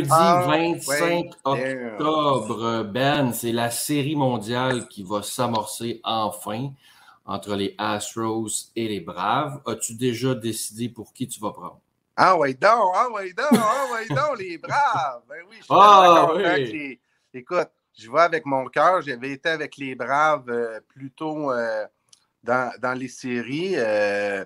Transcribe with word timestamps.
Lundi 0.00 0.76
25 0.78 1.30
ah, 1.44 1.50
octobre, 1.50 2.82
Ben, 2.84 3.32
c'est 3.32 3.52
la 3.52 3.70
série 3.70 4.16
mondiale 4.16 4.86
qui 4.88 5.02
va 5.02 5.22
s'amorcer 5.22 6.00
enfin 6.04 6.70
entre 7.24 7.54
les 7.54 7.74
Astros 7.78 8.70
et 8.76 8.88
les 8.88 9.00
Braves. 9.00 9.60
As-tu 9.66 9.94
déjà 9.94 10.34
décidé 10.34 10.88
pour 10.88 11.12
qui 11.12 11.26
tu 11.26 11.40
vas 11.40 11.52
prendre? 11.52 11.80
Ah 12.16 12.36
ouais 12.38 12.54
donc, 12.54 12.92
ah 12.94 13.08
ouais 13.10 13.32
donc, 13.32 13.46
ah 13.52 13.86
ouais 13.92 14.08
donc, 14.08 14.38
les 14.38 14.58
Braves! 14.58 15.22
Ben 15.28 15.42
oui, 15.48 15.56
je 15.58 15.64
suis 15.64 15.66
ah, 15.70 16.28
oui. 16.34 17.00
Écoute, 17.34 17.68
je 17.98 18.10
vais 18.10 18.20
avec 18.20 18.46
mon 18.46 18.66
cœur. 18.66 19.02
J'avais 19.02 19.32
été 19.32 19.48
avec 19.48 19.76
les 19.76 19.94
Braves 19.94 20.48
euh, 20.48 20.80
plutôt 20.88 21.52
euh, 21.52 21.86
dans, 22.42 22.72
dans, 22.80 22.98
les 22.98 23.08
séries. 23.08 23.74
Euh, 23.76 24.44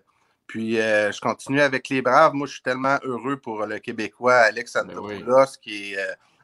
puis 0.51 0.75
je 0.75 1.21
continue 1.21 1.61
avec 1.61 1.89
les 1.91 2.03
Braves. 2.03 2.35
Moi, 2.35 2.49
je 2.49 2.55
suis 2.55 2.63
tellement 2.63 2.99
heureux 3.05 3.37
pour 3.37 3.65
le 3.67 3.79
Québécois 3.79 4.35
Alex 4.35 4.73
ben 4.75 4.91
Anthopoulos 4.91 5.57
qui 5.63 5.95
est 5.95 5.99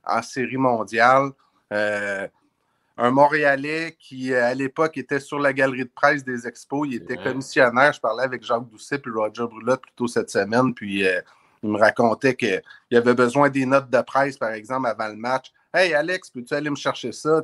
en 0.05 0.23
série 0.23 0.56
mondiale. 0.56 1.30
un 1.73 3.11
Montréalais 3.11 3.97
qui, 3.98 4.33
à 4.33 4.55
l'époque, 4.55 4.97
était 4.97 5.19
sur 5.19 5.41
la 5.41 5.52
galerie 5.52 5.87
de 5.87 5.91
presse 5.92 6.23
des 6.23 6.47
expos. 6.47 6.86
Il 6.89 6.95
était 6.95 7.17
commissionnaire. 7.17 7.92
Je 7.92 8.00
parlais 8.00 8.22
avec 8.22 8.45
Jacques 8.45 8.69
Doucet 8.69 9.00
puis 9.00 9.11
Roger 9.11 9.42
Brulotte 9.42 9.83
plutôt 9.83 10.06
cette 10.06 10.30
semaine. 10.30 10.73
Puis 10.73 11.05
il 11.64 11.69
me 11.69 11.77
racontait 11.77 12.36
qu'il 12.36 12.62
avait 12.92 13.14
besoin 13.14 13.50
des 13.50 13.67
notes 13.67 13.91
de 13.91 14.00
presse, 14.02 14.39
par 14.39 14.52
exemple, 14.52 14.86
avant 14.86 15.08
le 15.08 15.17
match. 15.17 15.52
Hey 15.75 15.95
Alex, 15.95 16.30
peux-tu 16.30 16.55
aller 16.55 16.70
me 16.70 16.77
chercher 16.77 17.11
ça? 17.11 17.42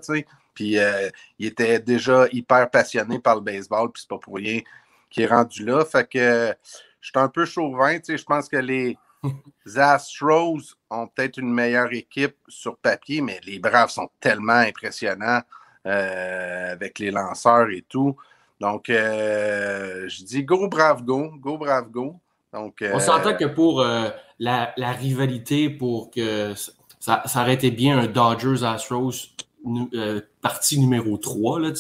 Puis 0.55 0.79
euh, 0.79 1.11
il 1.41 1.47
était 1.47 1.81
déjà 1.81 2.27
hyper 2.31 2.71
passionné 2.71 3.19
par 3.19 3.35
le 3.35 3.41
baseball, 3.41 3.91
puis 3.91 4.03
c'est 4.03 4.09
pas 4.09 4.19
pour 4.19 4.37
rien 4.37 4.61
qu'il 5.13 5.25
est 5.25 5.27
rendu 5.27 5.65
là. 5.65 5.85
Fait 5.85 6.09
que 6.09 6.55
je 7.01 7.09
suis 7.09 7.19
un 7.19 7.29
peu 7.29 7.45
chauvin. 7.45 7.99
Je 8.07 8.25
pense 8.25 8.49
que 8.49 8.57
les 8.57 8.97
Astros 9.77 10.75
ont 10.91 11.07
peut-être 11.07 11.39
une 11.39 11.53
meilleure 11.53 11.93
équipe 11.93 12.37
sur 12.49 12.77
papier, 12.77 13.21
mais 13.21 13.41
les 13.45 13.59
Braves 13.59 13.91
sont 13.91 14.11
tellement 14.21 14.53
impressionnants 14.55 15.43
euh, 15.87 16.73
avec 16.73 16.99
les 16.99 17.11
lanceurs 17.11 17.71
et 17.71 17.85
tout. 17.89 18.17
Donc, 18.61 18.89
euh, 18.91 20.09
je 20.09 20.25
dis 20.25 20.45
go, 20.45 20.69
brave, 20.69 21.03
go, 21.03 21.33
go, 21.37 21.59
brave, 21.59 21.91
go. 21.91 22.21
Donc, 22.53 22.85
On 22.93 23.01
s'entend 23.01 23.35
que 23.35 23.47
pour 23.47 23.83
la, 23.83 24.75
la, 24.77 24.93
rivalité, 24.93 25.71
pour 25.71 26.11
que 26.11 26.53
ça, 27.01 27.23
ça 27.25 27.41
aurait 27.41 27.55
été 27.55 27.71
bien 27.71 27.99
un 27.99 28.07
Dodgers 28.07 28.63
Astros 28.63 29.33
euh, 29.95 30.21
partie 30.41 30.79
numéro 30.79 31.17
3, 31.17 31.61
là, 31.61 31.71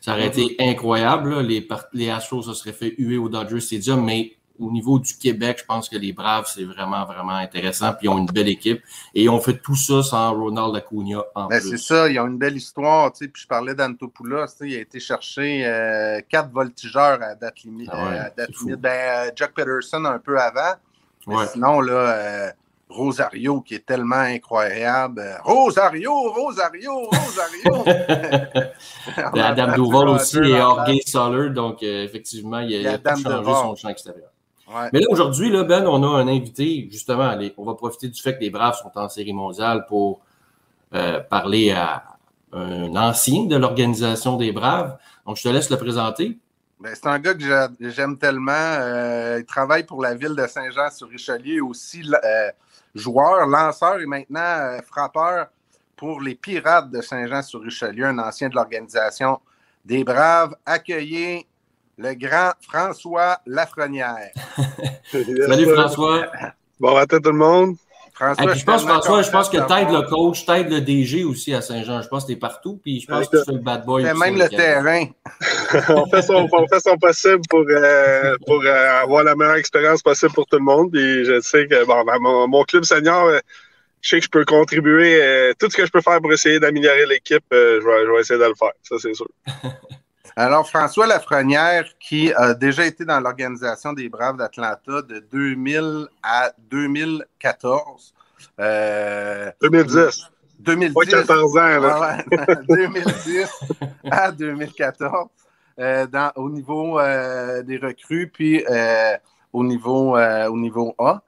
ça 0.00 0.12
aurait 0.12 0.26
été 0.26 0.42
mm-hmm. 0.42 0.70
incroyable. 0.70 1.40
Les, 1.40 1.66
les 1.92 2.10
Astros 2.10 2.42
se 2.42 2.54
seraient 2.54 2.72
fait 2.72 2.94
huer 2.98 3.18
au 3.18 3.28
Dodgers 3.28 3.60
Stadium, 3.60 4.04
mais 4.04 4.36
au 4.58 4.70
niveau 4.70 4.98
du 4.98 5.14
Québec, 5.16 5.58
je 5.60 5.64
pense 5.64 5.88
que 5.88 5.96
les 5.96 6.12
Braves, 6.12 6.46
c'est 6.52 6.64
vraiment, 6.64 7.04
vraiment 7.04 7.34
intéressant. 7.34 7.92
Puis 7.92 8.06
ils 8.06 8.08
ont 8.08 8.18
une 8.18 8.26
belle 8.26 8.48
équipe. 8.48 8.82
Et 9.14 9.24
ils 9.24 9.28
ont 9.28 9.40
fait 9.40 9.58
tout 9.58 9.76
ça 9.76 10.02
sans 10.02 10.32
Ronald 10.34 10.74
Acuna 10.76 11.22
en 11.34 11.46
ben, 11.48 11.60
C'est 11.60 11.76
ça, 11.76 12.08
ils 12.08 12.18
ont 12.18 12.26
une 12.26 12.38
belle 12.38 12.56
histoire. 12.56 13.12
Puis 13.12 13.30
je 13.34 13.46
parlais 13.46 13.74
d'Antopoulos, 13.74 14.46
il 14.62 14.76
a 14.76 14.80
été 14.80 15.00
chercher 15.00 15.66
euh, 15.66 16.20
quatre 16.28 16.50
voltigeurs 16.50 17.22
à 17.22 17.34
date 17.34 17.62
limite. 17.64 17.90
Ah 17.92 18.30
euh, 18.38 18.76
ben, 18.76 19.32
Jack 19.36 19.54
Peterson 19.54 20.04
un 20.04 20.18
peu 20.18 20.38
avant. 20.40 20.74
sinon, 21.52 21.80
là, 21.80 22.52
Rosario 22.88 23.60
qui 23.60 23.74
est 23.74 23.84
tellement 23.84 24.16
incroyable. 24.16 25.22
Rosario, 25.44 26.12
Rosario, 26.32 27.10
Rosario. 27.10 27.84
Adam 29.34 29.72
Duval 29.72 30.08
aussi 30.10 30.38
et 30.38 30.56
Jorge 30.56 31.00
Soler, 31.06 31.50
donc 31.50 31.82
euh, 31.82 32.04
effectivement, 32.04 32.60
il 32.60 32.86
a, 32.86 32.92
a 32.92 33.16
changé 33.16 33.52
son 33.52 33.76
champ 33.76 33.88
extérieur. 33.88 34.30
Mais 34.92 35.00
là, 35.00 35.06
aujourd'hui, 35.10 35.50
là, 35.50 35.62
Ben, 35.64 35.86
on 35.86 36.02
a 36.02 36.20
un 36.20 36.26
invité, 36.26 36.88
justement, 36.90 37.36
on 37.56 37.64
va 37.64 37.74
profiter 37.74 38.08
du 38.08 38.20
fait 38.20 38.34
que 38.34 38.40
les 38.40 38.50
Braves 38.50 38.76
sont 38.76 38.90
en 38.96 39.08
série 39.08 39.32
mondiale 39.32 39.86
pour 39.86 40.20
euh, 40.92 41.20
parler 41.20 41.70
à 41.70 42.02
un 42.52 42.94
ancien 42.96 43.44
de 43.44 43.56
l'organisation 43.56 44.36
des 44.36 44.50
Braves. 44.50 44.96
Donc, 45.24 45.36
je 45.36 45.44
te 45.44 45.48
laisse 45.48 45.70
le 45.70 45.76
présenter. 45.76 46.38
Ben, 46.80 46.92
c'est 46.94 47.06
un 47.06 47.18
gars 47.18 47.34
que 47.34 47.44
j'aime 47.80 48.18
tellement. 48.18 48.52
Euh, 48.52 49.38
il 49.38 49.46
travaille 49.46 49.84
pour 49.84 50.02
la 50.02 50.14
ville 50.14 50.34
de 50.34 50.46
Saint-Jean-sur-Richelieu 50.46 51.64
aussi 51.64 52.02
joueur, 52.96 53.46
lanceur 53.46 54.00
et 54.00 54.06
maintenant 54.06 54.40
euh, 54.40 54.78
frappeur 54.82 55.48
pour 55.96 56.20
les 56.20 56.34
Pirates 56.34 56.90
de 56.90 57.00
Saint-Jean-sur-Richelieu, 57.00 58.06
un 58.06 58.18
ancien 58.18 58.48
de 58.48 58.54
l'organisation 58.54 59.40
des 59.84 60.04
Braves. 60.04 60.54
Accueillez 60.64 61.46
le 61.96 62.14
grand 62.14 62.52
François 62.60 63.40
Lafrenière. 63.46 64.32
Salut 65.10 65.72
François. 65.72 66.26
Bon 66.78 66.94
matin 66.94 67.18
tout 67.18 67.30
le 67.30 67.38
monde. 67.38 67.76
François, 68.16 68.54
je 68.54 68.64
pense, 68.64 68.82
François, 68.82 69.22
je 69.22 69.30
pense 69.30 69.50
que 69.50 69.58
t'aides 69.58 69.90
le 69.90 70.08
coach, 70.08 70.46
t'aides 70.46 70.70
le 70.70 70.80
DG 70.80 71.22
aussi 71.24 71.52
à 71.52 71.60
Saint-Jean. 71.60 72.00
Je 72.00 72.08
pense 72.08 72.24
que 72.24 72.32
t'es 72.32 72.38
partout, 72.38 72.80
puis 72.82 73.00
je 73.00 73.06
pense 73.06 73.28
que 73.28 73.36
tu 73.36 73.44
fais 73.44 73.52
le 73.52 73.58
bad 73.58 73.84
boy. 73.84 74.04
C'est 74.04 74.14
même 74.14 74.38
le 74.38 74.48
terrain. 74.48 75.04
on, 75.90 76.06
fait 76.06 76.22
son, 76.22 76.48
on, 76.50 76.66
fait 76.66 76.80
son, 76.80 76.96
possible 76.96 77.42
pour, 77.50 77.64
euh, 77.68 78.34
pour 78.46 78.62
euh, 78.64 79.02
avoir 79.02 79.22
la 79.22 79.36
meilleure 79.36 79.56
expérience 79.56 80.00
possible 80.00 80.32
pour 80.32 80.46
tout 80.46 80.56
le 80.56 80.64
monde. 80.64 80.92
Puis 80.92 81.26
je 81.26 81.40
sais 81.40 81.66
que 81.66 81.84
bon, 81.84 82.04
mon, 82.22 82.48
mon, 82.48 82.64
club 82.64 82.84
senior, 82.84 83.26
euh, 83.26 83.38
je 84.00 84.08
sais 84.08 84.18
que 84.18 84.24
je 84.24 84.30
peux 84.30 84.46
contribuer. 84.46 85.52
tout 85.58 85.70
ce 85.70 85.76
que 85.76 85.84
je 85.84 85.90
peux 85.90 86.00
faire 86.00 86.18
pour 86.22 86.32
essayer 86.32 86.58
d'améliorer 86.58 87.04
l'équipe, 87.04 87.44
je 87.52 87.56
vais, 87.56 88.06
je, 88.06 88.12
vais, 88.12 88.20
essayer 88.20 88.40
de 88.40 88.46
le 88.46 88.54
faire. 88.54 88.72
Ça, 88.82 88.96
c'est 88.98 89.12
sûr. 89.12 89.28
Alors, 90.38 90.68
François 90.68 91.06
Lafrenière, 91.06 91.86
qui 91.98 92.30
a 92.34 92.52
déjà 92.52 92.84
été 92.84 93.06
dans 93.06 93.18
l'organisation 93.20 93.94
des 93.94 94.10
Braves 94.10 94.36
d'Atlanta 94.36 95.00
de 95.00 95.20
2000 95.32 96.08
à 96.22 96.52
2014. 96.70 98.14
2010. 98.58 100.26
2010. 100.58 100.94
Pas 100.94 101.04
14 101.06 101.56
ans, 101.56 101.80
là. 101.80 102.18
2010 102.68 103.48
à 104.10 104.30
2014. 104.30 105.28
Euh, 105.78 106.06
dans, 106.06 106.32
au 106.36 106.50
niveau 106.50 107.00
euh, 107.00 107.62
des 107.62 107.78
recrues, 107.78 108.28
puis 108.28 108.62
euh, 108.68 109.16
au, 109.54 109.64
niveau, 109.64 110.18
au 110.18 110.56
niveau 110.58 110.94
A. 110.98 111.22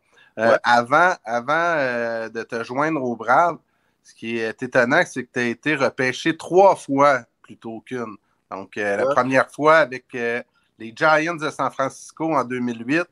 Avant, 0.62 1.14
avant 1.24 2.28
de 2.28 2.42
te 2.42 2.62
joindre 2.62 3.02
aux 3.02 3.16
Braves, 3.16 3.56
ce 4.02 4.14
qui 4.14 4.36
est 4.36 4.62
étonnant, 4.62 5.02
c'est 5.06 5.24
que 5.24 5.30
tu 5.32 5.40
as 5.40 5.46
été 5.46 5.74
repêché 5.74 6.36
trois 6.36 6.76
fois 6.76 7.22
plutôt 7.42 7.80
qu'une. 7.80 8.16
Donc, 8.50 8.76
euh, 8.76 8.96
la 8.96 9.06
première 9.06 9.50
fois 9.50 9.76
avec 9.76 10.06
euh, 10.14 10.42
les 10.78 10.92
Giants 10.94 11.36
de 11.36 11.50
San 11.50 11.70
Francisco 11.70 12.34
en 12.34 12.44
2008, 12.44 12.96
la 12.96 13.04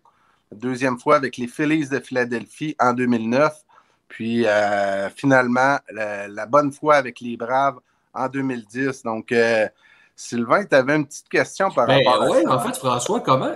deuxième 0.52 0.98
fois 0.98 1.16
avec 1.16 1.36
les 1.36 1.46
Phillies 1.46 1.88
de 1.88 2.00
Philadelphie 2.00 2.74
en 2.80 2.92
2009, 2.92 3.52
puis 4.08 4.46
euh, 4.46 5.10
finalement, 5.10 5.78
la, 5.90 6.46
bonne 6.46 6.72
fois 6.72 6.94
avec 6.96 7.20
les 7.20 7.36
Braves 7.36 7.78
en 8.14 8.28
2010. 8.28 9.02
Donc, 9.02 9.34
Sylvain, 10.14 10.64
tu 10.64 10.74
avais 10.74 10.96
une 10.96 11.06
petite 11.06 11.28
question 11.28 11.70
par 11.70 11.86
ben, 11.86 11.98
rapport 11.98 12.22
à 12.22 12.30
oui, 12.30 12.46
en 12.46 12.58
fait, 12.60 12.76
François, 12.76 13.20
comment. 13.20 13.52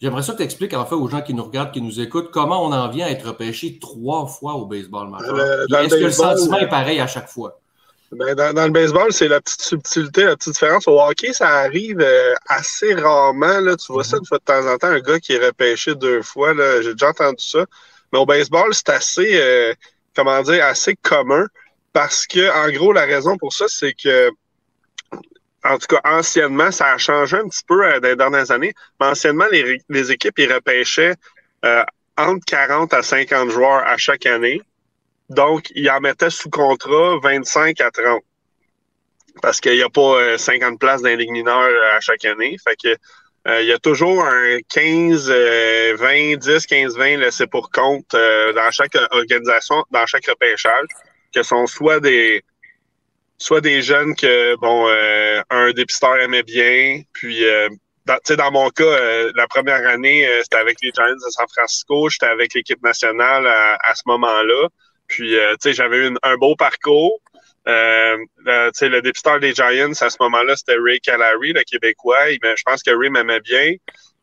J'aimerais 0.00 0.22
ça 0.22 0.32
que 0.32 0.38
tu 0.38 0.42
expliques 0.42 0.74
en 0.74 0.84
fait 0.84 0.94
aux 0.94 1.08
gens 1.08 1.22
qui 1.22 1.32
nous 1.32 1.44
regardent, 1.44 1.72
qui 1.72 1.80
nous 1.80 2.00
écoutent, 2.00 2.30
comment 2.30 2.62
on 2.62 2.72
en 2.72 2.88
vient 2.90 3.06
à 3.06 3.10
être 3.10 3.26
repêché 3.26 3.78
trois 3.78 4.26
fois 4.26 4.54
au 4.54 4.66
baseball 4.66 5.08
Est-ce 5.08 5.94
que 5.94 6.04
le 6.04 6.10
sentiment 6.10 6.58
est 6.58 6.68
pareil 6.68 7.00
à 7.00 7.06
chaque 7.06 7.28
fois? 7.28 7.58
Ben, 8.16 8.34
dans, 8.34 8.64
le 8.64 8.70
baseball, 8.70 9.12
c'est 9.12 9.28
la 9.28 9.40
petite 9.40 9.62
subtilité, 9.62 10.24
la 10.24 10.36
petite 10.36 10.52
différence. 10.52 10.86
Au 10.86 11.00
hockey, 11.00 11.32
ça 11.32 11.48
arrive 11.48 12.00
euh, 12.00 12.34
assez 12.48 12.94
rarement. 12.94 13.60
Là. 13.60 13.76
Tu 13.76 13.92
vois 13.92 14.04
ça 14.04 14.18
de, 14.18 14.38
temps 14.38 14.66
en 14.66 14.78
temps, 14.78 14.88
un 14.88 15.00
gars 15.00 15.18
qui 15.18 15.32
est 15.32 15.44
repêché 15.44 15.94
deux 15.94 16.22
fois. 16.22 16.54
J'ai 16.82 16.92
déjà 16.92 17.08
entendu 17.08 17.44
ça. 17.44 17.64
Mais 18.12 18.18
au 18.18 18.26
baseball, 18.26 18.72
c'est 18.72 18.90
assez, 18.90 19.40
euh, 19.40 19.74
comment 20.14 20.42
dire, 20.42 20.64
assez 20.64 20.94
commun 20.96 21.46
parce 21.92 22.26
que, 22.26 22.50
en 22.50 22.70
gros, 22.72 22.92
la 22.92 23.04
raison 23.04 23.36
pour 23.36 23.52
ça, 23.52 23.66
c'est 23.68 23.94
que, 23.94 24.30
en 25.64 25.78
tout 25.78 25.86
cas, 25.88 26.00
anciennement, 26.04 26.70
ça 26.70 26.92
a 26.92 26.98
changé 26.98 27.36
un 27.36 27.48
petit 27.48 27.64
peu 27.66 27.84
euh, 27.84 28.00
dans 28.00 28.08
les 28.08 28.16
dernières 28.16 28.50
années. 28.52 28.74
Mais 29.00 29.06
anciennement, 29.06 29.46
les, 29.50 29.80
les 29.88 30.12
équipes, 30.12 30.38
ils 30.38 30.52
repêchaient 30.52 31.14
entre 32.16 32.44
40 32.44 32.92
à 32.92 33.02
50 33.02 33.50
joueurs 33.50 33.82
à 33.86 33.96
chaque 33.96 34.26
année. 34.26 34.60
Donc, 35.30 35.72
il 35.74 35.88
en 35.90 36.00
mettait 36.00 36.30
sous 36.30 36.50
contrat 36.50 37.18
25 37.22 37.80
à 37.80 37.90
30. 37.90 38.22
Parce 39.42 39.60
qu'il 39.60 39.72
n'y 39.72 39.82
a 39.82 39.88
pas 39.88 40.38
50 40.38 40.74
euh, 40.74 40.76
places 40.76 41.02
dans 41.02 41.16
les 41.16 41.26
mineurs 41.26 41.60
euh, 41.60 41.96
à 41.96 42.00
chaque 42.00 42.24
année. 42.24 42.56
Fait 42.62 42.76
que 42.76 42.96
euh, 43.46 43.62
il 43.62 43.68
y 43.68 43.72
a 43.72 43.78
toujours 43.78 44.24
un 44.24 44.58
15, 44.72 45.28
20, 45.28 46.36
10, 46.36 46.66
15, 46.66 46.96
20 46.96 47.16
laissés 47.18 47.46
pour 47.46 47.70
compte 47.70 48.06
dans 48.12 48.70
chaque 48.70 48.96
organisation, 49.10 49.84
dans 49.90 50.06
chaque 50.06 50.26
repêchage, 50.26 50.86
que 51.34 51.42
sont 51.42 51.66
soit 51.66 52.00
des 52.00 52.42
soit 53.36 53.60
des 53.60 53.82
jeunes 53.82 54.14
que 54.14 54.56
bon 54.56 54.88
un 55.50 55.72
dépisteur 55.72 56.16
aimait 56.20 56.42
bien, 56.42 57.02
puis 57.12 57.44
dans, 58.06 58.16
dans 58.34 58.50
mon 58.50 58.70
cas, 58.70 59.28
la 59.34 59.46
première 59.48 59.86
année, 59.88 60.26
c'était 60.42 60.56
avec 60.56 60.78
les 60.80 60.90
Giants 60.94 61.12
de 61.12 61.30
San 61.30 61.46
Francisco, 61.54 62.08
j'étais 62.08 62.24
avec 62.24 62.54
l'équipe 62.54 62.82
nationale 62.82 63.46
à 63.46 63.94
ce 63.94 64.04
moment-là. 64.06 64.68
Puis, 65.14 65.36
euh, 65.36 65.52
tu 65.52 65.68
sais, 65.68 65.74
j'avais 65.74 66.08
eu 66.08 66.16
un 66.24 66.36
beau 66.36 66.56
parcours. 66.56 67.20
Euh, 67.68 68.16
le, 68.38 68.88
le 68.88 69.00
dépisteur 69.00 69.38
des 69.38 69.54
Giants, 69.54 69.92
à 70.00 70.10
ce 70.10 70.16
moment-là, 70.18 70.56
c'était 70.56 70.76
Ray 70.76 70.98
Calary, 70.98 71.52
le 71.52 71.62
Québécois. 71.62 72.32
je 72.32 72.62
pense 72.64 72.82
que 72.82 72.90
Ray 72.90 73.10
m'aimait 73.10 73.38
bien. 73.38 73.74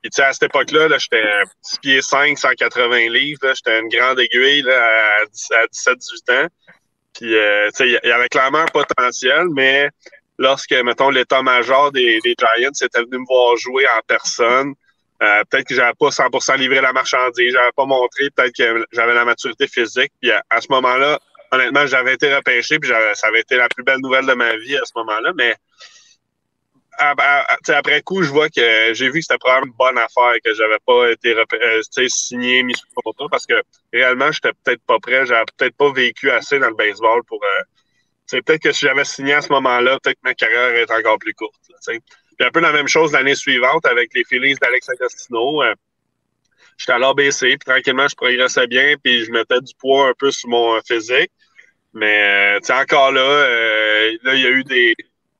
Puis, 0.01 0.09
tu 0.09 0.15
sais, 0.15 0.23
à 0.23 0.33
cette 0.33 0.43
époque-là, 0.43 0.89
-là, 0.89 0.99
j'étais 0.99 1.23
6 1.61 1.79
pieds 1.79 2.01
5, 2.01 2.37
180 2.37 3.09
livres. 3.09 3.53
J'étais 3.55 3.79
une 3.79 3.87
grande 3.87 4.19
aiguille 4.19 4.63
là, 4.63 4.83
à, 5.21 5.25
17-18 5.27 6.43
ans. 6.43 6.47
Puis, 7.17 7.35
euh, 7.37 7.69
tu 7.69 7.77
sais, 7.77 7.99
il 8.03 8.09
y 8.09 8.11
avait 8.11 8.27
clairement 8.27 8.59
un 8.59 8.65
potentiel, 8.65 9.45
mais 9.53 9.87
lorsque, 10.37 10.73
mettons, 10.73 11.09
l'état-major 11.09 11.93
des, 11.93 12.19
des, 12.19 12.35
Giants 12.37 12.71
était 12.81 13.01
venu 13.01 13.19
me 13.19 13.25
voir 13.25 13.55
jouer 13.55 13.85
en 13.87 14.01
personne, 14.05 14.73
euh, 15.21 15.43
peut-être 15.49 15.67
que 15.67 15.75
j'avais 15.75 15.93
pas 15.99 16.09
100% 16.09 16.57
livré 16.57 16.81
la 16.81 16.93
marchandise, 16.93 17.53
j'avais 17.53 17.71
pas 17.75 17.85
montré, 17.85 18.29
peut-être 18.35 18.55
que 18.55 18.85
j'avais 18.91 19.13
la 19.13 19.25
maturité 19.25 19.67
physique. 19.67 20.11
Puis, 20.21 20.31
à, 20.31 20.61
ce 20.61 20.67
moment-là, 20.69 21.19
honnêtement, 21.51 21.85
j'avais 21.85 22.15
été 22.15 22.33
repêché, 22.33 22.79
puis 22.79 22.91
ça 23.13 23.27
avait 23.27 23.41
été 23.41 23.55
la 23.55 23.69
plus 23.69 23.83
belle 23.83 23.99
nouvelle 23.99 24.25
de 24.25 24.33
ma 24.33 24.55
vie 24.57 24.77
à 24.77 24.85
ce 24.85 24.91
moment-là, 24.95 25.31
mais 25.35 25.55
après 26.97 28.01
coup, 28.01 28.23
je 28.23 28.29
vois 28.29 28.49
que 28.49 28.93
j'ai 28.93 29.09
vu 29.09 29.19
que 29.19 29.21
c'était 29.21 29.37
probablement 29.37 29.71
une 29.71 29.77
bonne 29.77 29.97
affaire 29.97 30.33
que 30.43 30.53
j'avais 30.53 30.79
pas 30.85 31.11
été 31.11 31.35
euh, 31.35 31.81
signé, 32.07 32.63
mis 32.63 32.75
sur 32.75 32.85
contrat 33.03 33.27
parce 33.29 33.45
que 33.45 33.61
réellement, 33.91 34.31
j'étais 34.31 34.51
peut-être 34.63 34.83
pas 34.85 34.99
prêt, 34.99 35.25
j'avais 35.25 35.45
peut-être 35.57 35.75
pas 35.75 35.91
vécu 35.91 36.29
assez 36.29 36.59
dans 36.59 36.69
le 36.69 36.75
baseball 36.75 37.23
pour. 37.23 37.41
Euh, 37.43 38.41
peut-être 38.41 38.61
que 38.61 38.71
si 38.71 38.85
j'avais 38.85 39.03
signé 39.03 39.33
à 39.33 39.41
ce 39.41 39.49
moment-là, 39.49 39.99
peut-être 40.01 40.15
que 40.15 40.23
ma 40.27 40.33
carrière 40.33 40.75
est 40.75 40.91
encore 40.91 41.17
plus 41.17 41.33
courte. 41.33 41.59
Puis 42.41 42.47
un 42.47 42.51
peu 42.51 42.59
la 42.59 42.71
même 42.71 42.87
chose 42.87 43.11
l'année 43.11 43.35
suivante 43.35 43.85
avec 43.85 44.09
les 44.15 44.23
Phillies 44.23 44.55
d'Alex 44.55 44.89
Agostino. 44.89 45.61
Euh, 45.61 45.75
j'étais 46.75 46.93
à 46.93 46.97
l'ABC, 46.97 47.39
puis 47.39 47.59
tranquillement, 47.59 48.07
je 48.07 48.15
progressais 48.15 48.65
bien, 48.65 48.95
puis 49.03 49.25
je 49.25 49.31
mettais 49.31 49.61
du 49.61 49.75
poids 49.77 50.07
un 50.07 50.13
peu 50.17 50.31
sur 50.31 50.49
mon 50.49 50.81
physique. 50.81 51.29
Mais 51.93 52.57
encore 52.69 53.11
là, 53.11 53.47
là, 54.23 54.33
il 54.33 54.41
y 54.41 54.47
a 54.47 54.49
eu 54.49 54.63
des, 54.63 54.95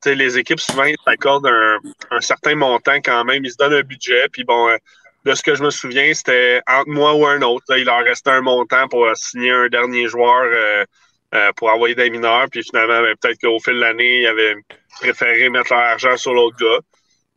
les 0.05 0.37
équipes 0.37 0.59
souvent 0.59 0.85
s'accordent 1.05 1.47
un, 1.47 1.79
un, 2.11 2.21
certain 2.21 2.55
montant 2.55 2.99
quand 3.03 3.23
même. 3.23 3.43
Ils 3.45 3.51
se 3.51 3.57
donnent 3.57 3.73
un 3.73 3.81
budget. 3.81 4.27
Puis 4.31 4.43
bon, 4.43 4.69
euh, 4.69 4.77
de 5.25 5.33
ce 5.33 5.43
que 5.43 5.55
je 5.55 5.63
me 5.63 5.69
souviens, 5.69 6.13
c'était 6.13 6.61
entre 6.67 6.89
moi 6.89 7.13
ou 7.13 7.25
un 7.25 7.41
autre. 7.41 7.65
il 7.77 7.85
leur 7.85 8.03
restait 8.03 8.31
un 8.31 8.41
montant 8.41 8.87
pour 8.87 9.07
signer 9.15 9.51
un 9.51 9.67
dernier 9.67 10.07
joueur 10.07 10.43
euh, 10.43 10.85
euh, 11.33 11.51
pour 11.55 11.69
envoyer 11.69 11.95
des 11.95 12.09
mineurs. 12.09 12.47
Puis 12.51 12.63
finalement, 12.63 13.01
ben, 13.01 13.15
peut-être 13.21 13.39
qu'au 13.39 13.59
fil 13.59 13.75
de 13.75 13.79
l'année, 13.79 14.21
ils 14.21 14.27
avaient 14.27 14.55
préféré 14.99 15.49
mettre 15.49 15.73
leur 15.73 15.81
argent 15.81 16.17
sur 16.17 16.33
l'autre 16.33 16.57
gars. 16.57 16.79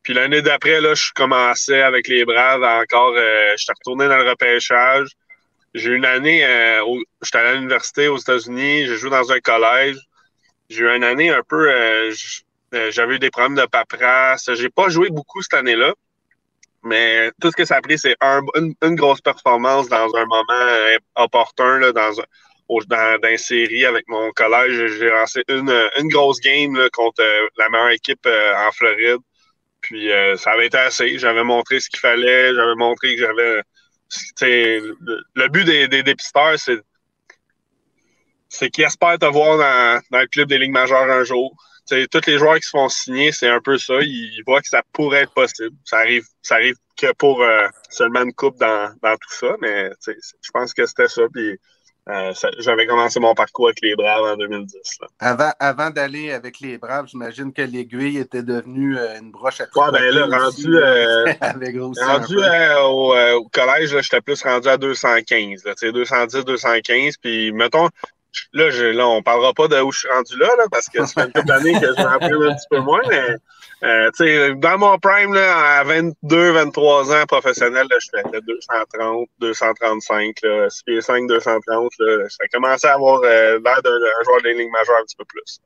Puis 0.04 0.14
l'année 0.14 0.42
d'après, 0.42 0.80
là, 0.80 0.94
je 0.94 1.10
commençais 1.14 1.82
avec 1.82 2.06
les 2.06 2.24
Braves 2.24 2.62
encore. 2.62 3.14
je 3.16 3.56
suis 3.56 3.72
retourné 3.72 4.06
dans 4.06 4.18
le 4.18 4.30
repêchage. 4.30 5.08
J'ai 5.74 5.90
eu 5.90 5.96
une 5.96 6.04
année, 6.04 6.46
où 6.86 7.02
j'étais 7.22 7.38
à 7.38 7.54
l'université 7.54 8.06
aux 8.06 8.18
États-Unis, 8.18 8.86
j'ai 8.86 8.96
joué 8.96 9.10
dans 9.10 9.32
un 9.32 9.40
collège. 9.40 9.96
J'ai 10.70 10.84
eu 10.84 10.96
une 10.96 11.04
année 11.04 11.30
un 11.30 11.42
peu, 11.42 11.70
euh, 11.70 12.12
j'avais 12.90 13.16
eu 13.16 13.18
des 13.18 13.30
problèmes 13.30 13.56
de 13.56 13.66
paperasse. 13.66 14.50
J'ai 14.54 14.70
pas 14.70 14.88
joué 14.88 15.10
beaucoup 15.10 15.42
cette 15.42 15.54
année-là. 15.54 15.94
Mais 16.82 17.30
tout 17.40 17.50
ce 17.50 17.56
que 17.56 17.64
ça 17.64 17.76
a 17.76 17.80
pris, 17.80 17.98
c'est 17.98 18.16
une, 18.22 18.94
grosse 18.94 19.20
performance 19.20 19.88
dans 19.88 20.14
un 20.14 20.26
moment 20.26 20.44
euh, 20.50 20.98
opportun, 21.16 21.78
là, 21.78 21.92
dans, 21.92 22.12
dans, 22.12 23.18
dans 23.18 23.28
une 23.28 23.38
série 23.38 23.86
avec 23.86 24.06
mon 24.08 24.30
collège. 24.32 24.98
J'ai 24.98 25.08
lancé 25.08 25.42
une, 25.48 25.72
une 25.98 26.08
grosse 26.08 26.40
game 26.40 26.76
contre 26.92 27.22
euh, 27.22 27.48
la 27.56 27.68
meilleure 27.70 27.90
équipe 27.90 28.26
en 28.26 28.70
Floride. 28.72 29.20
Puis 29.84 30.10
ça 30.36 30.52
avait 30.52 30.66
été 30.66 30.78
assez. 30.78 31.18
J'avais 31.18 31.44
montré 31.44 31.80
ce 31.80 31.88
qu'il 31.88 32.00
fallait. 32.00 32.54
J'avais 32.54 32.74
montré 32.74 33.14
que 33.14 33.20
j'avais. 33.20 33.62
Le, 34.40 34.94
le, 35.34 35.48
but 35.48 35.64
des, 35.64 36.02
dépisteurs, 36.02 36.58
c'est 36.58 36.80
c'est 38.48 38.70
qu'ils 38.70 38.84
espèrent 38.84 39.18
te 39.18 39.26
voir 39.26 39.58
dans, 39.58 40.00
dans 40.10 40.20
le 40.20 40.26
club 40.26 40.48
des 40.48 40.58
Ligues 40.58 40.72
majeures 40.72 41.10
un 41.10 41.24
jour 41.24 41.56
tous 41.86 42.26
les 42.26 42.38
joueurs 42.38 42.56
qui 42.56 42.62
se 42.62 42.70
font 42.70 42.88
signer, 42.88 43.32
c'est 43.32 43.48
un 43.48 43.60
peu 43.60 43.78
ça. 43.78 43.94
Ils, 44.00 44.42
voient 44.46 44.60
que 44.60 44.68
ça 44.68 44.82
pourrait 44.92 45.22
être 45.22 45.34
possible. 45.34 45.76
Ça 45.84 45.98
arrive, 45.98 46.24
ça 46.42 46.56
arrive 46.56 46.76
que 46.96 47.12
pour 47.14 47.42
euh, 47.42 47.66
seulement 47.90 48.22
une 48.22 48.32
coupe 48.32 48.58
dans, 48.58 48.94
dans 49.02 49.16
tout 49.16 49.32
ça, 49.32 49.54
mais 49.60 49.90
je 50.06 50.50
pense 50.52 50.72
que 50.72 50.86
c'était 50.86 51.08
ça. 51.08 51.22
Puis 51.32 51.58
euh, 52.10 52.32
j'avais 52.58 52.86
commencé 52.86 53.18
mon 53.18 53.34
parcours 53.34 53.68
avec 53.68 53.80
les 53.80 53.96
Braves 53.96 54.24
en 54.24 54.36
2010. 54.36 54.98
Avant, 55.20 55.52
avant 55.58 55.90
d'aller 55.90 56.32
avec 56.32 56.60
les 56.60 56.76
Braves, 56.76 57.06
j'imagine 57.06 57.52
que 57.52 57.62
l'aiguille 57.62 58.18
était 58.18 58.42
devenue 58.42 58.98
euh, 58.98 59.18
une 59.18 59.30
broche 59.30 59.60
à 59.60 59.64
Ouais, 59.74 59.90
ben 59.90 60.14
là, 60.14 60.26
rendu, 60.26 60.76
rendu 62.02 62.36
au, 62.82 63.14
au, 63.38 63.48
collège, 63.48 63.98
j'étais 64.00 64.20
plus 64.20 64.42
rendu 64.42 64.68
à 64.68 64.76
215. 64.76 65.64
Là, 65.64 65.74
210, 65.80 66.44
215. 66.44 67.16
Puis 67.16 67.52
mettons, 67.52 67.88
Là, 68.52 68.70
je, 68.70 68.84
là, 68.84 69.06
on 69.06 69.22
parlera 69.22 69.52
pas 69.52 69.68
de 69.68 69.80
où 69.80 69.92
je 69.92 70.00
suis 70.00 70.08
rendu 70.08 70.36
là, 70.36 70.48
là 70.58 70.64
parce 70.70 70.88
que 70.88 71.04
ça 71.06 71.22
fait 71.22 71.26
une 71.26 71.32
couple 71.32 71.46
d'années 71.46 71.72
que 71.74 71.86
je 71.86 72.02
m'en 72.02 72.48
un 72.50 72.54
petit 72.54 72.66
peu 72.70 72.80
moins, 72.80 73.00
mais 73.08 73.36
euh, 73.84 74.54
dans 74.56 74.78
mon 74.78 74.98
prime, 74.98 75.34
là, 75.34 75.78
à 75.80 75.84
22, 75.84 76.52
23 76.52 77.14
ans 77.14 77.26
professionnel, 77.26 77.86
là, 77.90 77.96
je 78.00 78.08
faisais 78.18 78.40
230, 78.40 79.28
235, 79.38 80.36
là, 80.42 80.68
5, 80.70 81.26
230. 81.28 81.92
Là, 81.98 82.28
ça 82.28 82.48
commençait 82.52 82.88
à 82.88 82.94
avoir 82.94 83.20
euh, 83.24 83.58
l'air 83.64 83.82
d'un 83.82 84.24
joueur 84.24 84.42
de 84.42 84.48
ligne 84.48 84.70
majeure 84.70 84.96
un 85.00 85.04
petit 85.04 85.16
peu 85.16 85.24
plus. 85.26 85.60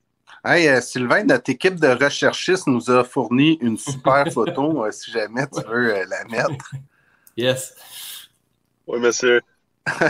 Hey, 0.44 0.68
euh, 0.68 0.80
Sylvain, 0.80 1.24
notre 1.24 1.50
équipe 1.50 1.76
de 1.76 1.88
recherchistes 1.88 2.66
nous 2.68 2.90
a 2.90 3.02
fourni 3.04 3.58
une 3.60 3.76
super 3.76 4.24
photo, 4.32 4.84
euh, 4.84 4.90
si 4.92 5.10
jamais 5.10 5.46
tu 5.46 5.62
veux 5.68 6.04
la 6.08 6.24
mettre. 6.24 6.72
Yes. 7.36 7.72
Oui, 8.88 8.98
monsieur. 8.98 9.40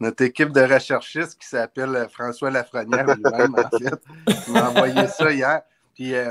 notre 0.00 0.24
équipe 0.24 0.50
de 0.50 0.60
recherchistes 0.60 1.40
qui 1.40 1.46
s'appelle 1.46 2.08
François 2.10 2.50
Lafrenière 2.50 3.06
lui-même, 3.06 3.54
en 3.54 3.78
fait. 3.78 4.50
m'a 4.50 4.70
envoyé 4.70 5.06
ça 5.06 5.30
hier. 5.30 5.62
Puis 5.94 6.14
euh, 6.14 6.30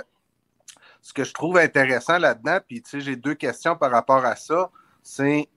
ce 1.01 1.13
que 1.13 1.23
je 1.23 1.33
trouve 1.33 1.57
intéressant 1.57 2.17
là-dedans, 2.17 2.59
puis 2.67 2.81
tu 2.81 2.89
sais, 2.89 2.99
j'ai 3.01 3.15
deux 3.15 3.35
questions 3.35 3.75
par 3.75 3.91
rapport 3.91 4.25
à 4.25 4.35
ça, 4.35 4.69
c'est 5.01 5.47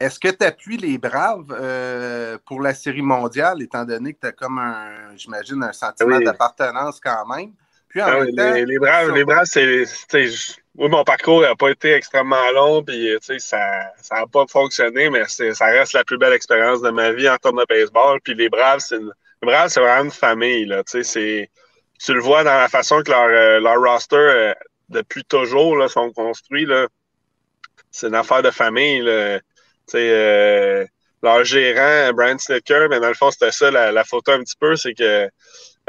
est-ce 0.00 0.20
que 0.20 0.28
tu 0.28 0.44
appuies 0.44 0.76
les 0.76 0.98
Braves 0.98 1.50
euh, 1.50 2.38
pour 2.46 2.60
la 2.60 2.74
série 2.74 3.02
mondiale, 3.02 3.62
étant 3.62 3.84
donné 3.84 4.14
que 4.14 4.20
tu 4.20 4.26
as 4.28 4.32
comme 4.32 4.58
un, 4.58 5.16
j'imagine, 5.16 5.62
un 5.62 5.72
sentiment 5.72 6.20
d'appartenance 6.20 7.00
quand 7.00 7.26
même? 7.26 7.52
Puis 7.88 8.02
en 8.02 8.06
ah 8.06 8.20
les, 8.20 8.78
Braves, 8.78 9.14
les 9.14 9.24
Braves, 9.24 9.46
c'est 9.46 9.84
oui, 10.78 10.88
mon 10.88 11.02
parcours 11.02 11.40
n'a 11.40 11.56
pas 11.56 11.70
été 11.70 11.92
extrêmement 11.92 12.52
long, 12.54 12.84
puis 12.84 13.16
ça 13.20 13.58
n'a 14.12 14.26
pas 14.30 14.46
fonctionné, 14.46 15.10
mais 15.10 15.24
ça 15.26 15.66
reste 15.66 15.94
la 15.94 16.04
plus 16.04 16.18
belle 16.18 16.34
expérience 16.34 16.82
de 16.82 16.90
ma 16.90 17.12
vie 17.12 17.28
en 17.28 17.36
termes 17.36 17.58
de 17.58 17.66
baseball. 17.68 18.20
Puis 18.22 18.34
les 18.34 18.48
Braves, 18.48 18.80
c'est 18.80 19.00
Braves, 19.42 19.70
c'est 19.70 19.80
vraiment 19.80 20.04
une 20.04 20.10
famille. 20.12 20.66
Là, 20.66 20.82
tu 21.98 22.14
le 22.14 22.20
vois 22.20 22.44
dans 22.44 22.54
la 22.54 22.68
façon 22.68 23.02
que 23.02 23.10
leur, 23.10 23.28
euh, 23.28 23.60
leur 23.60 23.80
roster, 23.80 24.16
euh, 24.16 24.54
depuis 24.88 25.24
toujours, 25.24 25.76
là, 25.76 25.88
sont 25.88 26.12
construits. 26.12 26.66
C'est 27.90 28.08
une 28.08 28.14
affaire 28.14 28.42
de 28.42 28.50
famille. 28.50 29.00
Là. 29.00 29.40
Euh, 29.94 30.86
leur 31.22 31.44
gérant, 31.44 32.12
Brian 32.12 32.38
Snicker, 32.38 32.88
mais 32.88 33.00
dans 33.00 33.08
le 33.08 33.14
fond, 33.14 33.30
c'était 33.30 33.50
ça 33.50 33.70
la, 33.70 34.04
photo 34.04 34.32
un 34.32 34.40
petit 34.40 34.56
peu, 34.58 34.76
c'est 34.76 34.94
que 34.94 35.28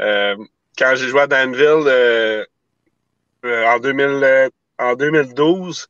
euh, 0.00 0.36
quand 0.76 0.94
j'ai 0.96 1.08
joué 1.08 1.20
à 1.20 1.26
Danville 1.26 2.46
en 3.44 3.78
2000 3.78 4.50
en 4.78 4.94
2012, 4.94 5.86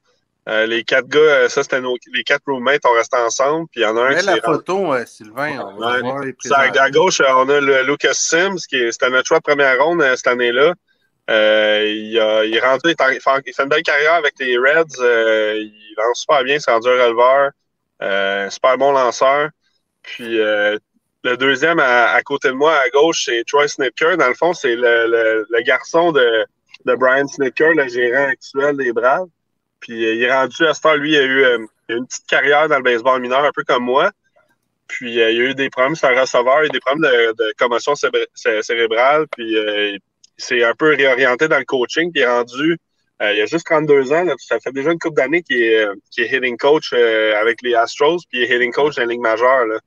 euh, 0.51 0.67
les 0.67 0.83
quatre 0.85 1.07
gars, 1.07 1.21
euh, 1.21 1.49
ça 1.49 1.63
c'était 1.63 1.81
les 2.13 2.25
quatre 2.25 2.43
roommates, 2.47 2.83
on 2.85 2.93
restait 2.93 3.17
ensemble. 3.17 3.69
Puis 3.71 3.81
il 3.81 3.85
y 3.85 3.87
en 3.87 3.97
a 3.97 4.03
un 4.03 4.15
qui. 4.15 4.27
la 4.27 4.37
photo, 4.41 4.93
euh, 4.93 5.07
Sylvain. 5.07 5.61
On 5.61 5.79
va 5.79 6.01
voir 6.01 6.21
les 6.21 6.35
à, 6.53 6.91
gauche, 6.91 7.23
on 7.27 7.49
a 7.49 7.61
le 7.61 7.83
Lucas 7.83 8.15
Sims, 8.15 8.57
qui 8.69 8.93
c'était 8.93 9.11
notre 9.11 9.29
choix 9.29 9.39
de 9.39 9.45
première 9.45 9.83
ronde 9.83 10.03
cette 10.17 10.27
année-là. 10.27 10.75
il, 11.29 12.19
a, 12.19 12.45
il, 12.45 12.57
est 12.57 12.61
rendu, 12.61 12.83
il, 12.87 12.97
fait, 12.99 13.43
il, 13.47 13.55
fait, 13.55 13.63
une 13.63 13.69
belle 13.69 13.83
carrière 13.83 14.15
avec 14.15 14.35
les 14.41 14.59
Reds. 14.59 14.99
il 14.99 15.95
lance 15.97 16.21
super 16.21 16.43
bien, 16.43 16.59
c'est 16.59 16.73
rendu 16.73 16.89
un 16.89 17.05
releveur. 17.05 18.51
super 18.51 18.77
bon 18.77 18.93
lanceur. 18.93 19.51
Puis 20.03 20.39
le 20.39 21.37
deuxième 21.37 21.79
à, 21.79 22.21
côté 22.23 22.49
de 22.49 22.55
moi, 22.55 22.75
à 22.75 22.89
gauche, 22.89 23.25
c'est 23.27 23.45
Troy 23.47 23.69
Snipker. 23.69 24.17
Dans 24.17 24.29
le 24.29 24.35
fond, 24.35 24.53
c'est 24.53 24.75
le, 24.75 25.47
le 25.49 25.63
garçon 25.63 26.11
de 26.11 26.45
de 26.85 26.95
Brian 26.95 27.27
Snicker, 27.27 27.75
le 27.75 27.89
gérant 27.89 28.29
actuel 28.29 28.77
des 28.77 28.93
Braves. 28.93 29.29
Puis 29.81 30.05
euh, 30.05 30.15
il 30.15 30.23
est 30.23 30.33
rendu 30.33 30.67
à 30.67 30.75
ce 30.75 30.81
temps, 30.81 30.95
lui, 30.95 31.13
il 31.13 31.17
a 31.17 31.23
eu 31.23 31.45
euh, 31.45 31.67
une 31.89 32.07
petite 32.07 32.27
carrière 32.27 32.69
dans 32.69 32.77
le 32.77 32.83
baseball 32.83 33.21
mineur, 33.21 33.45
un 33.45 33.53
peu 33.53 33.65
comme 33.65 33.85
moi. 33.85 34.11
Puis 34.87 35.21
euh, 35.21 35.31
il 35.31 35.41
a 35.41 35.45
eu 35.51 35.55
des 35.55 35.71
problèmes 35.71 35.95
sur 35.95 36.09
un 36.09 36.21
receveur, 36.21 36.61
il 36.61 36.65
a 36.65 36.67
eu 36.67 36.71
des 36.71 36.81
problèmes 36.81 37.11
de, 37.11 37.55
commotion 37.59 37.95
cérébrale. 37.95 39.27
Puis 39.29 39.53
il 39.53 40.01
s'est 40.37 40.65
un 40.65 40.75
peu 40.75 40.95
réorienté 40.95 41.49
dans 41.49 41.59
le 41.59 41.65
coaching, 41.65 42.13
puis 42.13 42.21
il 42.21 42.25
est 42.25 42.29
rendu. 42.29 42.79
il 43.21 43.41
a 43.41 43.47
juste 43.47 43.67
32 43.67 44.13
ans, 44.13 44.27
ça 44.39 44.59
fait 44.61 44.73
déjà 44.73 44.91
une 44.91 44.99
couple 44.99 45.17
d'années 45.17 45.43
qu'il 45.43 45.63
est, 45.63 45.87
est, 46.19 46.37
hitting 46.37 46.57
coach 46.57 46.93
avec 46.93 47.63
les 47.63 47.75
Astros, 47.75 48.19
puis 48.31 48.41
il 48.41 48.43
est 48.43 48.57
hitting 48.57 48.73
coach 48.73 48.97
dans 48.97 49.03
la 49.03 49.09
Ligue 49.09 49.21
majeure. 49.21 49.67
Là. 49.67 49.79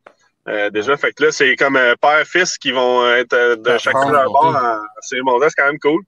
Euh, 0.49 0.69
déjà, 0.69 0.97
fait 0.97 1.13
que 1.13 1.23
là, 1.23 1.31
c'est 1.31 1.55
comme 1.55 1.77
euh, 1.77 1.95
père-fils 2.01 2.57
qui 2.57 2.71
vont 2.71 3.07
être 3.09 3.33
euh, 3.33 3.55
de 3.55 3.77
chaque 3.77 3.95
de 3.95 4.11
leur 4.11 4.29
bord 4.29 4.53
C'est 5.01 5.17
c'est 5.17 5.55
quand 5.55 5.67
même 5.67 5.79
cool. 5.79 6.01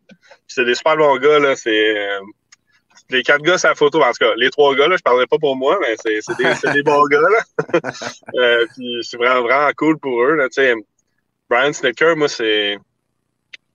C'est 0.48 0.65
des 0.65 0.75
super 0.75 0.98
bons 0.98 1.18
gars, 1.18 1.39
là. 1.39 1.56
C'est. 1.56 2.10
Les 3.09 3.24
quatre 3.24 3.41
gars, 3.41 3.57
c'est 3.57 3.67
la 3.67 3.75
photo. 3.75 4.01
En 4.01 4.12
tout 4.12 4.19
cas, 4.19 4.33
les 4.35 4.50
trois 4.50 4.75
gars, 4.75 4.88
là, 4.88 4.97
je 4.97 5.01
parlerai 5.01 5.27
pas 5.27 5.38
pour 5.38 5.55
moi, 5.55 5.77
mais 5.81 5.95
c'est 5.97 6.19
des, 6.38 6.74
des 6.74 6.83
bons 6.83 7.05
gars, 7.05 7.19
là. 7.19 7.81
puis 8.75 9.00
c'est 9.03 9.17
vraiment, 9.17 9.41
vraiment 9.41 9.71
cool 9.77 10.00
pour 10.00 10.24
eux, 10.24 10.35
là. 10.35 10.47
Brian 11.50 11.74
Snicker, 11.74 12.15
moi, 12.15 12.27
c'est. 12.27 12.77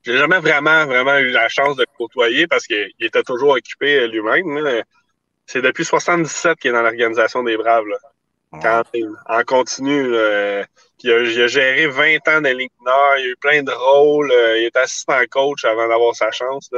j'ai 0.02 0.18
jamais 0.18 0.40
vraiment, 0.40 0.86
vraiment 0.86 1.18
eu 1.18 1.30
la 1.30 1.48
chance 1.48 1.76
de 1.76 1.82
le 1.82 1.96
côtoyer 1.96 2.46
parce 2.48 2.66
qu'il 2.66 2.90
était 3.00 3.22
toujours 3.22 3.50
occupé 3.50 4.08
lui-même. 4.08 4.82
C'est 5.46 5.62
depuis 5.62 5.84
77 5.84 6.58
qu'il 6.58 6.70
est 6.70 6.74
dans 6.74 6.82
l'organisation 6.82 7.42
des 7.42 7.56
Braves. 7.56 7.86
Là. 7.86 7.96
Quand, 8.60 8.82
en 9.26 9.42
continu. 9.44 10.12
il, 11.04 11.12
a, 11.12 11.46
géré 11.46 11.86
20 11.86 12.16
ans 12.28 12.40
dans 12.40 12.68
Nord. 12.84 13.14
Il 13.18 13.26
a 13.26 13.28
eu 13.28 13.36
plein 13.36 13.62
de 13.62 13.70
rôles. 13.70 14.32
il 14.56 14.64
est 14.64 14.76
assistant 14.76 15.20
coach 15.30 15.64
avant 15.64 15.88
d'avoir 15.88 16.16
sa 16.16 16.32
chance. 16.32 16.68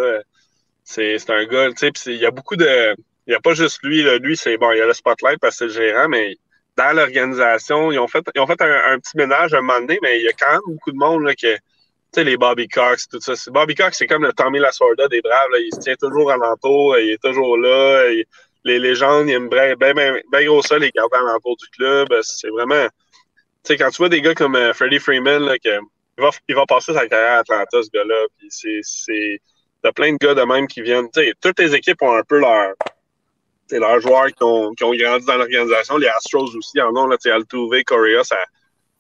C'est 0.85 1.31
un 1.31 1.45
gars, 1.47 1.69
tu 1.73 1.91
sais, 1.95 2.15
il 2.15 2.21
y 2.21 2.27
a 2.27 2.31
beaucoup 2.31 2.57
de. 2.57 2.95
Il 3.27 3.31
n'y 3.31 3.35
a 3.35 3.41
pas 3.41 3.55
juste 3.55 3.81
lui. 3.83 4.03
Lui, 4.21 4.37
c'est 4.37 4.57
bon, 4.57 4.73
il 4.73 4.79
y 4.79 4.81
a 4.81 4.87
le 4.87 4.93
spotlight 4.93 5.39
parce 5.41 5.59
que 5.59 5.69
c'est 5.69 5.81
le 5.81 5.87
gérant, 5.87 6.09
mais 6.09 6.37
dans 6.77 6.97
l'organisation, 6.97 7.93
ils 7.93 7.99
ont 7.99 8.09
fait, 8.09 8.25
ils 8.35 8.41
ont 8.41 8.47
fait 8.47 8.61
un, 8.61 8.99
petit 8.99 9.17
ménage 9.17 9.55
un 9.55 9.61
moment 9.61 9.81
donné, 9.81 9.99
mais 10.03 10.19
il 10.19 10.25
y 10.25 10.29
a 10.29 10.33
quand 10.33 10.51
même 10.51 10.61
beaucoup 10.67 10.93
de 10.93 10.97
monde 10.97 11.25
là, 11.25 11.35
qui, 11.35 11.47
tu 11.47 11.61
sais, 12.15 12.25
les 12.25 12.37
Bobby 12.37 12.69
Cox, 12.69 13.09
tout 13.09 13.21
ça. 13.21 13.35
Bobby 13.51 13.75
Cox, 13.75 13.99
c'est 13.99 14.07
comme 14.07 14.25
le 14.25 14.33
Tommy 14.33 14.59
Lasorda 14.59 15.09
des 15.09 15.21
Braves. 15.21 15.49
Il 15.59 15.75
se 15.75 15.81
tient 15.81 15.95
toujours 15.95 16.31
à 16.31 16.37
l'entour, 16.37 16.99
il 16.99 17.13
est 17.13 17.23
toujours 17.23 17.57
là. 17.57 18.09
les 18.65 18.79
légendes, 18.79 19.29
il 19.29 19.35
aime 19.35 19.49
bien 19.49 20.45
gros 20.45 20.63
ça, 20.63 20.79
les 20.79 20.91
garder 20.91 21.17
à 21.17 21.33
l'entour 21.33 21.57
du 21.57 21.67
club. 21.69 22.09
C'est 22.23 22.51
vraiment. 22.51 22.87
Tu 23.65 23.69
sais, 23.69 23.77
quand 23.77 23.91
tu 23.91 23.99
vois 23.99 24.09
des 24.09 24.21
gars 24.21 24.35
comme 24.35 24.57
euh, 24.57 24.73
Freddie 24.73 24.99
Freeman, 24.99 25.45
là, 25.45 25.57
que, 25.57 25.69
il, 26.19 26.23
va, 26.23 26.31
il 26.49 26.55
va 26.55 26.67
passer 26.67 26.93
sa 26.93 27.07
carrière 27.07 27.35
à 27.35 27.39
Atlanta, 27.39 27.83
ce 27.83 27.91
gars-là. 27.91 28.27
Puis 28.39 28.49
c'est. 28.51 29.41
T'as 29.83 29.93
plein 29.93 30.13
de 30.13 30.19
gars 30.19 30.35
de 30.35 30.43
même 30.43 30.67
qui 30.67 30.83
viennent. 30.83 31.11
Tu 31.11 31.21
sais, 31.21 31.35
toutes 31.41 31.59
les 31.59 31.75
équipes 31.75 32.03
ont 32.03 32.15
un 32.15 32.23
peu 32.23 32.39
leur 32.39 32.75
leurs 33.79 34.01
joueurs 34.01 34.27
qui 34.27 34.43
ont, 34.43 34.75
qui 34.75 34.85
ont 34.85 34.95
grandi 34.95 35.25
dans 35.27 35.37
l'organisation. 35.37 35.97
Les 35.97 36.09
Astros 36.09 36.55
aussi 36.57 36.81
en 36.81 36.95
ont, 36.97 37.07
là, 37.07 37.17
Altuve, 37.25 37.83
Correa, 37.85 38.25
ça, 38.25 38.37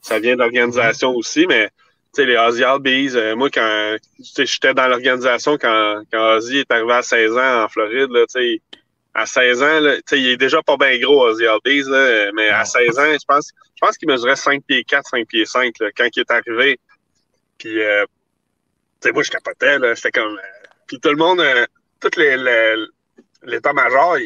ça 0.00 0.18
vient 0.18 0.34
de 0.34 0.40
l'organisation 0.40 1.10
aussi, 1.14 1.46
mais 1.46 1.70
les 2.18 2.36
Ozzy 2.36 2.64
Albies, 2.64 3.12
euh, 3.14 3.34
moi, 3.34 3.48
quand 3.50 3.96
j'étais 4.18 4.74
dans 4.74 4.86
l'organisation 4.86 5.56
quand, 5.56 6.02
quand 6.12 6.36
Ozzy 6.36 6.58
est 6.58 6.70
arrivé 6.70 6.92
à 6.92 7.02
16 7.02 7.36
ans 7.36 7.64
en 7.64 7.68
Floride, 7.68 8.10
là, 8.10 8.24
à 9.14 9.26
16 9.26 9.62
ans, 9.62 9.80
là, 9.80 9.96
il 10.12 10.28
est 10.28 10.36
déjà 10.36 10.62
pas 10.62 10.76
bien 10.76 10.98
gros, 10.98 11.26
Ozzy 11.26 11.46
Albies, 11.46 11.84
là, 11.88 12.30
mais 12.34 12.48
à 12.48 12.64
16 12.64 12.98
ans, 12.98 13.12
je 13.12 13.24
pense, 13.26 13.50
je 13.74 13.80
pense 13.80 13.96
qu'il 13.96 14.08
mesurait 14.08 14.36
5 14.36 14.62
pieds 14.64 14.84
4, 14.84 15.08
5 15.08 15.26
pieds 15.26 15.46
5 15.46 15.72
là, 15.80 15.88
quand 15.96 16.08
il 16.14 16.20
est 16.20 16.30
arrivé. 16.30 16.78
Puis, 17.58 17.82
euh, 17.82 18.04
moi, 19.12 19.22
je 19.22 19.30
capotais, 19.30 19.78
là, 19.78 19.94
j'étais 19.94 20.10
comme... 20.10 20.38
Puis 20.86 21.00
tout 21.00 21.10
le 21.10 21.16
monde, 21.16 21.40
euh, 21.40 21.66
tout 22.00 22.10
l'état-major, 23.42 24.18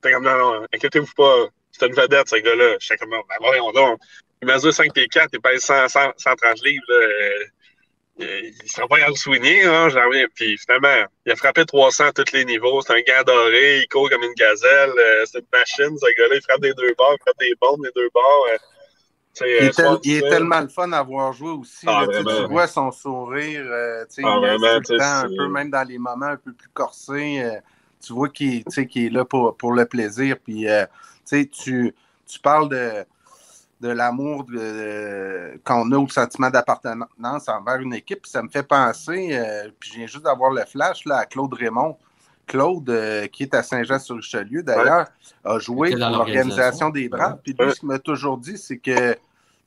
comme, 0.00 0.24
non, 0.24 0.38
non, 0.38 0.66
inquiétez-vous 0.72 1.12
pas, 1.16 1.46
c'est 1.72 1.86
une 1.86 1.94
vedette, 1.94 2.28
ce 2.28 2.36
gars-là. 2.36 2.76
J'étais 2.80 2.98
comme, 2.98 3.10
ben 3.10 3.36
voyons 3.40 3.72
donc. 3.72 4.00
Il 4.42 4.48
mesure 4.48 4.72
5 4.72 4.92
pieds 4.92 5.08
4, 5.08 5.30
il 5.32 5.40
pèse 5.40 5.62
100, 5.62 5.88
100, 5.88 6.12
130 6.16 6.62
livres, 6.64 6.84
là. 6.88 6.94
Euh, 6.96 7.44
il 8.18 8.70
sera 8.70 8.88
pas 8.88 8.96
à 9.04 9.08
le 9.08 9.14
soigner, 9.14 9.64
hein, 9.64 9.88
Puis 10.34 10.56
finalement, 10.56 11.04
il 11.26 11.32
a 11.32 11.36
frappé 11.36 11.66
300 11.66 12.06
à 12.06 12.12
tous 12.12 12.32
les 12.32 12.46
niveaux. 12.46 12.80
C'est 12.80 12.94
un 12.94 13.00
gars 13.00 13.22
doré, 13.24 13.80
il 13.80 13.88
court 13.88 14.08
comme 14.08 14.22
une 14.22 14.32
gazelle. 14.32 14.92
Euh, 14.96 15.24
c'est 15.26 15.40
une 15.40 15.46
machine, 15.52 15.98
ce 15.98 16.06
gars-là. 16.16 16.36
Il 16.36 16.40
frappe 16.40 16.62
des 16.62 16.72
deux 16.72 16.94
bords, 16.96 17.14
il 17.14 17.22
frappe 17.22 17.38
des 17.38 17.52
bombes 17.60 17.84
des 17.84 17.90
deux 17.94 18.08
bords. 18.14 18.46
Euh, 19.42 19.46
il, 19.60 19.66
est, 19.66 19.82
il 20.04 20.16
est, 20.16 20.28
tellement 20.30 20.60
le 20.60 20.68
fun 20.68 20.90
à 20.92 21.02
voir 21.02 21.32
jouer 21.32 21.50
aussi. 21.50 21.86
Ah, 21.86 22.06
tu 22.10 22.46
vois 22.48 22.66
son 22.66 22.90
sourire. 22.90 23.64
Ah, 23.70 24.04
il 24.16 24.24
vraiment, 24.24 24.80
tout 24.80 24.92
le 24.92 24.98
temps, 24.98 25.04
un 25.04 25.28
peu, 25.28 25.48
même 25.48 25.70
dans 25.70 25.86
les 25.86 25.98
moments 25.98 26.26
un 26.26 26.36
peu 26.36 26.52
plus 26.52 26.70
corsés 26.70 27.60
tu 28.06 28.12
vois 28.12 28.28
qu'il 28.28 28.62
est 28.62 29.08
là 29.10 29.24
pour, 29.24 29.56
pour, 29.56 29.72
le 29.72 29.84
plaisir. 29.84 30.36
Puis, 30.42 30.68
euh, 30.68 30.86
tu, 31.28 31.48
tu 31.50 32.40
parles 32.40 32.68
de, 32.68 33.04
de 33.80 33.88
l'amour 33.88 34.46
qu'on 35.64 35.92
a 35.92 35.98
au 35.98 36.08
sentiment 36.08 36.50
d'appartenance 36.50 37.48
envers 37.48 37.76
une 37.76 37.94
équipe. 37.94 38.26
Ça 38.26 38.42
me 38.42 38.48
fait 38.48 38.62
penser, 38.62 39.30
euh, 39.32 39.70
puis 39.78 39.90
je 39.90 39.96
viens 39.96 40.06
juste 40.06 40.24
d'avoir 40.24 40.50
le 40.50 40.64
flash 40.64 41.04
là, 41.04 41.18
à 41.18 41.26
Claude 41.26 41.52
Raymond. 41.54 41.96
Claude, 42.46 42.88
euh, 42.90 43.26
qui 43.26 43.42
est 43.42 43.54
à 43.54 43.62
Saint-Jean-sur-Richelieu, 43.62 44.62
d'ailleurs, 44.62 45.08
a 45.44 45.58
joué 45.58 45.90
pour 45.90 45.98
l'organisation 45.98 46.90
des 46.90 47.08
Braves. 47.08 47.38
Puis 47.42 47.54
lui, 47.58 47.70
ce 47.72 47.80
qu'il 47.80 47.88
m'a 47.88 47.98
toujours 47.98 48.38
dit, 48.38 48.56
c'est 48.56 48.78
que 48.78 49.16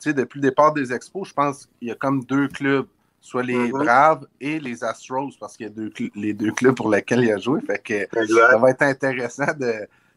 depuis 0.05 0.39
le 0.39 0.49
départ 0.49 0.73
des 0.73 0.93
expos, 0.93 1.27
je 1.27 1.33
pense 1.33 1.69
qu'il 1.77 1.89
y 1.89 1.91
a 1.91 1.95
comme 1.95 2.23
deux 2.23 2.47
clubs 2.47 2.87
soit 3.21 3.43
les 3.43 3.57
mm-hmm. 3.57 3.83
Braves 3.83 4.27
et 4.39 4.59
les 4.59 4.83
Astros, 4.83 5.31
parce 5.39 5.57
qu'il 5.57 5.65
y 5.65 5.69
a 5.69 5.73
deux, 5.73 5.91
les 6.15 6.33
deux 6.33 6.51
clubs 6.51 6.75
pour 6.75 6.89
lesquels 6.89 7.23
il 7.23 7.31
a 7.31 7.37
joué. 7.37 7.61
Fait 7.61 7.79
que 7.79 8.27
ça 8.27 8.57
va 8.57 8.69
être 8.69 8.81
intéressant 8.81 9.51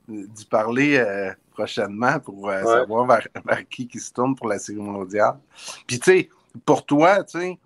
d'y 0.09 0.45
parler 0.45 0.97
euh, 0.99 1.33
prochainement 1.53 2.19
pour 2.21 2.49
euh, 2.49 2.63
savoir 2.63 3.07
vers, 3.45 3.69
qui 3.69 3.89
qui 3.89 3.99
se 3.99 4.13
tourne 4.13 4.35
pour 4.35 4.49
la 4.49 4.59
Série 4.59 4.79
mondiale. 4.79 5.37
Puis, 5.87 5.99
tu 5.99 6.13
sais, 6.13 6.29
pour 6.65 6.85
toi, 6.85 7.25
tu 7.25 7.41
sais, 7.41 7.59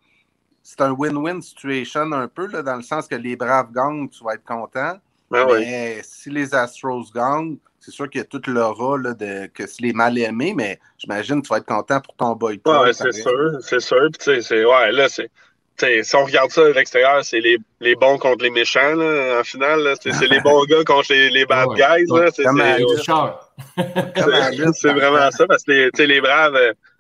c'est 0.66 0.80
un 0.80 0.90
win-win 0.90 1.40
situation 1.40 2.12
un 2.12 2.26
peu, 2.26 2.49
là, 2.49 2.61
dans 2.61 2.75
le 2.75 2.82
sens 2.82 3.06
que 3.06 3.14
les 3.14 3.37
Braves 3.37 3.70
gagnent, 3.73 4.08
tu 4.08 4.25
vas 4.25 4.35
être 4.35 4.44
content. 4.44 4.99
Ben 5.30 5.46
mais 5.49 6.00
si 6.02 6.28
les 6.28 6.56
Astros 6.56 7.04
gagnent, 7.14 7.56
c'est 7.78 7.92
sûr 7.92 8.11
qu'il 8.11 8.20
y 8.20 8.23
a 8.23 8.25
tout 8.25 8.42
l'aura 8.49 8.99
de 8.99 9.46
que 9.46 9.64
c'est 9.64 9.82
les 9.82 9.92
mal 9.92 10.18
aimés, 10.18 10.54
mais 10.56 10.80
j'imagine 10.99 11.40
que 11.40 11.46
tu 11.46 11.50
vas 11.50 11.58
être 11.58 11.66
content 11.66 12.00
pour 12.00 12.16
ton 12.16 12.32
boy. 12.32 12.61
Ouais, 12.66 12.92
c'est 12.92 13.12
sûr, 13.12 13.58
c'est 13.61 13.78
sûr. 13.78 14.08
Puis, 14.18 14.42
c'est, 14.42 14.64
ouais, 14.64 14.90
là, 14.90 15.08
c'est. 15.08 15.30
si 16.02 16.16
on 16.16 16.25
regarde 16.25 16.50
ça 16.50 16.64
de 16.64 16.73
l'extérieur, 16.73 17.25
c'est 17.25 17.38
les, 17.40 17.58
les, 17.80 17.94
bons 17.94 18.18
contre 18.18 18.42
les 18.42 18.50
méchants, 18.50 18.96
là, 18.96 19.38
en 19.40 19.44
finale. 19.44 19.94
C'est 20.00 20.28
les 20.28 20.40
bons 20.40 20.64
gars 20.64 20.82
contre 20.85 21.12
les, 21.12 21.30
les 21.30 21.46
bad 21.46 21.68
guys. 21.76 22.06
C'est 24.75 24.92
vraiment 24.92 25.30
ça, 25.30 25.46
parce 25.46 25.62
que 25.62 25.90
les, 25.96 26.06
les 26.06 26.20
braves, 26.20 26.58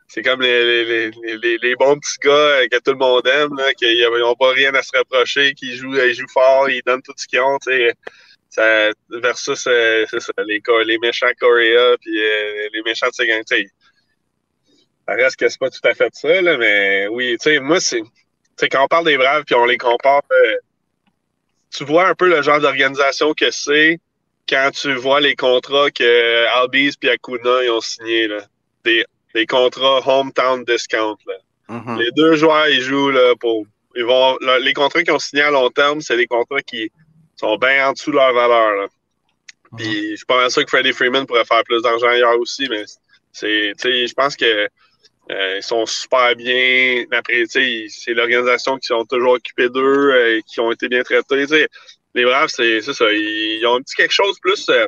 c'est 0.08 0.22
comme 0.22 0.40
les, 0.40 0.84
les, 0.84 1.10
les, 1.10 1.58
les, 1.58 1.74
bons 1.76 1.98
petits 1.98 2.18
gars 2.22 2.68
que 2.70 2.78
tout 2.78 2.92
le 2.92 2.98
monde 2.98 3.26
aime, 3.26 3.56
là, 3.56 3.72
qui 3.74 4.00
n'ont 4.00 4.34
pas 4.36 4.52
rien 4.52 4.74
à 4.74 4.82
se 4.82 4.96
reprocher, 4.96 5.54
qui 5.54 5.76
jouent, 5.76 5.96
ils 5.96 6.14
jouent 6.14 6.28
fort, 6.32 6.70
ils 6.70 6.82
donnent 6.86 7.02
tout 7.02 7.12
ce 7.16 7.26
qu'ils 7.26 7.40
ont. 7.40 7.58
ça, 8.48 8.90
versus 9.10 9.66
euh, 9.66 10.06
les, 10.46 10.62
les 10.84 10.98
méchants 10.98 11.26
Korea 11.40 11.96
puis 12.00 12.22
euh, 12.22 12.68
les 12.72 12.82
méchants 12.82 13.10
Tsigan. 13.10 13.42
Ça 15.08 15.14
reste 15.14 15.36
que 15.36 15.48
c'est 15.48 15.58
pas 15.58 15.70
tout 15.70 15.86
à 15.86 15.94
fait 15.94 16.12
ça, 16.14 16.40
là, 16.40 16.56
mais 16.56 17.06
oui, 17.08 17.36
tu 17.40 17.50
sais, 17.50 17.60
moi, 17.60 17.80
c'est. 17.80 18.02
quand 18.70 18.84
on 18.84 18.88
parle 18.88 19.06
des 19.06 19.16
Braves 19.16 19.44
puis 19.44 19.54
on 19.54 19.64
les 19.64 19.78
compare, 19.78 20.22
euh, 20.30 20.56
tu 21.70 21.84
vois 21.84 22.08
un 22.08 22.14
peu 22.14 22.28
le 22.28 22.42
genre 22.42 22.60
d'organisation 22.60 23.34
que 23.34 23.50
c'est 23.50 23.98
quand 24.48 24.70
tu 24.72 24.94
vois 24.94 25.20
les 25.20 25.34
contrats 25.34 25.90
que 25.90 26.46
Albies 26.60 26.94
et 27.02 27.10
Acuna 27.10 27.64
ils 27.64 27.70
ont 27.70 27.80
signés. 27.80 28.28
Là. 28.28 28.38
Des, 28.84 29.04
des 29.36 29.46
contrats 29.46 30.00
hometown 30.06 30.64
discount. 30.64 31.18
Là. 31.26 31.34
Mm-hmm. 31.68 31.98
Les 31.98 32.10
deux 32.12 32.36
joueurs, 32.36 32.68
ils 32.68 32.80
jouent 32.80 33.10
là, 33.10 33.34
pour. 33.38 33.66
Ils 33.94 34.04
vont, 34.04 34.36
les 34.60 34.72
contrats 34.74 35.02
qu'ils 35.02 35.12
ont 35.12 35.18
signés 35.18 35.42
à 35.42 35.50
long 35.50 35.70
terme, 35.70 36.00
c'est 36.00 36.16
des 36.16 36.26
contrats 36.26 36.60
qui 36.60 36.90
sont 37.36 37.56
bien 37.56 37.88
en 37.88 37.92
dessous 37.92 38.10
de 38.10 38.16
leur 38.16 38.32
valeur. 38.34 38.72
Là. 38.76 38.86
Puis 39.76 40.10
je 40.10 40.16
suis 40.16 40.26
pas 40.26 40.50
sûr 40.50 40.64
que 40.64 40.70
Freddie 40.70 40.92
Freeman 40.92 41.26
pourrait 41.26 41.44
faire 41.44 41.64
plus 41.64 41.82
d'argent 41.82 42.08
ailleurs 42.08 42.38
aussi, 42.38 42.68
mais 42.68 42.84
c'est, 43.32 43.72
je 43.78 44.14
pense 44.14 44.36
que 44.36 44.68
euh, 45.30 45.56
ils 45.56 45.62
sont 45.62 45.86
super 45.86 46.36
bien. 46.36 47.04
Après, 47.10 47.44
c'est 47.48 48.14
l'organisation 48.14 48.78
qui 48.78 48.86
sont 48.86 49.04
toujours 49.04 49.32
occupés 49.32 49.68
d'eux, 49.68 50.10
et 50.10 50.38
euh, 50.38 50.40
qui 50.46 50.60
ont 50.60 50.70
été 50.70 50.88
bien 50.88 51.02
traités. 51.02 51.66
Les 52.14 52.24
Braves, 52.24 52.48
c'est 52.48 52.80
ça. 52.80 53.12
Ils, 53.12 53.66
ont 53.66 53.76
un 53.76 53.80
petit 53.80 53.96
quelque 53.96 54.14
chose 54.14 54.38
plus. 54.40 54.68
Euh, 54.70 54.86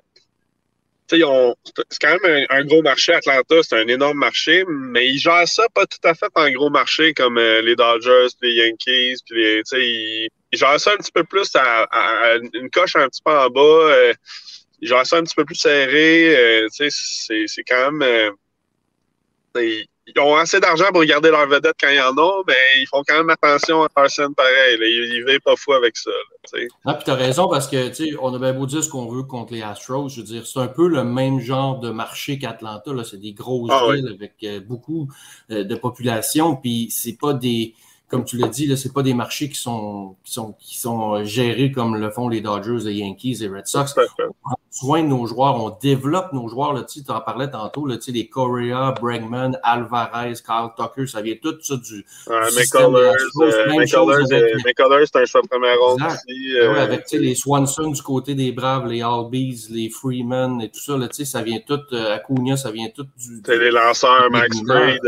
c'est 1.10 1.98
quand 2.00 2.16
même 2.22 2.46
un, 2.50 2.64
gros 2.64 2.82
marché, 2.82 3.14
Atlanta, 3.14 3.56
c'est 3.62 3.76
un 3.76 3.88
énorme 3.88 4.18
marché, 4.18 4.64
mais 4.68 5.08
ils 5.08 5.18
gèrent 5.18 5.48
ça 5.48 5.64
pas 5.74 5.86
tout 5.86 5.98
à 6.04 6.14
fait 6.14 6.30
en 6.34 6.50
gros 6.50 6.70
marché 6.70 7.14
comme 7.14 7.38
les 7.38 7.76
Dodgers, 7.76 8.28
les 8.42 8.52
Yankees, 8.52 9.16
puis 9.26 9.42
les, 9.42 9.62
ils, 9.72 10.28
genre 10.52 10.80
ça 10.80 10.92
un 10.92 10.96
petit 10.96 11.12
peu 11.12 11.24
plus 11.24 11.50
à, 11.54 12.36
une 12.54 12.70
coche 12.70 12.96
un 12.96 13.08
petit 13.08 13.22
peu 13.22 13.32
en 13.32 13.48
bas. 13.50 13.60
Euh, 13.60 14.14
genre 14.82 15.06
ça 15.06 15.16
un 15.16 15.24
petit 15.24 15.34
peu 15.34 15.44
plus 15.44 15.56
serré. 15.56 16.36
Euh, 16.36 16.68
c'est 16.70 17.64
quand 17.66 17.92
même. 17.92 18.02
Euh, 18.02 18.30
ils 20.14 20.20
ont 20.20 20.36
assez 20.36 20.60
d'argent 20.60 20.86
pour 20.90 21.00
regarder 21.00 21.30
leurs 21.30 21.46
vedettes 21.46 21.76
quand 21.80 21.88
y 21.88 22.00
en 22.00 22.16
ont, 22.16 22.42
mais 22.46 22.54
ils 22.80 22.86
font 22.86 23.02
quand 23.06 23.16
même 23.16 23.30
attention 23.30 23.84
à 23.84 23.88
leur 23.96 24.10
scène 24.10 24.34
pareil. 24.34 24.78
Ils, 24.80 25.14
ils 25.16 25.24
vivent 25.24 25.40
pas 25.40 25.56
fou 25.56 25.72
avec 25.72 25.96
ça. 25.96 26.10
Là, 26.10 26.62
ah, 26.86 26.94
puis 26.94 27.04
t'as 27.04 27.14
raison 27.14 27.48
parce 27.48 27.68
que 27.68 28.16
on 28.20 28.34
a 28.34 28.38
bien 28.38 28.54
beau 28.54 28.66
dire 28.66 28.82
ce 28.82 28.88
qu'on 28.88 29.06
veut 29.06 29.22
contre 29.22 29.52
les 29.52 29.62
Astros. 29.62 30.08
Je 30.08 30.20
veux 30.20 30.26
dire, 30.26 30.46
c'est 30.46 30.60
un 30.60 30.68
peu 30.68 30.88
le 30.88 31.04
même 31.04 31.40
genre 31.40 31.78
de 31.80 31.90
marché 31.90 32.38
qu'Atlanta. 32.38 32.90
C'est 33.04 33.20
des 33.20 33.32
grosses 33.32 33.70
ah 33.72 33.92
villes 33.92 34.08
avec 34.08 34.66
beaucoup 34.66 35.08
de 35.50 35.74
population. 35.74 36.56
Puis 36.56 36.88
c'est 36.90 37.18
pas 37.18 37.34
des 37.34 37.74
comme 38.08 38.24
tu 38.24 38.38
l'as 38.38 38.48
dit, 38.48 38.74
ce 38.74 38.88
n'est 38.88 38.94
pas 38.94 39.02
des 39.02 39.12
marchés 39.12 39.48
qui 39.50 39.60
sont, 39.60 40.16
qui 40.24 40.32
sont, 40.32 40.54
qui 40.58 40.78
sont 40.78 41.14
euh, 41.14 41.24
gérés 41.24 41.70
comme 41.70 41.96
le 41.96 42.10
font 42.10 42.28
les 42.28 42.40
Dodgers, 42.40 42.84
les 42.84 42.94
Yankees, 42.94 43.38
les 43.40 43.48
Red 43.48 43.66
Sox. 43.66 43.94
On 43.96 44.32
prend 44.42 44.58
soin 44.70 45.02
de 45.02 45.08
nos 45.08 45.26
joueurs, 45.26 45.62
on 45.62 45.76
développe 45.80 46.32
nos 46.32 46.48
joueurs. 46.48 46.72
Là, 46.72 46.84
tu 46.84 47.00
en 47.08 47.20
parlais 47.20 47.50
tantôt, 47.50 47.86
là, 47.86 47.96
les 48.08 48.28
Correa, 48.28 48.94
Bregman, 48.98 49.58
Alvarez, 49.62 50.34
Carl 50.44 50.70
Tucker, 50.74 51.06
ça 51.06 51.20
vient 51.20 51.34
tout 51.40 51.56
ça 51.60 51.76
du. 51.76 52.06
Ouais, 52.26 52.36
McCullers, 52.56 53.14
McCullers, 54.64 55.06
c'est 55.06 55.20
un 55.20 55.24
choix 55.26 55.42
de 55.42 55.48
première 55.48 55.78
ronde 55.78 56.02
aussi. 56.02 56.56
Euh, 56.56 56.72
ouais, 56.72 56.80
avec 56.80 57.10
les 57.12 57.34
Swanson 57.34 57.90
du 57.90 58.02
côté 58.02 58.34
des 58.34 58.52
Braves, 58.52 58.86
les 58.86 59.02
Albies, 59.02 59.66
les 59.70 59.90
Freeman 59.90 60.62
et 60.62 60.70
tout 60.70 60.80
ça, 60.80 60.96
là, 60.96 61.08
ça 61.10 61.42
vient 61.42 61.60
tout, 61.66 61.80
euh, 61.92 62.16
Acuna, 62.16 62.56
ça 62.56 62.70
vient 62.70 62.88
tout 62.88 63.06
du. 63.18 63.42
C'est 63.44 63.58
les 63.58 63.70
lanceurs, 63.70 64.30
Max 64.30 64.62
Braid, 64.62 65.00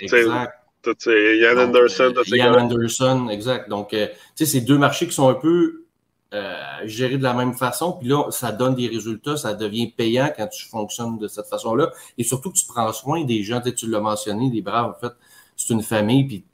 exact 0.00 0.65
Yann 1.06 1.58
Anderson. 1.58 2.14
Yann 2.26 2.54
Anderson, 2.54 3.28
exact. 3.28 3.68
Donc, 3.68 3.88
tu 3.90 3.98
sais, 4.34 4.46
c'est 4.46 4.60
deux 4.60 4.78
marchés 4.78 5.06
qui 5.06 5.14
sont 5.14 5.28
un 5.28 5.34
peu 5.34 5.82
gérés 6.84 7.16
de 7.16 7.22
la 7.22 7.32
même 7.32 7.54
façon. 7.54 7.92
Puis 7.92 8.08
là, 8.08 8.30
ça 8.30 8.52
donne 8.52 8.74
des 8.74 8.88
résultats, 8.88 9.36
ça 9.36 9.54
devient 9.54 9.90
payant 9.90 10.30
quand 10.36 10.46
tu 10.48 10.66
fonctionnes 10.66 11.18
de 11.18 11.28
cette 11.28 11.46
façon-là. 11.46 11.92
Et 12.18 12.24
surtout 12.24 12.50
que 12.50 12.56
tu 12.56 12.66
prends 12.66 12.92
soin 12.92 13.24
des 13.24 13.42
gens. 13.42 13.60
Tu 13.60 13.88
l'as 13.88 14.00
mentionné, 14.00 14.50
les 14.52 14.60
Braves, 14.60 14.94
en 14.96 15.00
fait, 15.00 15.14
c'est 15.56 15.72
une 15.72 15.82
famille. 15.82 16.24
Puis 16.24 16.44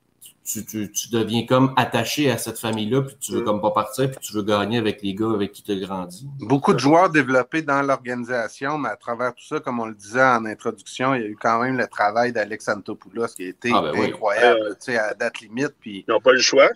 tu, 0.44 0.64
tu, 0.64 0.90
tu, 0.90 1.10
deviens 1.10 1.46
comme 1.46 1.72
attaché 1.76 2.30
à 2.30 2.36
cette 2.36 2.58
famille-là, 2.58 3.02
puis 3.02 3.16
tu 3.20 3.32
veux 3.32 3.42
mm. 3.42 3.44
comme 3.44 3.60
pas 3.60 3.70
partir, 3.70 4.10
puis 4.10 4.18
tu 4.20 4.32
veux 4.32 4.42
gagner 4.42 4.78
avec 4.78 5.00
les 5.02 5.14
gars 5.14 5.30
avec 5.30 5.52
qui 5.52 5.62
tu 5.62 5.72
as 5.72 5.76
grandi. 5.76 6.28
Beaucoup 6.40 6.72
de 6.72 6.78
joueurs 6.78 7.10
développés 7.10 7.62
dans 7.62 7.80
l'organisation, 7.82 8.76
mais 8.78 8.88
à 8.88 8.96
travers 8.96 9.34
tout 9.34 9.44
ça, 9.44 9.60
comme 9.60 9.80
on 9.80 9.86
le 9.86 9.94
disait 9.94 10.22
en 10.22 10.44
introduction, 10.44 11.14
il 11.14 11.22
y 11.22 11.24
a 11.24 11.28
eu 11.28 11.36
quand 11.40 11.62
même 11.62 11.76
le 11.76 11.86
travail 11.86 12.32
d'Alex 12.32 12.68
Antopoulos 12.68 13.28
qui 13.36 13.44
a 13.44 13.48
été 13.48 13.70
ah, 13.72 13.82
ben 13.92 14.02
incroyable 14.02 14.76
sais 14.80 14.98
à 14.98 15.14
date 15.14 15.40
limite. 15.40 15.74
Puis, 15.80 16.04
ils 16.06 16.10
n'ont 16.10 16.20
pas 16.20 16.32
le 16.32 16.40
choix. 16.40 16.70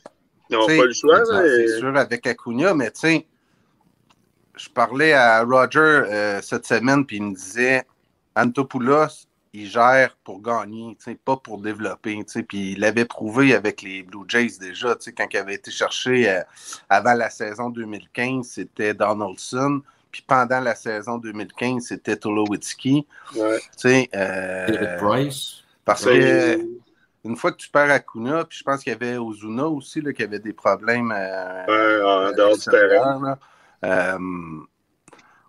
Ils 0.48 0.56
n'ont 0.56 0.66
pas 0.66 0.84
le 0.84 0.92
choix. 0.92 1.24
C'est 1.24 1.78
sûr 1.78 1.96
avec 1.96 2.26
Acuna, 2.26 2.72
mais 2.74 2.90
tu 2.92 3.00
sais, 3.00 3.26
je 4.56 4.68
parlais 4.68 5.12
à 5.12 5.42
Roger 5.42 5.80
euh, 5.80 6.40
cette 6.40 6.66
semaine, 6.66 7.04
puis 7.04 7.16
il 7.16 7.24
me 7.24 7.34
disait 7.34 7.84
Antopoulos, 8.36 9.25
il 9.56 9.70
gère 9.70 10.14
pour 10.22 10.42
gagner, 10.42 10.96
pas 11.24 11.36
pour 11.38 11.58
développer. 11.58 12.22
Puis 12.46 12.72
il 12.72 12.80
l'avait 12.80 13.06
prouvé 13.06 13.54
avec 13.54 13.80
les 13.80 14.02
Blue 14.02 14.24
Jays 14.28 14.58
déjà, 14.60 14.96
quand 15.16 15.26
il 15.32 15.36
avait 15.38 15.54
été 15.54 15.70
cherché 15.70 16.28
euh, 16.28 16.42
avant 16.90 17.14
la 17.14 17.30
saison 17.30 17.70
2015, 17.70 18.46
c'était 18.46 18.92
Donaldson. 18.92 19.80
Puis 20.12 20.22
pendant 20.26 20.60
la 20.60 20.74
saison 20.74 21.16
2015, 21.16 21.84
c'était 21.84 22.18
Tulowitzki. 22.18 23.06
Ouais. 23.34 24.10
Euh, 24.14 24.98
Price. 24.98 25.62
Parce 25.86 26.04
que 26.04 26.60
une 27.24 27.36
fois 27.36 27.52
que 27.52 27.56
tu 27.56 27.70
perds 27.70 27.90
Akuna, 27.90 28.44
puis 28.44 28.58
je 28.58 28.62
pense 28.62 28.82
qu'il 28.82 28.92
y 28.92 28.96
avait 28.96 29.16
Ozuna 29.16 29.66
aussi 29.66 30.02
là, 30.02 30.12
qui 30.12 30.22
avait 30.22 30.38
des 30.38 30.52
problèmes. 30.52 31.12
Euh, 31.16 31.66
ouais, 31.66 32.30
en 32.30 32.32
dehors 32.32 32.56
du 32.56 32.64
terrain 32.64 33.38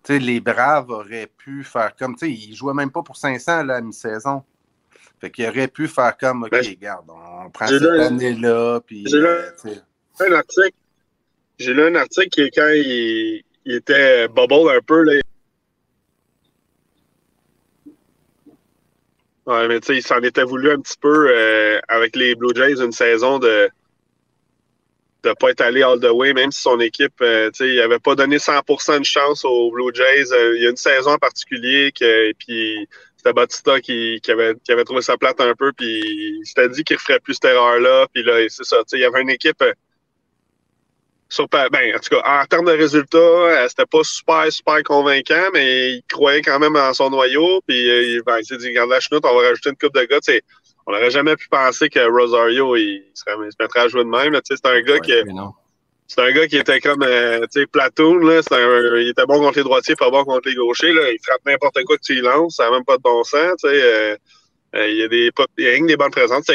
les 0.10 0.40
Braves 0.40 0.90
auraient 0.90 1.30
pu 1.38 1.64
faire 1.64 1.96
comme, 1.96 2.16
tu 2.16 2.26
sais, 2.26 2.32
ils 2.32 2.56
jouaient 2.56 2.74
même 2.74 2.92
pas 2.92 3.04
pour 3.04 3.18
500 3.18 3.64
là, 3.64 3.76
à 3.76 3.82
mi-saison. 3.82 4.44
Fait 5.20 5.32
qu'ils 5.32 5.48
auraient 5.48 5.68
pu 5.68 5.88
faire 5.88 6.16
comme, 6.18 6.44
OK, 6.44 6.52
ben, 6.52 6.66
regarde, 6.66 7.06
on 7.10 7.50
prend 7.50 7.68
cette 7.68 7.84
année-là, 7.84 8.80
puis... 8.86 9.06
J'ai 9.08 9.18
lu 9.18 9.26
euh, 9.26 9.52
un 10.20 10.32
article, 10.34 10.78
j'ai 11.58 11.74
lu 11.74 11.84
un 11.84 11.96
article 11.96 12.30
qui, 12.30 12.52
quand 12.52 12.70
il, 12.70 13.44
il 13.66 13.76
était 13.76 14.28
bubble 14.28 14.70
un 14.70 14.82
peu, 14.86 15.04
là, 15.04 15.14
Ouais, 19.48 19.66
mais 19.70 19.80
tu 19.80 19.88
sais, 19.88 19.96
il 19.96 20.04
s'en 20.04 20.22
était 20.24 20.44
voulu 20.44 20.72
un 20.72 20.80
petit 20.82 20.98
peu 21.00 21.30
euh, 21.34 21.80
avec 21.88 22.18
les 22.18 22.36
Blue 22.36 22.54
Jays 22.54 22.82
une 22.84 22.92
saison 22.92 23.40
de 23.40 23.70
de 25.28 25.34
pas 25.34 25.50
être 25.50 25.62
allé 25.62 25.84
all 25.84 26.00
the 26.00 26.12
way, 26.12 26.34
même 26.34 26.52
si 26.52 26.62
son 26.62 26.80
équipe, 26.80 27.22
euh, 27.22 27.50
tu 27.52 27.66
sais, 27.66 27.74
il 27.74 27.82
avait 27.82 28.00
pas 28.00 28.16
donné 28.16 28.38
100% 28.38 29.00
de 29.00 29.06
chance 29.06 29.44
aux 29.46 29.72
Blue 29.72 29.92
Jays. 29.94 30.32
Euh, 30.32 30.56
il 30.58 30.64
y 30.64 30.68
a 30.68 30.70
une 30.70 30.78
saison 30.78 31.12
en 31.12 31.18
particulier, 31.18 31.92
que, 31.92 32.32
puis 32.34 32.88
c'était 33.16 33.34
Batista 33.34 33.80
qui, 33.80 34.20
qui, 34.22 34.32
avait, 34.32 34.56
qui 34.64 34.72
avait 34.72 34.84
trouvé 34.84 35.02
sa 35.02 35.18
plate 35.18 35.42
un 35.42 35.54
peu, 35.56 35.72
puis 35.74 36.02
il 36.40 36.46
s'était 36.46 36.70
dit 36.70 36.84
qu'il 36.84 36.96
ne 36.96 37.00
ferait 37.00 37.20
plus 37.20 37.36
cette 37.36 37.46
erreur-là. 37.46 38.08
Puis 38.14 38.24
là, 38.24 38.46
c'est 38.50 38.64
ça, 38.64 38.78
tu 38.78 38.84
sais, 38.88 38.98
il 38.98 39.02
y 39.02 39.06
avait 39.06 39.22
une 39.22 39.30
équipe 39.30 39.62
euh, 39.62 39.74
ben, 41.52 41.96
en 41.96 42.00
tout 42.00 42.16
cas, 42.16 42.42
en 42.42 42.46
termes 42.46 42.68
de 42.68 42.72
résultats, 42.72 43.68
c'était 43.68 43.86
pas 43.86 44.04
super, 44.04 44.50
super 44.50 44.82
convaincant, 44.84 45.50
mais 45.54 45.96
il 45.96 46.04
croyait 46.10 46.42
quand 46.42 46.58
même 46.58 46.78
en 46.78 46.94
son 46.94 47.10
noyau. 47.10 47.62
Puis 47.68 48.22
ben, 48.26 48.38
il 48.40 48.46
s'est 48.46 48.58
dit, 48.58 48.70
regarde 48.70 48.90
la 48.90 49.02
chenoute, 49.02 49.26
on 49.26 49.36
va 49.36 49.50
rajouter 49.50 49.70
une 49.70 49.78
coupe 49.78 49.94
de 49.94 50.06
gars. 50.06 50.20
On 50.88 50.94
n'aurait 50.94 51.12
jamais 51.12 51.36
pu 51.36 51.50
penser 51.50 51.90
que 51.90 52.00
Rosario 52.10 52.78
il, 52.78 53.04
serait, 53.14 53.36
il 53.46 53.52
se 53.52 53.58
mettrait 53.60 53.82
à 53.82 53.88
jouer 53.90 54.06
de 54.06 54.10
même. 54.10 54.40
C'est 54.44 54.66
un 54.66 54.82
gars 54.82 55.00
qui. 55.00 55.12
C'est 56.10 56.22
un 56.22 56.32
gars 56.32 56.48
qui 56.48 56.56
était 56.56 56.80
comme 56.80 57.04
euh, 57.04 57.42
tu 57.52 57.60
sais, 57.60 57.68
platoon, 57.68 58.20
là. 58.20 58.40
Un, 58.52 58.98
il 58.98 59.10
était 59.10 59.26
bon 59.26 59.40
contre 59.40 59.58
les 59.58 59.66
droitiers, 59.66 59.98
pas 59.98 60.10
bon 60.10 60.24
contre 60.24 60.48
les 60.48 60.56
gauchers. 60.56 60.94
Là. 60.94 61.12
Il 61.12 61.20
frappe 61.22 61.42
n'importe 61.46 61.84
quoi 61.84 61.98
que 61.98 62.02
tu 62.02 62.16
y 62.16 62.22
lances, 62.22 62.56
ça 62.56 62.64
n'a 62.64 62.72
même 62.72 62.86
pas 62.86 62.96
de 62.96 63.02
bon 63.02 63.22
sens. 63.26 63.60
Euh, 63.66 64.16
euh, 64.76 64.88
il 64.88 64.96
y 64.96 65.04
a 65.04 65.08
des 65.10 65.30
il 65.58 65.64
y 65.66 65.68
a 65.68 65.86
des 65.86 65.98
bonnes 65.98 66.12
présences. 66.12 66.46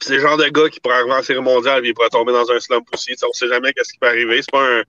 C'est 0.00 0.14
le 0.14 0.20
genre 0.20 0.36
de 0.36 0.44
gars 0.44 0.68
qui 0.68 0.78
pourrait 0.78 0.96
arriver 0.96 1.14
en 1.14 1.22
série 1.22 1.40
mondiale 1.40 1.84
et 1.84 1.88
il 1.88 1.94
pourrait 1.94 2.10
tomber 2.10 2.32
dans 2.32 2.48
un 2.48 2.60
slump 2.60 2.86
aussi. 2.92 3.16
on 3.24 3.28
ne 3.28 3.32
sait 3.32 3.48
jamais 3.48 3.72
qu'est-ce 3.72 3.92
qui 3.92 3.98
peut 3.98 4.06
arriver. 4.06 4.42
C'est 4.42 4.52
pas 4.52 4.64
un, 4.64 4.82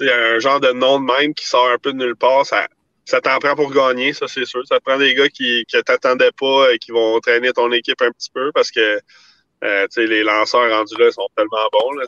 un 0.00 0.38
genre 0.40 0.58
de 0.58 0.72
nom 0.72 0.98
de 0.98 1.04
même 1.04 1.34
qui 1.34 1.46
sort 1.46 1.68
un 1.68 1.78
peu 1.78 1.92
de 1.92 1.98
nulle 1.98 2.16
part. 2.16 2.44
Ça, 2.44 2.66
ça 3.06 3.20
t'en 3.20 3.38
prend 3.38 3.54
pour 3.54 3.72
gagner, 3.72 4.12
ça 4.12 4.26
c'est 4.26 4.44
sûr. 4.44 4.66
Ça 4.66 4.78
te 4.78 4.84
prend 4.84 4.98
des 4.98 5.14
gars 5.14 5.28
qui 5.28 5.64
ne 5.72 5.80
t'attendaient 5.80 6.32
pas 6.38 6.72
et 6.72 6.78
qui 6.78 6.90
vont 6.90 7.18
traîner 7.20 7.52
ton 7.52 7.70
équipe 7.72 8.02
un 8.02 8.10
petit 8.10 8.30
peu 8.34 8.50
parce 8.52 8.70
que 8.70 9.00
euh, 9.64 9.86
les 9.96 10.24
lanceurs 10.24 10.68
rendus 10.68 10.96
là 10.98 11.10
sont 11.12 11.28
tellement 11.36 11.68
bons. 11.72 11.92
Là, 11.92 12.04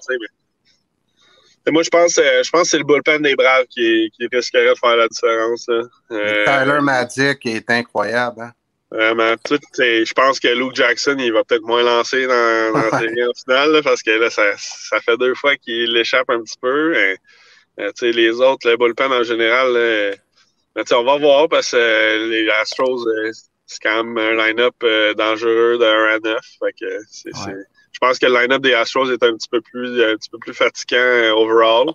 mais... 1.65 1.73
moi, 1.73 1.83
je 1.85 1.89
pense, 1.89 2.19
euh, 2.19 2.43
je 2.43 2.51
pense 2.51 2.63
que 2.63 2.69
c'est 2.69 2.79
le 2.79 2.85
bullpen 2.85 3.23
des 3.23 3.37
Braves 3.37 3.67
qui, 3.67 4.11
qui 4.17 4.29
risquerait 4.31 4.71
de 4.71 4.75
faire 4.75 4.97
la 4.97 5.07
différence. 5.07 5.69
Euh, 6.11 6.45
Tyler 6.45 6.81
Magic 6.83 7.47
est 7.47 7.71
incroyable. 7.71 8.43
Hein? 8.43 8.53
Vraiment. 8.91 9.35
Je 9.49 10.13
pense 10.15 10.41
que 10.41 10.49
Luke 10.49 10.75
Jackson, 10.75 11.17
il 11.19 11.33
va 11.33 11.45
peut-être 11.45 11.63
moins 11.63 11.83
lancer 11.83 12.27
dans, 12.27 12.73
dans 12.73 12.91
la 12.91 12.99
série 12.99 13.25
en 13.25 13.33
finale 13.35 13.83
parce 13.85 14.03
que 14.03 14.11
là, 14.11 14.31
ça, 14.31 14.43
ça 14.57 14.99
fait 15.01 15.17
deux 15.17 15.35
fois 15.35 15.57
qu'il 15.57 15.93
l'échappe 15.93 16.29
un 16.29 16.41
petit 16.41 16.59
peu. 16.61 16.97
Et, 16.97 17.17
les 18.03 18.41
autres, 18.41 18.69
le 18.69 18.77
bullpen 18.77 19.13
en 19.13 19.23
général, 19.23 20.19
on 20.93 21.05
va 21.05 21.19
voir 21.19 21.49
parce 21.49 21.73
que 21.73 21.77
euh, 21.77 22.29
les 22.29 22.49
Astros, 22.51 23.07
euh, 23.07 23.31
c'est 23.67 23.83
quand 23.83 24.05
même 24.05 24.19
un 24.19 24.47
line-up 24.47 24.75
euh, 24.83 25.15
dangereux 25.15 25.79
de 25.79 25.85
1 25.85 26.17
à 26.17 26.19
9. 26.21 26.41
Je 27.93 27.99
pense 28.01 28.19
que 28.19 28.27
le 28.27 28.35
line-up 28.35 28.63
des 28.63 28.75
Astros 28.75 29.11
est 29.11 29.23
un 29.23 29.35
petit 29.35 29.49
peu 29.49 29.61
plus, 29.61 30.03
un 30.03 30.17
petit 30.17 30.31
peu 30.31 30.39
plus 30.39 30.55
fatigant 30.55 31.37
overall. 31.37 31.93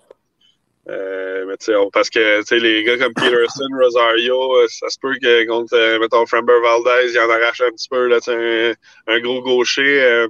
mais 0.86 1.56
parce 1.92 2.10
que 2.10 2.54
les 2.56 2.84
gars 2.84 2.98
comme 2.98 3.14
Peterson, 3.14 3.68
Rosario, 3.80 4.68
ça 4.68 4.88
se 4.90 4.98
peut 4.98 5.16
que 5.20 5.46
contre, 5.46 5.98
mettons, 5.98 6.26
Framber 6.26 6.60
Valdez, 6.62 7.12
il 7.12 7.20
en 7.20 7.30
arrache 7.30 7.60
un 7.62 7.70
petit 7.70 7.88
peu, 7.88 8.06
là, 8.08 8.18
un, 8.26 8.72
un 9.06 9.20
gros 9.20 9.40
gaucher. 9.40 10.26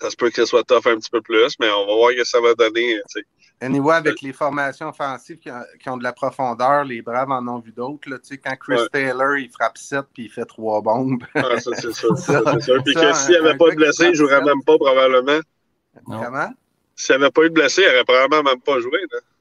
ça 0.00 0.10
se 0.10 0.16
peut 0.16 0.30
que 0.30 0.36
ce 0.36 0.46
soit 0.46 0.64
tough 0.64 0.86
un 0.86 0.96
petit 0.96 1.10
peu 1.10 1.20
plus, 1.20 1.54
mais 1.60 1.70
on 1.70 1.86
va 1.86 1.94
voir 1.94 2.10
ce 2.10 2.16
que 2.16 2.24
ça 2.24 2.40
va 2.40 2.54
donner. 2.54 2.98
Anyway, 3.60 3.94
avec 3.94 4.22
les 4.22 4.32
formations 4.32 4.88
offensives 4.88 5.38
qui 5.38 5.90
ont, 5.90 5.96
de 5.96 6.02
la 6.04 6.12
profondeur, 6.12 6.84
les 6.84 7.02
Braves 7.02 7.30
en 7.30 7.46
ont 7.48 7.58
vu 7.58 7.72
d'autres. 7.72 8.08
Quand 8.44 8.56
Chris 8.56 8.86
Taylor, 8.92 9.36
il 9.36 9.50
frappe 9.50 9.76
7 9.76 10.06
puis 10.14 10.24
il 10.24 10.30
fait 10.30 10.44
3 10.44 10.80
bombes. 10.80 11.24
ah, 11.34 11.58
ça, 11.58 11.72
c'est 11.74 11.92
sûr. 11.92 12.14
Puis 12.84 12.94
que 12.94 13.12
s'il 13.14 13.30
n'y 13.30 13.36
avait 13.36 13.56
pas 13.56 13.66
eu 13.68 13.70
de 13.72 13.76
blessé, 13.76 14.04
il 14.04 14.10
ne 14.10 14.14
jouerait 14.14 14.42
même 14.42 14.62
pas 14.64 14.76
probablement. 14.78 15.40
Comment? 16.06 16.50
S'il 16.94 17.16
n'y 17.16 17.22
avait 17.22 17.30
pas 17.32 17.42
eu 17.42 17.48
de 17.48 17.54
blessé, 17.54 17.82
il 17.82 17.90
n'aurait 17.90 18.04
probablement 18.04 18.50
même 18.50 18.60
pas 18.60 18.78
joué. 18.80 18.98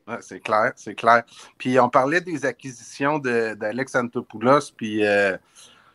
Ouais, 0.08 0.17
c'est 0.21 0.39
clair, 0.39 0.71
c'est 0.75 0.95
clair. 0.95 1.23
Puis 1.58 1.80
on 1.80 1.89
parlait 1.89 2.21
des 2.21 2.45
acquisitions 2.45 3.19
d'Alex 3.19 3.93
Antopoulos, 3.95 4.71
puis 4.75 5.06
euh, 5.06 5.38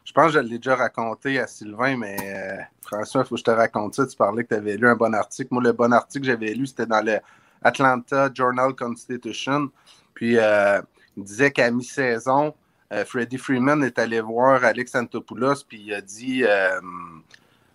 je 0.04 0.12
pense 0.12 0.26
que 0.26 0.32
je 0.32 0.38
l'ai 0.38 0.58
déjà 0.58 0.76
raconté 0.76 1.38
à 1.38 1.46
Sylvain, 1.46 1.96
mais 1.96 2.16
euh, 2.20 2.62
François, 2.82 3.22
il 3.22 3.26
faut 3.26 3.34
que 3.36 3.40
je 3.40 3.44
te 3.44 3.50
raconte 3.50 3.94
ça. 3.94 4.06
Tu 4.06 4.16
parlais 4.16 4.44
que 4.44 4.48
tu 4.48 4.54
avais 4.54 4.76
lu 4.76 4.86
un 4.86 4.96
bon 4.96 5.14
article. 5.14 5.48
Moi, 5.52 5.62
le 5.62 5.72
bon 5.72 5.92
article 5.92 6.26
que 6.26 6.32
j'avais 6.32 6.52
lu, 6.54 6.66
c'était 6.66 6.86
dans 6.86 7.04
le 7.04 7.18
Atlanta 7.64 8.30
Journal 8.34 8.74
Constitution. 8.74 9.70
Puis 10.14 10.36
euh, 10.38 10.80
il 11.16 11.24
disait 11.24 11.50
qu'à 11.50 11.70
mi-saison, 11.70 12.54
euh, 12.92 13.04
Freddie 13.04 13.38
Freeman 13.38 13.82
est 13.82 13.98
allé 13.98 14.20
voir 14.20 14.64
Alex 14.64 14.94
Antopoulos, 14.94 15.64
puis 15.68 15.82
il 15.86 15.94
a 15.94 16.00
dit 16.00 16.44
euh, 16.44 16.80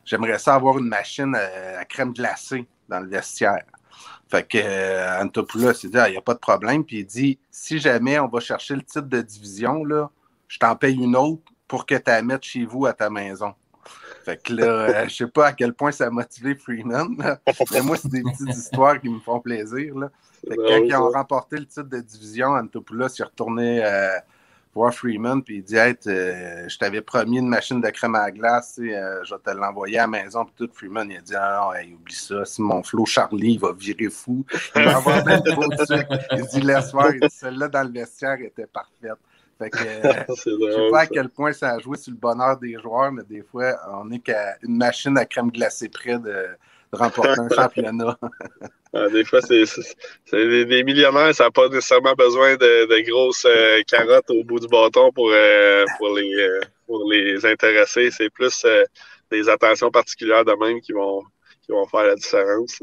J'aimerais 0.06 0.39
ça 0.39 0.56
avoir 0.56 0.78
une 0.78 0.88
machine 0.88 1.36
à, 1.36 1.84
crème 1.86 2.13
glacée 2.13 2.67
dans 2.88 3.00
le 3.00 3.08
vestiaire. 3.08 3.65
Fait 4.30 4.47
que 4.47 5.21
Antopoulos 5.21 5.73
il 5.84 5.91
dit 5.91 5.97
ah, 5.97 6.08
Il 6.10 6.13
n'y 6.13 6.17
a 6.17 6.21
pas 6.21 6.34
de 6.34 6.39
problème. 6.39 6.84
Puis 6.84 7.00
il 7.00 7.06
dit 7.06 7.39
Si 7.52 7.80
jamais 7.80 8.19
on 8.19 8.28
va 8.28 8.39
chercher 8.39 8.76
le 8.76 8.84
titre 8.84 9.08
de 9.08 9.21
division, 9.21 9.84
là, 9.84 10.10
je 10.47 10.60
t'en 10.60 10.76
paye 10.76 10.95
une 10.95 11.15
autre 11.15 11.41
pour 11.67 11.86
que 11.86 11.95
tu 11.95 12.04
la 12.08 12.21
mettes 12.21 12.43
chez 12.43 12.65
vous 12.65 12.86
à 12.86 12.93
ta 12.93 13.10
maison. 13.10 13.54
Fait 14.27 14.43
que 14.43 14.51
là, 14.51 14.65
euh, 14.65 15.07
je 15.07 15.15
sais 15.15 15.27
pas 15.27 15.47
à 15.47 15.53
quel 15.53 15.73
point 15.73 15.93
ça 15.93 16.07
a 16.07 16.09
motivé 16.09 16.53
Freeman. 16.53 17.15
Mais 17.71 17.81
moi, 17.81 17.95
c'est 17.95 18.11
des 18.11 18.21
petites 18.21 18.49
histoires 18.57 18.99
qui 18.99 19.07
me 19.07 19.21
font 19.21 19.39
plaisir. 19.39 19.97
Là. 19.97 20.09
Fait 20.45 20.57
que 20.57 20.67
quand 20.67 20.83
ils 20.83 20.95
ont 20.97 21.11
remporté 21.11 21.55
le 21.55 21.65
titre 21.65 21.83
de 21.83 22.01
division, 22.01 22.47
Antopoulos 22.47 23.07
s'est 23.07 23.23
retourné 23.23 23.85
euh, 23.85 24.17
voir 24.75 24.93
Freeman 24.93 25.41
puis 25.41 25.59
il 25.59 25.63
dit 25.63 25.77
hey, 25.77 25.95
euh, 26.07 26.67
Je 26.67 26.77
t'avais 26.77 26.99
promis 26.99 27.37
une 27.37 27.47
machine 27.47 27.79
de 27.79 27.87
crème 27.87 28.15
à 28.15 28.29
glace, 28.29 28.73
je 28.77 29.33
vais 29.33 29.41
te 29.41 29.57
l'envoyer 29.57 29.99
à 29.99 30.01
la 30.01 30.07
maison. 30.07 30.43
Puis 30.43 30.55
tout, 30.57 30.73
Freeman, 30.73 31.09
il 31.09 31.19
a 31.19 31.21
dit 31.21 31.33
Ah 31.33 31.71
non, 31.73 31.95
oublie 31.95 32.13
ça. 32.13 32.43
Si 32.43 32.61
mon 32.61 32.83
Flo 32.83 33.05
Charlie 33.05 33.53
il 33.53 33.59
va 33.61 33.71
virer 33.71 34.09
fou, 34.09 34.45
il 34.75 34.83
va 34.83 34.97
avoir 34.97 35.23
plein 35.23 35.39
de 35.39 35.51
Il 36.35 36.45
dit 36.47 36.61
Laisse 36.67 36.91
faire. 36.91 37.13
Celle-là 37.29 37.69
dans 37.69 37.83
le 37.83 37.93
vestiaire 37.93 38.41
était 38.41 38.67
parfaite. 38.67 39.19
Fait 39.58 39.70
que, 39.70 39.78
je 40.30 40.34
sais 40.36 40.89
pas 40.91 41.00
à 41.02 41.08
quel 41.08 41.30
point 41.30 41.52
ça 41.52 41.72
a 41.72 41.80
joué 41.80 41.98
sur 41.98 42.12
le 42.12 42.17
bonheur 42.17 42.58
des 42.58 42.78
joueurs, 42.80 43.12
mais 43.12 43.24
des 43.24 43.41
fois, 43.41 43.76
on 43.91 44.12
est 44.12 44.20
qu'à 44.20 44.56
une 44.62 44.78
machine 44.78 45.17
à 45.17 45.26
crème 45.26 45.52
glacée 45.52 45.89
près 45.89 46.20
de, 46.20 46.48
remporter 46.91 47.39
un 47.39 47.50
championnat. 47.56 48.17
Ah, 48.93 49.10
des 49.10 49.26
fois, 49.26 49.41
c'est 49.41 49.65
des, 50.32 50.84
millionnaires, 50.84 51.36
ça 51.36 51.43
n'a 51.43 51.52
pas 51.52 51.67
nécessairement 51.67 52.13
besoin 52.13 52.56
de, 52.56 53.02
grosses 53.02 53.46
euh, 53.46 53.82
carottes 53.86 54.30
au 54.30 54.46
bout 54.46 54.62
du 54.62 54.67
bâton 54.67 55.12
pour, 55.12 55.30
euh, 55.30 55.84
pour, 55.98 56.15
les, 56.15 56.34
euh, 56.34 56.62
pour 56.88 57.12
les 57.12 57.46
intéresser. 57.46 58.10
C'est 58.12 58.30
plus 58.30 58.65
des 59.30 59.50
attentions 59.50 59.91
particulières 59.91 60.46
de 60.46 60.54
même 60.54 60.80
qui 60.80 60.93
vont, 60.93 61.22
qui 61.62 61.74
vont 61.74 61.86
faire 61.86 62.06
la 62.06 62.15
différence. 62.15 62.82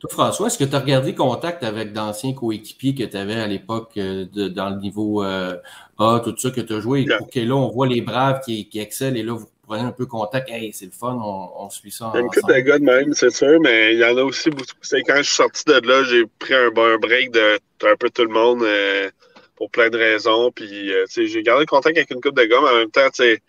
Toi, 0.00 0.10
François, 0.10 0.46
est-ce 0.46 0.56
que 0.58 0.64
tu 0.64 0.74
as 0.74 0.80
regardé 0.80 1.14
contact 1.14 1.62
avec 1.62 1.92
d'anciens 1.92 2.32
coéquipiers 2.32 2.94
que 2.94 3.04
tu 3.04 3.16
avais 3.18 3.34
à 3.34 3.46
l'époque 3.46 3.92
euh, 3.98 4.24
dans 4.48 4.70
le 4.70 4.80
niveau 4.80 5.22
euh, 5.22 5.56
A, 5.98 6.22
tout 6.24 6.34
ça 6.38 6.50
que 6.50 6.62
tu 6.62 6.72
as 6.72 6.80
joué? 6.80 7.02
Yeah. 7.02 7.18
Que 7.30 7.40
là, 7.40 7.54
on 7.54 7.68
voit 7.68 7.86
les 7.86 8.00
braves 8.00 8.40
qui, 8.40 8.66
qui 8.70 8.80
excellent 8.80 9.16
et 9.16 9.22
là, 9.22 9.34
vous 9.34 9.46
prenez 9.66 9.82
un 9.82 9.92
peu 9.92 10.06
contact. 10.06 10.48
Hey, 10.48 10.72
c'est 10.72 10.86
le 10.86 10.90
fun, 10.90 11.20
on, 11.22 11.64
on 11.64 11.68
suit 11.68 11.90
ça. 11.90 12.10
Il 12.14 12.16
y 12.16 12.20
a 12.20 12.22
une 12.22 12.30
couple 12.30 12.54
de 12.54 12.60
gars 12.60 12.78
de 12.78 12.84
même, 12.84 13.12
c'est 13.12 13.30
sûr, 13.30 13.60
mais 13.60 13.92
il 13.92 14.00
y 14.00 14.04
en 14.06 14.16
a 14.16 14.22
aussi 14.22 14.48
beaucoup. 14.48 14.64
C'est 14.80 15.02
quand 15.02 15.18
je 15.18 15.22
suis 15.22 15.36
sorti 15.36 15.64
de 15.66 15.86
là, 15.86 16.02
j'ai 16.04 16.24
pris 16.38 16.54
un, 16.54 16.68
un 16.68 16.96
break 16.96 17.32
de 17.32 17.58
un 17.82 17.96
peu 17.98 18.08
tout 18.08 18.24
le 18.24 18.32
monde 18.32 18.62
euh, 18.62 19.10
pour 19.56 19.70
plein 19.70 19.90
de 19.90 19.98
raisons. 19.98 20.50
Puis, 20.50 20.94
euh, 20.94 21.04
j'ai 21.14 21.42
gardé 21.42 21.66
contact 21.66 21.98
avec 21.98 22.10
une 22.10 22.22
couple 22.22 22.40
de 22.40 22.46
gars, 22.46 22.58
mais 22.62 22.70
en 22.70 22.76
même 22.78 22.90
temps, 22.90 23.10
tu 23.14 23.22
sais 23.22 23.42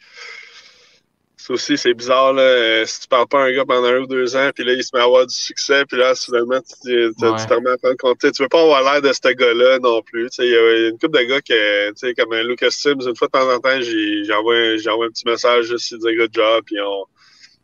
ça 1.41 1.53
aussi, 1.53 1.77
c'est 1.77 1.93
bizarre, 1.93 2.33
là. 2.33 2.43
Euh, 2.43 2.85
si 2.85 3.01
tu 3.01 3.07
parles 3.07 3.27
pas 3.27 3.41
à 3.41 3.45
un 3.45 3.51
gars 3.51 3.65
pendant 3.65 3.87
un 3.87 3.99
ou 3.99 4.07
deux 4.07 4.35
ans, 4.35 4.51
puis 4.53 4.63
là, 4.63 4.73
il 4.73 4.83
se 4.83 4.91
met 4.93 5.01
à 5.01 5.05
avoir 5.05 5.25
du 5.25 5.33
succès, 5.33 5.83
puis 5.85 5.97
là, 5.97 6.13
soudainement, 6.13 6.61
tu, 6.61 6.91
tu, 7.17 7.25
ouais. 7.25 7.39
tu 7.39 7.45
te 7.47 7.53
remets 7.53 7.71
à 7.71 7.77
prendre 7.77 7.97
compte. 7.97 8.19
Tu 8.19 8.43
veux 8.43 8.49
pas 8.49 8.61
avoir 8.61 8.83
l'air 8.83 9.01
de 9.01 9.11
ce 9.11 9.33
gars-là 9.33 9.79
non 9.79 10.01
plus. 10.01 10.29
Il 10.39 10.45
y 10.45 10.55
a 10.55 10.89
une 10.89 10.99
couple 10.99 11.17
de 11.17 11.23
gars 11.23 11.41
que, 11.41 11.89
tu 11.89 11.93
sais, 11.95 12.13
comme 12.13 12.35
Lucas 12.35 12.69
Sims, 12.71 13.01
une 13.01 13.15
fois 13.15 13.27
de 13.27 13.31
temps 13.31 13.51
en 13.51 13.59
temps, 13.59 13.81
j'envoie 13.81 14.55
un, 14.55 15.05
un 15.05 15.09
petit 15.09 15.25
message 15.25 15.65
juste 15.65 15.89
pour 15.89 16.07
dire 16.07 16.17
good 16.17 16.31
job, 16.33 16.63
puis 16.65 16.79
on. 16.79 17.05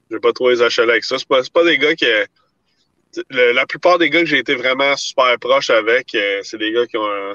Je 0.09 0.15
vais 0.15 0.21
pas 0.21 0.31
trop 0.31 0.49
les 0.49 0.61
acheter 0.61 0.83
avec 0.83 1.03
ça. 1.03 1.17
C'est 1.17 1.27
pas, 1.27 1.41
pas 1.53 1.63
des 1.63 1.77
gars 1.77 1.95
que. 1.95 2.25
Le, 3.29 3.51
la 3.51 3.65
plupart 3.65 3.97
des 3.97 4.09
gars 4.09 4.21
que 4.21 4.25
j'ai 4.25 4.37
été 4.37 4.55
vraiment 4.55 4.95
super 4.95 5.37
proche 5.39 5.69
avec, 5.69 6.13
euh, 6.13 6.39
c'est 6.43 6.57
des 6.57 6.71
gars 6.71 6.85
qui 6.85 6.97
ont 6.97 7.09
un 7.09 7.33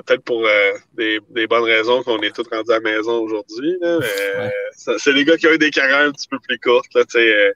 peut-être 0.00 0.24
pour 0.24 0.46
euh, 0.46 0.72
des, 0.94 1.20
des, 1.30 1.46
bonnes 1.46 1.64
raisons 1.64 2.02
qu'on 2.02 2.20
est 2.20 2.34
tous 2.34 2.48
rendus 2.50 2.70
à 2.70 2.74
la 2.74 2.80
maison 2.80 3.20
aujourd'hui. 3.20 3.76
Ouais. 3.80 4.50
C'est 4.72 5.12
les 5.12 5.24
gars 5.24 5.36
qui 5.36 5.46
ont 5.46 5.52
eu 5.52 5.58
des 5.58 5.70
carrières 5.70 6.06
un 6.06 6.12
petit 6.12 6.28
peu 6.28 6.38
plus 6.38 6.58
courtes. 6.58 6.92
Là, 6.94 7.02
euh, 7.16 7.52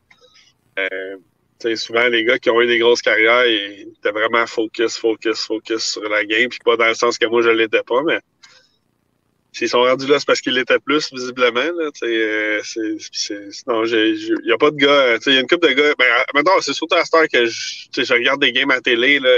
euh, 0.78 1.76
souvent, 1.76 2.06
les 2.08 2.24
gars 2.24 2.38
qui 2.38 2.50
ont 2.50 2.60
eu 2.60 2.66
des 2.66 2.78
grosses 2.78 3.02
carrières, 3.02 3.46
ils 3.46 3.92
étaient 3.98 4.12
vraiment 4.12 4.46
focus, 4.46 4.96
focus, 4.98 5.40
focus 5.46 5.84
sur 5.84 6.08
la 6.08 6.24
game. 6.24 6.48
Puis 6.48 6.58
pas 6.64 6.76
dans 6.76 6.88
le 6.88 6.94
sens 6.94 7.18
que 7.18 7.26
moi, 7.26 7.42
je 7.42 7.48
ne 7.48 7.54
l'étais 7.54 7.82
pas, 7.82 8.02
mais 8.02 8.20
s'ils 9.52 9.70
sont 9.70 9.82
rendus 9.82 10.06
là, 10.06 10.18
c'est 10.18 10.26
parce 10.26 10.42
qu'ils 10.42 10.52
l'étaient 10.52 10.78
plus, 10.78 11.10
visiblement. 11.12 11.60
Euh, 11.60 12.60
il 12.82 14.34
n'y 14.44 14.52
a 14.52 14.58
pas 14.58 14.70
de 14.70 14.76
gars. 14.76 15.16
Il 15.26 15.32
y 15.32 15.36
a 15.38 15.40
une 15.40 15.46
couple 15.46 15.68
de 15.68 15.72
gars. 15.72 15.94
Ben, 15.98 16.06
maintenant, 16.34 16.52
c'est 16.60 16.74
surtout 16.74 16.94
à 16.94 17.04
cette 17.04 17.14
heure 17.14 17.28
que 17.32 17.46
je, 17.46 17.88
je 17.96 18.12
regarde 18.12 18.40
des 18.40 18.52
games 18.52 18.70
à 18.70 18.80
télé. 18.80 19.18
Là, 19.18 19.30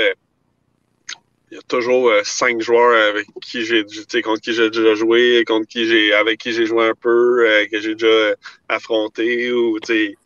il 1.50 1.54
y 1.56 1.58
a 1.58 1.62
toujours 1.62 2.11
euh, 2.11 2.20
cinq 2.24 2.61
joueurs 2.61 3.11
avec 3.11 3.26
qui 3.42 3.64
j'ai 3.64 3.84
contre 4.22 4.40
qui 4.40 4.52
j'ai 4.52 4.70
déjà 4.70 4.94
joué, 4.94 5.44
contre 5.46 5.66
qui 5.66 5.87
j'ai 5.87 6.12
avec 6.12 6.38
qui 6.38 6.52
j'ai 6.52 6.66
joué 6.66 6.84
un 6.87 6.94
peu, 6.94 7.46
euh, 7.48 7.66
que 7.66 7.80
j'ai 7.80 7.94
déjà 7.94 8.34
affronté 8.68 9.50
ou 9.52 9.78
tu 9.80 10.16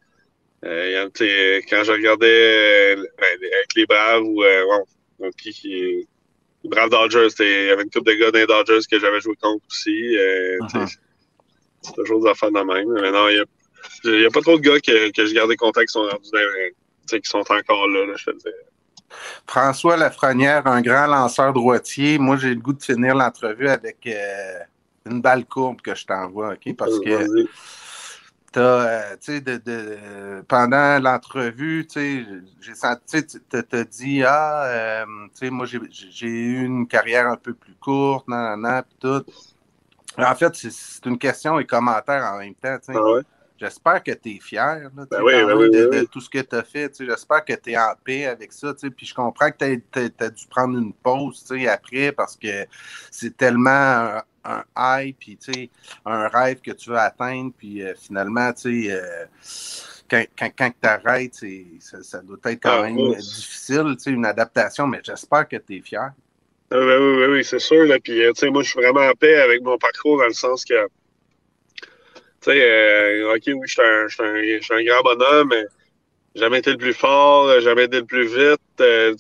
euh, 0.64 1.10
quand 1.68 1.82
je 1.84 1.92
regardais 1.92 2.96
ben, 2.96 3.06
avec 3.18 3.74
les 3.76 3.86
Braves 3.86 4.22
ou 4.22 4.42
bon, 5.18 5.30
qui, 5.36 5.52
qui 5.52 6.08
les 6.64 6.70
Braves 6.70 6.90
Dodgers, 6.90 7.28
il 7.40 7.66
y 7.66 7.70
avait 7.70 7.82
une 7.82 7.90
couple 7.90 8.12
de 8.12 8.14
gars 8.14 8.30
dans 8.30 8.38
les 8.38 8.46
Dodgers 8.46 8.86
que 8.88 8.98
j'avais 9.00 9.20
joué 9.20 9.34
contre 9.40 9.64
aussi. 9.68 9.90
Uh 9.90 10.58
-huh. 10.60 10.88
C'est 11.82 11.94
toujours 11.94 12.22
des 12.22 12.30
affaires 12.30 12.52
de 12.52 12.62
même. 12.62 12.92
Mais 13.02 13.10
non, 13.10 13.28
il 13.28 13.44
n'y 14.04 14.24
a, 14.24 14.28
a, 14.28 14.30
pas 14.30 14.40
trop 14.40 14.56
de 14.56 14.62
gars 14.62 14.78
que, 14.78 15.10
que 15.10 15.26
je 15.26 15.34
gardais 15.34 15.56
contact 15.56 15.88
qui 15.88 15.92
sont 15.92 16.08
qui 17.08 17.28
sont 17.28 17.38
encore 17.38 17.88
là, 17.88 18.06
là 18.06 18.14
je 18.16 18.24
te 18.26 18.30
dis. 18.30 18.71
François 19.46 19.96
Lafrenière, 19.96 20.66
un 20.66 20.80
grand 20.80 21.06
lanceur 21.06 21.52
droitier. 21.52 22.18
Moi, 22.18 22.36
j'ai 22.36 22.54
le 22.54 22.60
goût 22.60 22.72
de 22.72 22.82
finir 22.82 23.14
l'entrevue 23.14 23.68
avec 23.68 24.06
euh, 24.06 24.58
une 25.06 25.20
balle 25.20 25.44
courbe 25.44 25.80
que 25.80 25.94
je 25.94 26.06
t'envoie, 26.06 26.54
OK? 26.54 26.76
Parce 26.76 26.98
que 27.00 27.46
as, 28.54 28.60
euh, 28.60 29.16
de, 29.26 29.56
de, 29.56 30.42
pendant 30.42 30.98
l'entrevue, 31.00 31.86
j'ai 31.94 32.74
senti, 32.74 33.26
tu 33.26 33.38
t'as 33.48 33.84
dit, 33.84 34.22
ah, 34.22 34.64
euh, 34.64 35.06
moi, 35.50 35.66
j'ai 35.66 36.28
eu 36.28 36.64
une 36.64 36.86
carrière 36.86 37.28
un 37.28 37.36
peu 37.36 37.54
plus 37.54 37.74
courte, 37.74 38.28
nan, 38.28 38.60
nan, 38.60 38.60
nan, 38.60 38.84
tout. 39.00 39.24
En 40.18 40.34
fait, 40.34 40.54
c'est 40.54 41.06
une 41.06 41.18
question 41.18 41.58
et 41.58 41.64
commentaire 41.64 42.22
en 42.24 42.38
même 42.38 42.54
temps. 42.54 42.76
Ah 42.88 43.02
ouais? 43.02 43.22
J'espère 43.62 44.02
que 44.02 44.10
tu 44.10 44.30
es 44.30 44.40
fier 44.40 44.90
là, 44.96 45.06
ben 45.08 45.22
oui, 45.22 45.34
ben 45.34 45.56
oui, 45.56 45.70
de, 45.70 46.04
tout 46.10 46.20
ce 46.20 46.28
que 46.28 46.40
tu 46.40 46.56
as 46.56 46.64
fait. 46.64 46.92
J'espère 46.98 47.44
que 47.44 47.52
tu 47.52 47.70
es 47.70 47.76
en 47.76 47.94
paix 48.04 48.26
avec 48.26 48.52
ça. 48.52 48.74
Puis 48.74 49.06
je 49.06 49.14
comprends 49.14 49.52
que 49.52 49.76
tu 49.76 50.12
as, 50.18 50.30
dû 50.30 50.46
prendre 50.48 50.76
une 50.76 50.92
pause 50.92 51.46
après 51.70 52.10
parce 52.10 52.36
que 52.36 52.66
c'est 53.12 53.36
tellement 53.36 53.70
un, 53.70 54.22
un 54.44 54.64
high, 54.76 55.14
puis 55.16 55.38
un 56.04 56.26
rêve 56.26 56.60
que 56.60 56.72
tu 56.72 56.90
veux 56.90 56.98
atteindre. 56.98 57.52
Puis 57.56 57.84
euh, 57.84 57.94
finalement, 57.94 58.50
euh, 58.66 59.26
quand, 60.10 60.24
quand, 60.36 60.50
quand 60.58 60.72
tu 60.82 60.88
arrêtes, 60.88 61.40
ça, 61.78 62.02
ça, 62.02 62.20
doit 62.20 62.38
être 62.46 62.60
quand 62.60 62.80
ah, 62.80 62.82
même 62.82 62.96
oui. 62.96 63.16
difficile, 63.16 63.96
une 64.06 64.26
adaptation, 64.26 64.88
mais 64.88 64.98
j'espère 65.04 65.46
que 65.46 65.58
tu 65.58 65.76
es 65.76 65.80
fier. 65.82 66.10
Ah, 66.72 66.74
ben, 66.74 66.98
oui, 67.00 67.14
oui, 67.16 67.26
oui, 67.34 67.44
c'est 67.44 67.60
sûr. 67.60 67.84
Là. 67.84 68.00
Puis, 68.02 68.24
moi, 68.50 68.64
je 68.64 68.70
suis 68.70 68.80
vraiment 68.80 69.08
en 69.08 69.14
paix 69.14 69.36
avec 69.36 69.62
mon 69.62 69.78
parcours 69.78 70.18
dans 70.18 70.26
le 70.26 70.32
sens 70.32 70.64
que 70.64 70.88
tu 72.42 72.50
sais, 72.50 72.60
euh, 72.60 73.34
OK, 73.34 73.42
oui, 73.46 73.66
je 73.66 73.72
suis 73.72 73.82
un, 73.82 74.76
un, 74.76 74.84
grand 74.84 75.02
bonhomme, 75.02 75.48
mais 75.50 75.64
jamais 76.34 76.58
été 76.58 76.72
le 76.72 76.78
plus 76.78 76.94
fort, 76.94 77.60
jamais 77.60 77.84
été 77.84 77.98
le 77.98 78.06
plus 78.06 78.26
vite, 78.26 78.60
euh, 78.80 79.14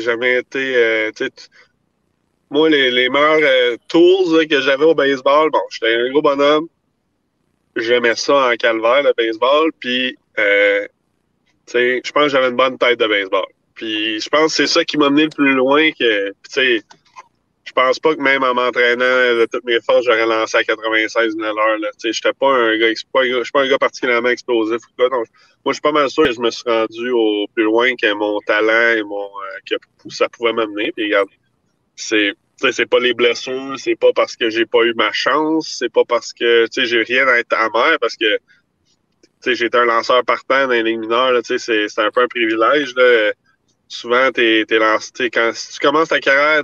jamais 0.00 0.38
été. 0.38 0.76
Euh, 0.76 1.10
moi, 2.50 2.70
les, 2.70 2.90
les 2.90 3.08
meilleurs 3.08 3.40
euh, 3.42 3.76
tools 3.88 4.46
que 4.46 4.60
j'avais 4.60 4.84
au 4.84 4.94
baseball, 4.94 5.50
bon, 5.50 5.60
j'étais 5.70 5.94
un 5.94 6.10
gros 6.10 6.22
bonhomme, 6.22 6.68
j'aimais 7.74 8.14
ça 8.14 8.50
en 8.50 8.56
calvaire, 8.56 9.02
le 9.02 9.12
baseball, 9.16 9.72
puis, 9.80 10.16
euh, 10.38 10.86
je 11.72 12.12
pense 12.12 12.24
que 12.24 12.28
j'avais 12.28 12.48
une 12.48 12.56
bonne 12.56 12.78
tête 12.78 13.00
de 13.00 13.06
baseball. 13.06 13.46
Puis, 13.74 14.20
je 14.20 14.28
pense 14.28 14.56
que 14.56 14.66
c'est 14.66 14.72
ça 14.72 14.84
qui 14.84 14.96
m'a 14.98 15.10
mené 15.10 15.24
le 15.24 15.30
plus 15.30 15.52
loin 15.52 15.90
que, 15.90 16.30
tu 16.52 16.82
je 17.64 17.72
pense 17.72 17.98
pas 17.98 18.14
que 18.14 18.20
même 18.20 18.42
en 18.42 18.54
m'entraînant 18.54 19.00
de 19.00 19.46
toutes 19.50 19.64
mes 19.64 19.80
forces, 19.80 20.04
j'aurais 20.04 20.26
lancé 20.26 20.58
à 20.58 20.64
96 20.64 21.34
000 21.34 21.44
à 21.44 21.52
l'heure. 21.52 21.90
Je 22.02 22.08
n'étais 22.08 22.32
pas 22.38 22.50
un 22.50 22.76
gars, 22.78 22.90
je 22.90 22.94
suis 22.94 23.52
pas 23.52 23.62
un 23.62 23.68
gars 23.68 23.78
particulièrement 23.78 24.28
explosif. 24.28 24.82
Donc, 24.98 25.10
moi, 25.12 25.26
je 25.68 25.72
suis 25.72 25.80
pas 25.80 25.92
mal 25.92 26.10
sûr 26.10 26.24
que 26.24 26.32
je 26.32 26.40
me 26.40 26.50
suis 26.50 26.68
rendu 26.68 27.10
au 27.10 27.46
plus 27.54 27.64
loin 27.64 27.94
que 27.96 28.12
mon 28.12 28.38
talent 28.40 28.98
et 28.98 29.02
mon 29.02 29.24
euh, 29.24 29.58
que 29.66 29.76
ça 30.10 30.28
pouvait 30.28 30.52
m'amener. 30.52 30.92
Puis 30.92 31.06
regarde, 31.06 31.28
c'est 31.96 32.34
c'est 32.70 32.86
pas 32.86 33.00
les 33.00 33.14
blessures, 33.14 33.74
c'est 33.78 33.96
pas 33.96 34.12
parce 34.14 34.36
que 34.36 34.48
j'ai 34.48 34.66
pas 34.66 34.82
eu 34.84 34.94
ma 34.94 35.10
chance, 35.12 35.76
c'est 35.78 35.92
pas 35.92 36.04
parce 36.04 36.32
que 36.32 36.66
j'ai 36.76 37.02
rien 37.02 37.26
à 37.28 37.38
être 37.38 37.52
amer 37.52 37.98
parce 38.00 38.16
que 38.16 38.38
j'étais 39.46 39.76
un 39.76 39.84
lanceur 39.84 40.24
partant 40.24 40.66
dans 40.66 40.72
les 40.72 40.82
lignes 40.82 41.00
mineures, 41.00 41.40
c'est 41.44 41.98
un 41.98 42.10
peu 42.10 42.22
un 42.22 42.28
privilège 42.28 42.94
là. 42.94 43.32
Souvent 43.88 44.30
t'es 44.32 44.64
es 44.68 44.78
lancé 44.78 45.30
quand 45.30 45.52
tu 45.52 45.78
commences 45.80 46.08
ta 46.08 46.20
carrière 46.20 46.62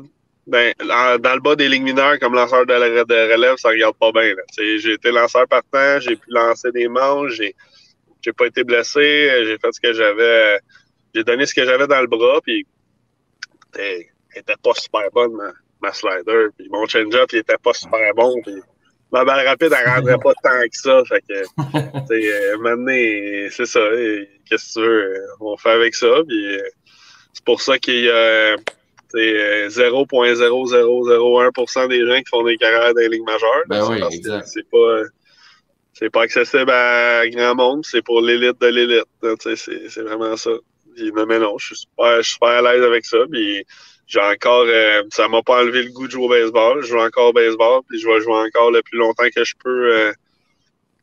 ben, 0.50 0.74
dans 0.80 1.34
le 1.34 1.40
bas 1.40 1.54
des 1.54 1.68
lignes 1.68 1.84
mineures, 1.84 2.18
comme 2.18 2.34
lanceur 2.34 2.66
de, 2.66 2.72
relève, 2.72 3.56
ça 3.56 3.68
regarde 3.68 3.96
pas 3.96 4.10
bien. 4.10 4.34
J'ai 4.58 4.92
été 4.92 5.12
lanceur 5.12 5.46
partant, 5.46 6.00
j'ai 6.00 6.16
pu 6.16 6.26
lancer 6.28 6.72
des 6.72 6.88
manches, 6.88 7.34
j'ai 7.34 7.54
j'ai 8.22 8.32
pas 8.32 8.46
été 8.46 8.64
blessé, 8.64 9.44
j'ai 9.46 9.58
fait 9.58 9.72
ce 9.72 9.80
que 9.80 9.92
j'avais, 9.92 10.58
j'ai 11.14 11.24
donné 11.24 11.46
ce 11.46 11.54
que 11.54 11.64
j'avais 11.64 11.86
dans 11.86 12.00
le 12.00 12.06
bras, 12.06 12.40
puis 12.42 12.66
elle 13.78 14.04
était 14.36 14.56
pas 14.62 14.74
super 14.74 15.10
bonne, 15.12 15.32
ma, 15.32 15.52
ma 15.80 15.92
slider, 15.92 16.48
puis 16.58 16.68
mon 16.70 16.86
change-up, 16.86 17.30
il 17.32 17.38
était 17.38 17.56
pas 17.62 17.72
super 17.72 18.12
bon, 18.14 18.34
puis 18.42 18.56
ma 19.10 19.24
balle 19.24 19.46
rapide, 19.46 19.72
elle 19.78 19.88
rendrait 19.88 20.18
pas 20.18 20.34
tant 20.42 20.60
que 20.60 20.76
ça, 20.76 21.02
fait 21.08 21.22
que, 21.26 21.42
tu 22.08 22.22
sais, 22.22 22.56
maintenant, 22.58 23.48
c'est 23.50 23.66
ça, 23.66 23.80
qu'est-ce 24.44 24.74
que 24.74 24.80
tu 24.80 24.86
veux, 24.86 25.26
on 25.40 25.56
fait 25.56 25.70
avec 25.70 25.94
ça, 25.94 26.22
puis 26.28 26.58
c'est 27.32 27.44
pour 27.44 27.62
ça 27.62 27.78
qu'il 27.78 28.00
y 28.00 28.10
a 28.10 28.56
c'est 29.10 29.68
0.0001% 29.68 31.88
des 31.88 32.06
gens 32.06 32.18
qui 32.18 32.28
font 32.28 32.44
des 32.44 32.56
carrières 32.56 32.94
dans 32.94 33.00
les 33.00 33.08
ligues 33.08 33.26
majeures. 33.26 33.64
Ben 33.68 33.84
oui. 33.88 34.00
C'est 34.46 34.68
pas, 34.70 35.02
c'est 35.92 36.10
pas 36.10 36.22
accessible 36.22 36.70
à 36.70 37.28
grand 37.28 37.54
monde, 37.54 37.84
c'est 37.84 38.02
pour 38.02 38.20
l'élite 38.20 38.60
de 38.60 38.66
l'élite. 38.66 39.04
C'est 39.56 40.02
vraiment 40.02 40.36
ça. 40.36 40.50
Puis, 40.96 41.12
mais 41.12 41.38
non, 41.38 41.56
je 41.58 41.66
suis 41.66 41.76
super, 41.76 42.16
je 42.18 42.22
suis 42.22 42.32
super 42.34 42.48
à 42.48 42.62
l'aise 42.62 42.82
avec 42.82 43.04
ça. 43.04 43.18
Puis 43.30 43.64
j'ai 44.06 44.20
encore, 44.20 44.64
euh, 44.66 45.02
ça 45.10 45.28
m'a 45.28 45.42
pas 45.42 45.62
enlevé 45.62 45.84
le 45.84 45.90
goût 45.90 46.06
de 46.06 46.12
jouer 46.12 46.24
au 46.24 46.28
baseball. 46.28 46.82
Je 46.82 46.88
joue 46.88 47.00
encore 47.00 47.28
au 47.28 47.32
baseball, 47.32 47.80
puis 47.88 47.98
je 47.98 48.08
vais 48.08 48.20
jouer 48.20 48.34
encore 48.34 48.70
le 48.70 48.82
plus 48.82 48.98
longtemps 48.98 49.28
que 49.34 49.44
je 49.44 49.54
peux. 49.62 49.94
Euh, 49.94 50.12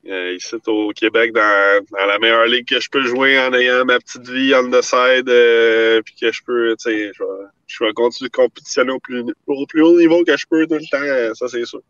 euh, 0.09 0.35
ici 0.35 0.55
au 0.67 0.93
Québec 0.93 1.33
dans, 1.33 1.85
dans, 1.91 2.05
la 2.05 2.17
meilleure 2.19 2.45
ligue 2.45 2.65
que 2.65 2.79
je 2.79 2.89
peux 2.89 3.03
jouer 3.03 3.37
en 3.39 3.53
ayant 3.53 3.83
ma 3.83 3.99
petite 3.99 4.29
vie 4.29 4.53
on 4.55 4.69
the 4.69 4.81
side 4.81 5.27
euh, 5.27 6.01
puis 6.01 6.15
que 6.15 6.31
je 6.31 6.41
peux 6.45 6.77
tu 6.79 6.89
sais 6.89 7.11
je 7.13 7.23
vais, 7.23 7.45
je 7.67 7.83
vais 7.83 7.93
continuer 7.93 8.29
de 8.29 8.35
compétitionner 8.35 8.91
au 8.91 8.99
plus, 8.99 9.23
au 9.47 9.65
plus 9.67 9.81
haut 9.81 9.97
niveau 9.97 10.23
que 10.23 10.35
je 10.35 10.45
peux 10.49 10.65
tout 10.65 10.75
le 10.75 10.89
temps 10.89 11.03
euh, 11.03 11.33
ça 11.33 11.47
c'est 11.47 11.65
sûr 11.65 11.81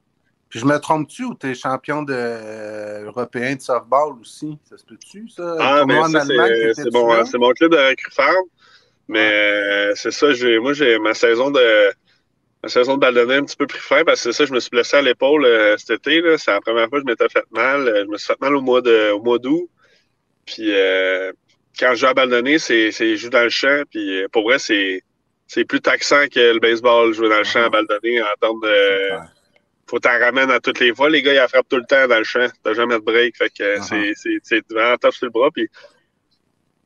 puis 0.50 0.60
je 0.60 0.66
me 0.66 0.78
trompe-tu 0.80 1.26
ou 1.26 1.36
tu 1.36 1.48
es 1.48 1.56
champion 1.56 2.04
de, 2.04 2.14
euh, 2.14 3.04
européen 3.04 3.56
de 3.56 3.62
softball 3.62 4.14
aussi? 4.22 4.58
Ça 4.64 4.78
se 4.78 4.86
peut-tu 4.86 5.28
ça? 5.28 5.56
Ah 5.60 5.84
mais 5.86 6.02
ça 6.10 6.24
c'est 6.74 6.94
mon, 6.94 7.26
c'est 7.26 7.38
mon 7.38 7.52
club 7.52 7.72
de 7.72 7.78
recrue 7.78 8.12
mais 9.10 9.20
ouais. 9.20 9.92
c'est 9.96 10.12
ça 10.12 10.34
j'ai 10.34 10.60
moi 10.60 10.74
j'ai 10.74 11.00
ma 11.00 11.14
saison 11.14 11.52
de 11.52 11.92
la 12.64 12.70
saison 12.70 12.96
de 12.96 13.00
ballonnet 13.00 13.36
un 13.36 13.46
petit 13.46 13.56
peu 13.56 13.68
plus 13.68 13.80
fin 13.80 14.04
parce 14.04 14.24
que 14.24 14.32
c'est 14.32 14.38
ça, 14.38 14.46
je 14.46 14.54
me 14.54 14.60
suis 14.60 14.70
blessé 14.70 14.98
à 14.98 15.02
l'épaule 15.02 15.46
euh, 15.46 15.78
cet 15.78 16.08
été. 16.08 16.22
C'est 16.38 16.52
la 16.52 16.62
première 16.62 16.90
fois 16.90 17.00
que 17.00 17.06
je 17.08 17.12
m'étais 17.12 17.30
fait 17.30 17.46
mal. 17.52 17.88
Euh, 17.88 18.04
je 18.04 18.10
me 18.10 18.18
suis 18.18 18.28
fait 18.28 18.42
mal 18.42 18.56
au 18.56 18.62
mois 18.62 18.82
de 18.82 19.12
au 19.12 19.22
mois 19.22 19.40
d'août. 19.40 19.70
Puis 20.46 20.74
euh, 20.74 21.32
quand 21.80 21.94
je 21.94 22.08
joue 22.08 22.08
à 22.08 22.60
c'est 22.60 22.92
je 22.92 23.16
joue 23.16 23.30
dans 23.30 23.44
le 23.44 23.50
champ. 23.50 23.84
Puis 23.90 24.24
pour 24.32 24.44
vrai, 24.44 24.60
c'est 24.60 25.04
c'est 25.48 25.66
plus 25.66 25.80
taxant 25.82 26.28
que 26.28 26.54
le 26.54 26.60
baseball, 26.60 27.14
jouer 27.14 27.30
dans 27.30 27.38
le 27.38 27.44
champ 27.44 27.64
à 27.64 27.70
ballonner 27.70 28.22
en 28.22 28.36
termes 28.40 28.62
de. 28.62 29.12
Faut 29.90 30.00
t'en 30.00 30.20
ramener 30.20 30.52
à 30.52 30.60
toutes 30.60 30.82
les 30.82 30.94
fois. 30.94 31.10
Les 31.10 31.22
gars, 31.22 31.34
ils 31.34 31.48
frappent 31.48 31.70
tout 31.70 31.78
le 31.78 31.86
temps 31.86 32.08
dans 32.08 32.18
le 32.18 32.26
champ. 32.26 32.46
T'as 32.62 32.74
jamais 32.74 32.96
de 32.96 33.04
break. 33.04 33.38
Fait 33.38 33.50
que 33.50 33.78
uh-huh. 33.80 34.40
c'est 34.44 34.64
vraiment 34.70 34.98
top 34.98 35.14
sur 35.14 35.28
le 35.28 35.32
bras. 35.32 35.50
Puis 35.54 35.70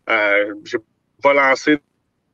euh, 0.09 0.53
j'ai 0.63 0.77
pas 1.23 1.33
lancé 1.33 1.79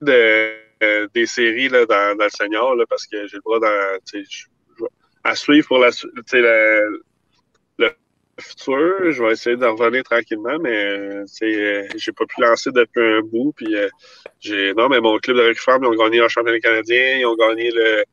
de 0.02 0.52
euh, 0.84 1.08
des 1.14 1.26
séries 1.26 1.70
là, 1.70 1.86
dans, 1.86 2.18
dans, 2.18 2.26
le 2.26 2.30
senior 2.30 2.76
là, 2.76 2.84
parce 2.90 3.08
que 3.08 3.28
j'ai 3.28 3.38
le 3.38 3.42
droit 3.42 3.60
dans, 3.60 3.98
à 5.24 5.36
suivre 5.36 5.68
pour 5.68 5.80
la, 5.80 5.90
le 5.90 7.02
futur. 8.40 9.12
Je 9.12 9.24
vais 9.24 9.32
essayer 9.32 9.56
de 9.56 9.66
revenir 9.66 10.04
tranquillement, 10.04 10.58
mais 10.62 10.76
euh, 10.76 11.26
j'ai 11.96 12.12
pas 12.12 12.26
pu 12.26 12.42
lancer 12.42 12.72
depuis 12.72 13.02
un 13.02 13.22
bout. 13.22 13.54
Puis 13.56 13.76
euh, 13.76 13.90
j'ai 14.40 14.74
non, 14.74 14.90
mais 14.90 15.00
mon 15.00 15.18
club 15.18 15.38
de 15.38 15.48
recrutement, 15.48 15.92
ils 15.92 16.00
ont 16.00 16.04
gagné 16.04 16.22
un 16.22 16.28
championnat 16.28 16.60
canadien, 16.60 17.18
ils 17.20 17.26
ont 17.26 17.36
gagné 17.36 17.72
le 17.72 18.04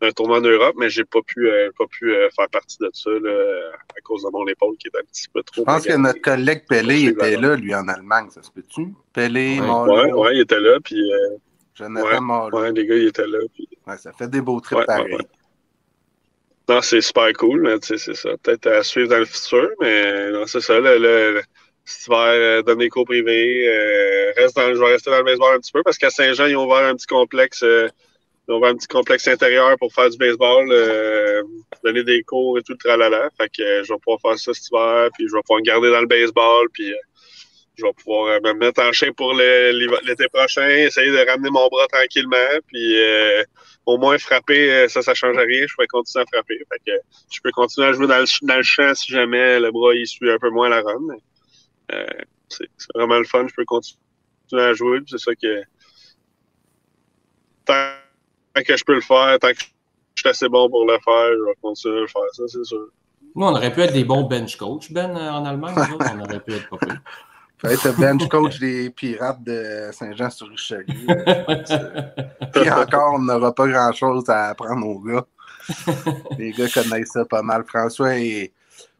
un 0.00 0.12
tournoi 0.12 0.38
en 0.38 0.42
Europe, 0.42 0.76
mais 0.78 0.88
j'ai 0.90 1.04
pas 1.04 1.18
pu 1.26 1.50
pas 1.76 1.86
pu 1.86 2.14
faire 2.36 2.48
partie 2.52 2.76
de 2.80 2.88
ça 2.92 3.10
là, 3.10 3.72
à 3.96 4.00
cause 4.02 4.22
de 4.22 4.28
mon 4.30 4.46
épaule 4.46 4.76
qui 4.76 4.86
est 4.86 4.96
un 4.96 5.02
petit 5.02 5.26
peu 5.28 5.42
trop. 5.42 5.62
Je 5.62 5.64
pense 5.64 5.84
que 5.84 5.96
notre 5.96 6.20
collègue 6.20 6.62
Pelé 6.68 7.06
était 7.06 7.36
là, 7.36 7.56
lui, 7.56 7.74
en 7.74 7.88
Allemagne, 7.88 8.28
ça 8.30 8.40
se 8.40 8.50
peut-tu? 8.52 8.94
Pelé, 9.12 9.58
ouais, 9.58 10.12
ouais, 10.12 10.36
il 10.36 10.40
était 10.42 10.60
là, 10.60 10.78
puis 10.84 11.02
Jonathan 11.74 12.50
ouais, 12.50 12.72
les 12.72 12.86
gars, 12.86 12.94
ils 12.94 13.06
étaient 13.08 13.26
là. 13.26 13.38
Puis... 13.52 13.68
Ouais, 13.86 13.96
ça 13.96 14.12
fait 14.12 14.28
des 14.28 14.40
beaux 14.40 14.60
trips 14.60 14.84
pareils. 14.86 15.18
Non, 16.68 16.82
c'est 16.82 17.00
super 17.00 17.32
cool, 17.32 17.78
c'est 17.82 17.96
ça. 17.98 18.36
Peut-être 18.42 18.66
à 18.66 18.82
suivre 18.82 19.08
dans 19.08 19.18
le 19.18 19.24
futur, 19.24 19.70
mais 19.80 20.30
non, 20.32 20.46
c'est 20.46 20.60
ça. 20.60 20.78
Là, 20.78 21.40
si 21.86 22.04
tu 22.04 22.10
vas 22.10 22.32
euh, 22.32 22.62
donner 22.62 22.84
des 22.84 22.90
cours 22.90 23.06
privés, 23.06 23.66
euh, 23.66 24.32
reste 24.36 24.54
dans, 24.56 24.74
je 24.74 24.78
vais 24.78 24.92
rester 24.92 25.10
dans 25.10 25.18
le 25.18 25.24
baseball 25.24 25.54
un 25.54 25.60
petit 25.60 25.72
peu 25.72 25.82
parce 25.82 25.96
qu'à 25.96 26.10
Saint-Jean, 26.10 26.44
ils 26.46 26.56
ont 26.56 26.66
ouvert 26.66 26.84
un 26.84 26.94
petit 26.94 27.06
complexe. 27.06 27.62
Euh, 27.62 27.88
ils 28.46 28.52
ont 28.52 28.58
ouvert 28.58 28.70
un 28.70 28.76
petit 28.76 28.88
complexe 28.88 29.26
intérieur 29.28 29.76
pour 29.78 29.94
faire 29.94 30.10
du 30.10 30.18
baseball, 30.18 30.68
euh, 30.70 31.42
donner 31.82 32.04
des 32.04 32.22
cours 32.22 32.58
et 32.58 32.62
tout 32.62 32.72
le 32.72 32.78
tralala. 32.78 33.30
Fait 33.38 33.48
que 33.48 33.82
je 33.84 33.92
vais 33.92 33.98
pouvoir 34.04 34.20
faire 34.20 34.38
ça 34.38 34.52
cet 34.52 34.68
hiver, 34.68 35.08
puis 35.14 35.26
je 35.26 35.34
vais 35.34 35.40
pouvoir 35.42 35.60
me 35.60 35.64
garder 35.64 35.90
dans 35.90 36.00
le 36.00 36.06
baseball, 36.06 36.68
puis 36.74 36.92
je 37.78 37.84
vais 37.84 37.92
pouvoir 37.92 38.26
euh, 38.26 38.40
me 38.42 38.52
mettre 38.54 38.82
en 38.82 38.92
chien 38.92 39.12
pour 39.12 39.34
l'été 39.34 40.28
prochain, 40.32 40.68
essayer 40.68 41.10
de 41.10 41.30
ramener 41.30 41.50
mon 41.50 41.68
bras 41.68 41.86
tranquillement, 41.86 42.58
puis 42.66 42.98
euh, 42.98 43.42
au 43.88 43.96
moins 43.96 44.18
frapper, 44.18 44.70
euh, 44.70 44.88
ça, 44.88 45.00
ça 45.00 45.14
change 45.14 45.36
rien, 45.36 45.66
je 45.66 45.74
pourrais 45.74 45.86
continuer 45.86 46.22
à 46.22 46.26
frapper. 46.26 46.58
Fait 46.58 46.78
que 46.86 46.98
je 47.32 47.40
peux 47.42 47.50
continuer 47.50 47.88
à 47.88 47.92
jouer 47.94 48.06
dans 48.06 48.18
le, 48.18 48.62
champ 48.62 48.94
si 48.94 49.10
jamais 49.10 49.58
le 49.58 49.72
bras 49.72 49.94
il 49.94 50.06
suit 50.06 50.30
un 50.30 50.38
peu 50.38 50.50
moins 50.50 50.68
la 50.68 50.82
run. 50.82 51.16
c'est 52.48 52.68
vraiment 52.94 53.18
le 53.18 53.24
fun, 53.24 53.46
je 53.48 53.54
peux 53.54 53.64
continuer 53.64 53.98
à 54.52 54.74
jouer, 54.74 55.00
c'est 55.06 55.18
ça 55.18 55.34
que 55.34 55.62
tant 57.64 58.62
que 58.62 58.76
je 58.76 58.84
peux 58.84 58.94
le 58.94 59.00
faire, 59.00 59.38
tant 59.38 59.48
que 59.48 59.58
je 59.58 60.20
suis 60.20 60.28
assez 60.28 60.48
bon 60.50 60.68
pour 60.68 60.84
le 60.84 60.98
faire, 61.02 61.30
je 61.32 61.44
vais 61.46 61.56
continuer 61.62 61.96
à 61.96 62.00
le 62.00 62.06
faire, 62.08 62.22
ça 62.32 62.42
c'est 62.46 62.64
sûr. 62.64 62.88
On 63.36 63.54
aurait 63.54 63.72
pu 63.72 63.80
être 63.80 63.92
des 63.94 64.04
bons 64.04 64.24
bench 64.24 64.56
coach, 64.56 64.92
Ben, 64.92 65.16
en 65.16 65.44
Allemagne. 65.46 65.74
on 65.98 66.20
aurait 66.20 66.40
pu 66.40 66.52
être 66.52 66.68
pas 66.68 66.76
faut 67.58 67.68
être 67.68 67.96
bench 67.98 68.28
coach 68.28 68.58
des 68.58 68.90
Pirates 68.90 69.42
de 69.42 69.90
Saint-Jean-sur-Richelieu. 69.92 70.84
Puis 72.52 72.70
encore, 72.70 73.14
on 73.14 73.18
n'aura 73.18 73.54
pas 73.54 73.66
grand-chose 73.66 74.28
à 74.28 74.50
apprendre 74.50 74.86
aux 74.86 75.00
gars. 75.00 75.26
Les 76.38 76.52
gars 76.52 76.68
connaissent 76.68 77.12
ça 77.12 77.24
pas 77.24 77.42
mal. 77.42 77.64
François, 77.66 78.16
et... 78.16 78.52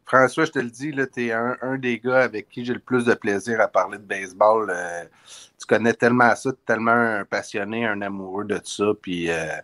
François 0.05 0.45
je 0.45 0.51
te 0.51 0.59
le 0.59 0.71
dis, 0.71 0.91
tu 1.13 1.27
es 1.27 1.31
un, 1.31 1.77
des 1.77 1.99
gars 1.99 2.21
avec 2.21 2.49
qui 2.49 2.65
j'ai 2.65 2.73
le 2.73 2.79
plus 2.79 3.05
de 3.05 3.13
plaisir 3.13 3.61
à 3.61 3.67
parler 3.67 3.99
de 3.99 4.03
baseball. 4.03 4.69
Euh, 4.69 5.03
tu 5.59 5.67
connais 5.67 5.93
tellement 5.93 6.35
ça, 6.35 6.51
tu 6.51 6.57
es 6.57 6.65
tellement 6.65 6.91
un 6.91 7.25
passionné, 7.25 7.85
un 7.85 8.01
amoureux 8.01 8.43
de 8.43 8.59
ça. 8.63 8.85
Puis 8.99 9.29
euh, 9.29 9.55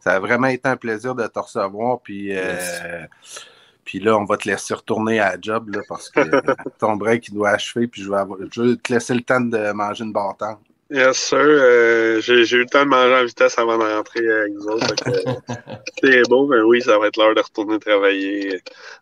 ça 0.00 0.12
a 0.12 0.18
vraiment 0.18 0.48
été 0.48 0.68
un 0.68 0.76
plaisir 0.76 1.14
de 1.14 1.26
te 1.26 1.38
recevoir. 1.38 2.00
Puis. 2.00 2.36
Euh, 2.36 3.06
puis 3.84 4.00
là, 4.00 4.16
on 4.16 4.24
va 4.24 4.36
te 4.36 4.48
laisser 4.48 4.74
retourner 4.74 5.20
à 5.20 5.32
la 5.32 5.36
job 5.40 5.74
là, 5.74 5.80
parce 5.88 6.10
que 6.10 6.20
ton 6.78 6.96
break 6.96 7.28
il 7.28 7.34
doit 7.34 7.50
achever. 7.50 7.86
Puis 7.86 8.02
je 8.02 8.10
vais, 8.10 8.16
je 8.50 8.62
vais 8.62 8.76
te 8.76 8.92
laisser 8.92 9.14
le 9.14 9.22
temps 9.22 9.40
de 9.40 9.72
manger 9.72 10.04
une 10.04 10.12
bâton. 10.12 10.56
Yes, 10.90 11.16
sir. 11.16 11.38
Euh, 11.38 12.20
j'ai, 12.20 12.34
eu 12.34 12.60
le 12.60 12.66
temps 12.66 12.84
de 12.84 12.90
manger 12.90 13.14
en 13.14 13.24
vitesse 13.24 13.58
avant 13.58 13.78
de 13.78 13.84
rentrer 13.84 14.30
avec 14.30 14.52
vous 14.54 14.68
autres. 14.68 14.94
c'est 16.02 16.28
beau, 16.28 16.46
mais 16.46 16.60
oui, 16.60 16.82
ça 16.82 16.98
va 16.98 17.08
être 17.08 17.16
l'heure 17.16 17.34
de 17.34 17.40
retourner 17.40 17.78
travailler, 17.78 18.60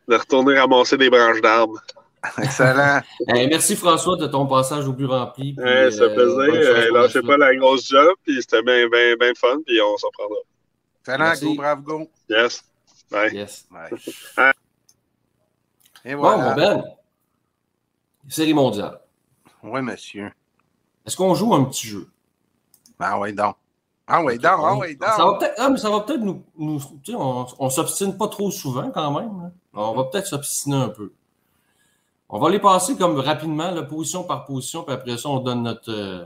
de 0.08 0.16
retourner 0.16 0.58
ramasser 0.58 0.96
des 0.96 1.10
branches 1.10 1.40
d'arbres. 1.40 1.80
Excellent. 2.38 3.00
merci 3.26 3.74
François 3.74 4.16
de 4.16 4.28
ton 4.28 4.46
passage 4.46 4.86
au 4.86 4.92
but 4.92 5.06
rempli. 5.06 5.54
Puis, 5.54 5.64
ouais, 5.64 5.90
ça. 5.90 6.04
Euh, 6.04 6.92
lâchez 6.92 7.20
pas 7.20 7.36
la 7.36 7.54
grosse 7.56 7.88
job, 7.88 8.14
puis 8.24 8.40
c'était 8.40 8.62
bien, 8.62 8.88
bien, 8.88 9.16
bien 9.18 9.32
fun, 9.36 9.58
puis 9.66 9.80
on 9.80 9.96
s'en 9.96 10.08
prendra. 10.16 10.36
Excellent, 11.00 11.48
go, 11.48 11.54
bravo, 11.56 11.82
go. 11.82 12.10
Yes. 12.28 12.62
Bye. 13.10 13.34
Yes. 13.34 13.66
Bye. 13.70 14.52
Et 16.04 16.14
voilà. 16.14 16.36
Bon, 16.36 16.50
mon 16.50 16.56
Ben, 16.56 16.84
série 18.28 18.54
mondiale. 18.54 19.00
Oui, 19.62 19.80
monsieur. 19.82 20.32
Est-ce 21.06 21.16
qu'on 21.16 21.34
joue 21.34 21.54
un 21.54 21.64
petit 21.64 21.86
jeu? 21.86 22.08
Ah 22.98 23.18
oui, 23.18 23.32
donc. 23.32 23.56
Ah 24.06 24.22
oui, 24.22 24.36
donc, 24.36 24.60
ah 24.64 24.76
oui, 24.76 24.96
donc. 24.96 25.08
Ça 25.08 25.24
va 25.24 25.38
peut-être 25.38 25.54
ah, 25.58 25.76
ça 25.76 25.90
va 25.90 26.00
peut 26.00 26.16
nous. 26.16 26.44
nous 26.56 26.80
on 27.16 27.64
ne 27.64 27.70
s'obstine 27.70 28.16
pas 28.16 28.28
trop 28.28 28.50
souvent 28.50 28.90
quand 28.90 29.10
même. 29.20 29.30
Hein. 29.44 29.52
On 29.72 29.94
va 29.94 30.04
peut-être 30.04 30.26
s'obstiner 30.26 30.76
un 30.76 30.88
peu. 30.88 31.12
On 32.28 32.38
va 32.38 32.50
les 32.50 32.58
passer 32.58 32.96
comme 32.96 33.18
rapidement, 33.18 33.70
là, 33.70 33.82
position 33.82 34.24
par 34.24 34.46
position, 34.46 34.84
puis 34.84 34.94
après 34.94 35.18
ça, 35.18 35.28
on 35.28 35.40
donne 35.40 35.62
notre, 35.62 35.92
euh, 35.92 36.24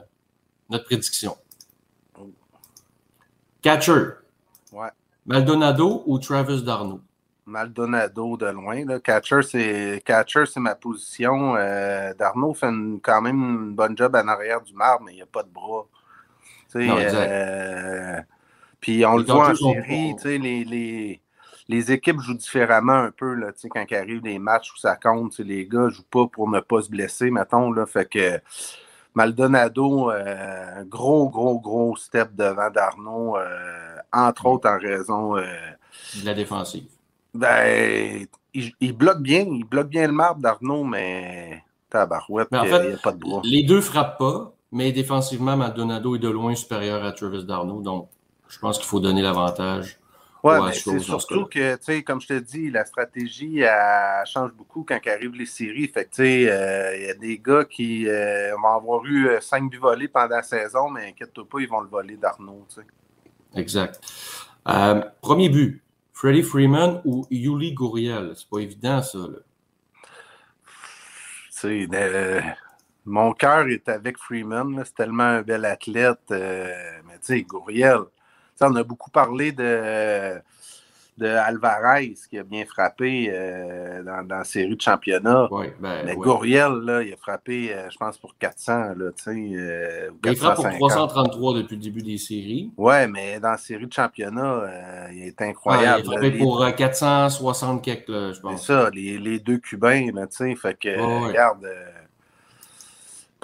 notre 0.70 0.84
prédiction. 0.84 1.36
Catcher. 3.60 4.10
Ouais. 4.72 4.88
Maldonado 5.26 6.04
ou 6.06 6.18
Travis 6.18 6.62
Darno? 6.62 7.00
Maldonado 7.46 8.36
de 8.36 8.46
loin. 8.46 8.84
Là. 8.84 8.98
Catcher, 8.98 9.42
c'est 9.42 10.02
catcher, 10.04 10.44
c'est 10.46 10.60
ma 10.60 10.74
position. 10.74 11.54
Euh, 11.56 12.12
Darno 12.14 12.52
fait 12.52 12.72
quand 13.02 13.22
même 13.22 13.36
une 13.36 13.74
bonne 13.74 13.96
job 13.96 14.16
en 14.16 14.26
arrière 14.28 14.60
du 14.60 14.74
marbre, 14.74 15.04
mais 15.06 15.12
il 15.12 15.16
n'y 15.16 15.22
a 15.22 15.26
pas 15.26 15.44
de 15.44 15.48
bras. 15.48 15.86
Euh, 16.74 18.20
puis 18.80 19.06
on 19.06 19.16
le 19.16 19.24
voit 19.24 19.50
en 19.50 19.54
série, 19.54 20.14
les, 20.24 20.64
les, 20.64 21.20
les, 21.68 21.92
équipes 21.92 22.20
jouent 22.20 22.34
différemment 22.34 22.92
un 22.92 23.10
peu 23.10 23.32
là, 23.32 23.52
quand 23.70 23.84
il 23.88 23.96
arrive 23.96 24.20
des 24.20 24.38
matchs 24.38 24.72
où 24.74 24.76
ça 24.76 24.96
compte. 24.96 25.38
Les 25.38 25.66
gars 25.66 25.84
ne 25.84 25.88
jouent 25.88 26.02
pas 26.10 26.26
pour 26.26 26.50
ne 26.50 26.60
pas 26.60 26.82
se 26.82 26.90
blesser, 26.90 27.30
mettons. 27.30 27.72
Là, 27.72 27.86
fait 27.86 28.10
que 28.10 28.40
Maldonado, 29.14 30.10
euh, 30.10 30.84
gros, 30.84 31.30
gros, 31.30 31.58
gros 31.60 31.96
step 31.96 32.34
devant 32.34 32.68
Darno, 32.68 33.38
entre 34.12 34.46
autres 34.46 34.68
en 34.68 34.78
raison 34.78 35.36
de 35.36 36.24
la 36.24 36.34
défensive. 36.34 36.95
Ben, 37.36 38.26
il, 38.54 38.92
bloque 38.92 39.20
bien, 39.20 39.46
il 39.48 39.64
bloque 39.64 39.88
bien 39.88 40.06
le 40.06 40.12
marbre 40.12 40.40
d'Arnaud, 40.40 40.84
mais 40.84 41.62
tabarouette, 41.90 42.48
il 42.52 42.60
n'y 42.60 42.94
a 42.94 42.96
pas 42.98 43.12
de 43.12 43.18
bras. 43.18 43.40
Les 43.44 43.62
deux 43.62 43.80
frappent 43.80 44.18
pas, 44.18 44.54
mais 44.72 44.92
défensivement, 44.92 45.56
Maldonado 45.56 46.16
est 46.16 46.20
de 46.20 46.28
loin 46.28 46.54
supérieur 46.54 47.04
à 47.04 47.12
Travis 47.12 47.44
Darno, 47.44 47.80
donc 47.80 48.08
je 48.48 48.58
pense 48.58 48.78
qu'il 48.78 48.86
faut 48.86 49.00
donner 49.00 49.22
l'avantage. 49.22 49.98
Oui, 50.42 50.54
mais 50.64 50.72
c'est 50.72 51.00
surtout 51.00 51.46
que, 51.46 51.74
tu 51.76 51.82
sais, 51.82 52.02
comme 52.04 52.20
je 52.20 52.28
te 52.28 52.38
dis, 52.38 52.70
la 52.70 52.84
stratégie, 52.84 53.60
elle 53.60 54.26
change 54.26 54.52
beaucoup 54.52 54.84
quand 54.84 54.98
arrivent 55.06 55.34
les 55.34 55.46
séries. 55.46 55.88
Fait 55.88 56.04
que, 56.04 56.10
tu 56.10 56.22
sais, 56.22 56.50
euh, 56.50 56.96
il 56.96 57.06
y 57.06 57.10
a 57.10 57.14
des 57.14 57.38
gars 57.38 57.64
qui 57.64 58.06
euh, 58.06 58.54
vont 58.56 58.68
avoir 58.68 59.04
eu 59.06 59.28
euh, 59.28 59.40
cinq 59.40 59.68
buts 59.68 59.78
volés 59.78 60.06
pendant 60.06 60.36
la 60.36 60.42
saison, 60.42 60.88
mais 60.88 61.08
inquiète-toi 61.08 61.46
pas, 61.50 61.58
ils 61.58 61.68
vont 61.68 61.80
le 61.80 61.88
voler 61.88 62.16
d'Arnaud, 62.16 62.64
tu 62.68 62.76
sais. 62.76 63.60
Exact. 63.60 64.00
premier 65.20 65.48
but, 65.48 65.82
Freddie 66.16 66.42
Freeman 66.42 67.02
ou 67.04 67.26
Yuli 67.30 67.74
Gurriel? 67.74 68.32
C'est 68.36 68.48
pas 68.48 68.60
évident, 68.60 69.02
ça. 69.02 69.18
Tu 71.50 71.86
sais, 71.88 72.56
mon 73.04 73.34
cœur 73.34 73.68
est 73.68 73.86
avec 73.90 74.16
Freeman. 74.16 74.82
C'est 74.86 74.94
tellement 74.94 75.24
un 75.24 75.42
bel 75.42 75.66
athlète. 75.66 76.30
Euh, 76.30 76.72
mais 77.06 77.18
tu 77.18 77.26
sais, 77.26 77.42
Gurriel. 77.42 78.04
On 78.62 78.74
a 78.76 78.82
beaucoup 78.82 79.10
parlé 79.10 79.52
de 79.52 80.40
de 81.18 81.26
Alvarez 81.26 82.14
qui 82.28 82.38
a 82.38 82.42
bien 82.42 82.64
frappé 82.66 83.28
euh, 83.30 84.02
dans, 84.02 84.26
dans, 84.26 84.38
la 84.38 84.44
série 84.44 84.76
de 84.76 84.80
championnat. 84.80 85.48
Ben, 85.80 86.02
mais 86.04 86.14
Gouriel, 86.14 86.72
là, 86.84 87.02
il 87.02 87.12
a 87.12 87.16
frappé, 87.16 87.72
euh, 87.72 87.88
je 87.90 87.96
pense, 87.96 88.18
pour 88.18 88.36
400. 88.38 88.94
Là, 88.96 89.10
euh, 89.28 90.10
il 90.24 90.36
frappe 90.36 90.56
pour 90.56 90.88
333 90.88 91.54
depuis 91.54 91.76
le 91.76 91.82
début 91.82 92.02
des 92.02 92.18
séries. 92.18 92.70
Oui, 92.76 93.06
mais 93.08 93.40
dans 93.40 93.52
la 93.52 93.58
série 93.58 93.86
de 93.86 93.92
championnat, 93.92 95.10
il 95.12 95.22
est 95.22 95.42
incroyable. 95.42 96.02
il 96.04 96.08
a 96.08 96.12
frappé 96.12 96.30
pour 96.38 96.66
460 96.74 97.82
quelques, 97.82 98.08
je 98.08 98.40
pense. 98.40 98.60
C'est 98.60 98.72
ça, 98.72 98.90
les, 98.90 99.18
les, 99.18 99.38
deux 99.38 99.58
Cubains, 99.58 100.10
là, 100.12 100.26
fait 100.30 100.78
que, 100.78 101.28
regarde 101.28 101.66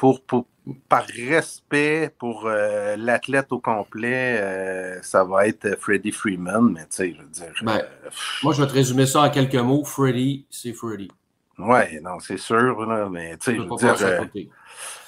pour, 0.03 0.47
par 0.89 1.05
respect 1.07 2.13
pour 2.19 2.47
euh, 2.47 2.97
l'athlète 2.97 3.53
au 3.53 3.61
complet, 3.61 4.37
euh, 4.41 5.03
ça 5.03 5.23
va 5.23 5.47
être 5.47 5.79
Freddie 5.79 6.11
Freeman, 6.11 6.73
mais 6.73 6.81
tu 6.83 6.87
sais, 6.91 7.15
je 7.17 7.23
veux 7.23 7.29
dire. 7.29 7.53
Ben, 7.63 7.83
moi, 8.43 8.53
je 8.53 8.63
vais 8.63 8.69
te 8.69 8.73
résumer 8.73 9.07
ça 9.07 9.23
en 9.23 9.31
quelques 9.31 9.55
mots. 9.55 9.85
Freddie, 9.85 10.45
c'est 10.51 10.73
Freddie. 10.73 11.11
Ouais, 11.57 12.01
non, 12.03 12.19
c'est 12.19 12.37
sûr, 12.37 12.85
là, 12.85 13.09
mais 13.09 13.37
tu 13.37 13.53
sais, 13.53 13.57
je 13.57 13.63
veux 13.63 13.77
dire. 13.77 14.49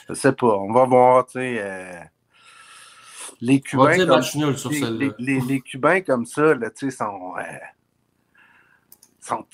je 0.09 0.14
sais 0.14 0.33
pas, 0.33 0.59
on 0.59 0.72
va 0.72 0.85
voir, 0.85 1.26
tu 1.26 1.40
sais. 1.40 2.11
les 3.40 3.61
Cubains. 3.61 4.07
Comme, 4.07 4.22
les, 4.72 5.11
les, 5.18 5.40
les, 5.40 5.61
Cubains 5.61 6.02
comme 6.02 6.24
ça, 6.24 6.54
là, 6.54 6.70
tu 6.70 6.90
sais, 6.90 6.96
sont 6.96 7.35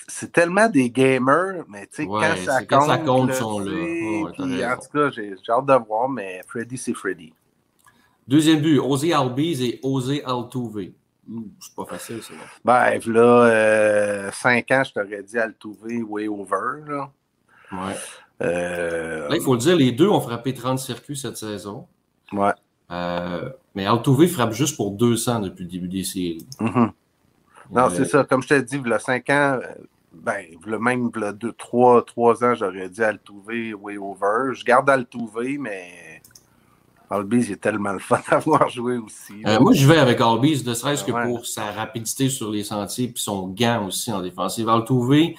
c'est 0.07 0.31
tellement 0.31 0.67
des 0.67 0.89
gamers, 0.89 1.63
mais 1.69 1.87
tu 1.87 2.03
sais, 2.03 2.05
quand, 2.05 2.35
ça 2.37 2.59
compte, 2.59 2.67
quand 2.69 2.87
ça 2.87 2.97
compte, 2.97 3.29
ils 3.29 3.35
sont 3.35 3.59
là. 3.59 4.73
en 4.73 4.77
tout 4.77 4.97
cas, 4.97 5.09
j'ai 5.11 5.33
hâte 5.49 5.65
de 5.65 5.85
voir, 5.85 6.09
mais 6.09 6.41
Freddy, 6.47 6.77
c'est 6.77 6.93
Freddy. 6.93 7.33
Deuxième 8.27 8.61
but, 8.61 8.79
Osé 8.79 9.13
Albiz 9.13 9.61
et 9.61 9.79
Osé 9.83 10.23
Altuve. 10.23 10.91
C'est 11.59 11.75
pas 11.75 11.85
facile, 11.85 12.21
ça. 12.21 12.33
Ben, 12.63 12.99
là, 13.05 13.45
euh, 13.45 14.31
cinq 14.31 14.71
ans, 14.71 14.83
je 14.83 14.93
t'aurais 14.93 15.23
dit 15.23 15.37
Altuve 15.37 16.03
way 16.07 16.27
over. 16.27 16.81
Là. 16.87 17.11
Ouais. 17.71 17.95
Euh, 18.41 19.29
là, 19.29 19.35
il 19.35 19.41
faut 19.41 19.53
le 19.53 19.59
dire, 19.59 19.75
les 19.75 19.91
deux 19.91 20.09
ont 20.09 20.21
frappé 20.21 20.53
30 20.53 20.79
circuits 20.79 21.15
cette 21.15 21.37
saison. 21.37 21.87
Ouais. 22.33 22.51
Euh, 22.91 23.49
mais 23.75 23.85
Altuve 23.85 24.27
frappe 24.27 24.53
juste 24.53 24.75
pour 24.75 24.91
200 24.91 25.39
depuis 25.41 25.63
le 25.63 25.69
début 25.69 25.87
des 25.87 26.03
séries. 26.03 26.45
Mm-hmm. 26.59 26.91
Non, 27.71 27.89
c'est 27.89 28.05
ça. 28.05 28.23
Comme 28.23 28.41
je 28.41 28.49
t'ai 28.49 28.61
dit, 28.61 28.81
il 28.83 28.89
y 28.89 28.93
a 28.93 28.99
cinq 28.99 29.29
ans, 29.29 29.59
euh, 29.63 29.73
ben, 30.13 30.43
le 30.65 30.77
même, 30.77 31.09
il 31.15 31.21
y 31.21 31.25
a 31.25 31.31
deux, 31.31 31.53
trois, 31.53 32.03
trois 32.03 32.43
ans, 32.43 32.53
j'aurais 32.53 32.89
dit 32.89 33.03
Altuve, 33.03 33.75
way 33.79 33.97
over. 33.97 34.53
Je 34.53 34.65
garde 34.65 34.89
Altuve, 34.89 35.57
mais 35.59 36.21
Albiz, 37.09 37.49
il 37.49 37.53
est 37.53 37.61
tellement 37.61 37.93
le 37.93 37.99
fun 37.99 38.19
d'avoir 38.29 38.67
joué 38.69 38.97
aussi. 38.97 39.41
Euh, 39.45 39.59
moi, 39.59 39.73
je 39.73 39.87
vais 39.87 39.97
avec 39.97 40.19
Albiz, 40.19 40.65
ne 40.65 40.73
serait-ce 40.73 41.03
que 41.03 41.11
pour 41.11 41.45
sa 41.45 41.71
rapidité 41.71 42.29
sur 42.29 42.51
les 42.51 42.63
sentiers 42.63 43.05
et 43.05 43.13
son 43.15 43.47
gant 43.47 43.87
aussi 43.87 44.11
en 44.11 44.21
défensive. 44.21 44.67
Altuve, 44.67 45.35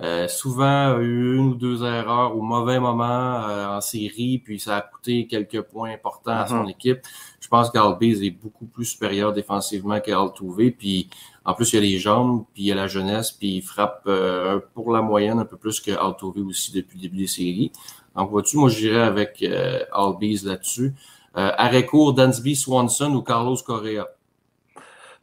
euh, 0.00 0.28
souvent 0.28 0.98
une 0.98 1.38
ou 1.38 1.54
deux 1.54 1.82
erreurs 1.82 2.36
au 2.36 2.42
mauvais 2.42 2.80
moment 2.80 3.46
en 3.76 3.80
série, 3.80 4.42
puis 4.44 4.58
ça 4.58 4.78
a 4.78 4.80
coûté 4.82 5.26
quelques 5.26 5.62
points 5.62 5.92
importants 5.92 6.38
à 6.38 6.46
son 6.48 6.64
mm-hmm. 6.64 6.70
équipe. 6.70 6.98
Je 7.46 7.48
pense 7.48 7.70
qu'Albiz 7.70 8.24
est 8.24 8.32
beaucoup 8.32 8.66
plus 8.66 8.86
supérieur 8.86 9.32
défensivement 9.32 10.00
qu'Altuve, 10.00 10.72
puis 10.72 11.08
en 11.44 11.54
plus, 11.54 11.72
il 11.72 11.76
y 11.76 11.78
a 11.78 11.80
les 11.80 11.98
jambes, 12.00 12.44
puis 12.52 12.64
il 12.64 12.66
y 12.66 12.72
a 12.72 12.74
la 12.74 12.88
jeunesse, 12.88 13.30
puis 13.30 13.58
il 13.58 13.62
frappe 13.62 14.02
euh, 14.08 14.58
pour 14.74 14.90
la 14.90 15.00
moyenne 15.00 15.38
un 15.38 15.44
peu 15.44 15.56
plus 15.56 15.78
que 15.78 15.92
aussi 16.40 16.72
depuis 16.72 16.96
le 16.98 17.02
début 17.02 17.18
des 17.18 17.28
séries. 17.28 17.70
Donc, 18.16 18.30
vois-tu, 18.30 18.56
moi, 18.56 18.68
j'irais 18.68 19.02
avec 19.02 19.44
euh, 19.44 19.78
Albies 19.92 20.40
là-dessus. 20.44 20.92
Euh, 21.36 21.52
arrêt 21.56 21.86
court, 21.86 22.14
Dansby 22.14 22.56
Swanson 22.56 23.14
ou 23.14 23.22
Carlos 23.22 23.58
Correa? 23.64 24.08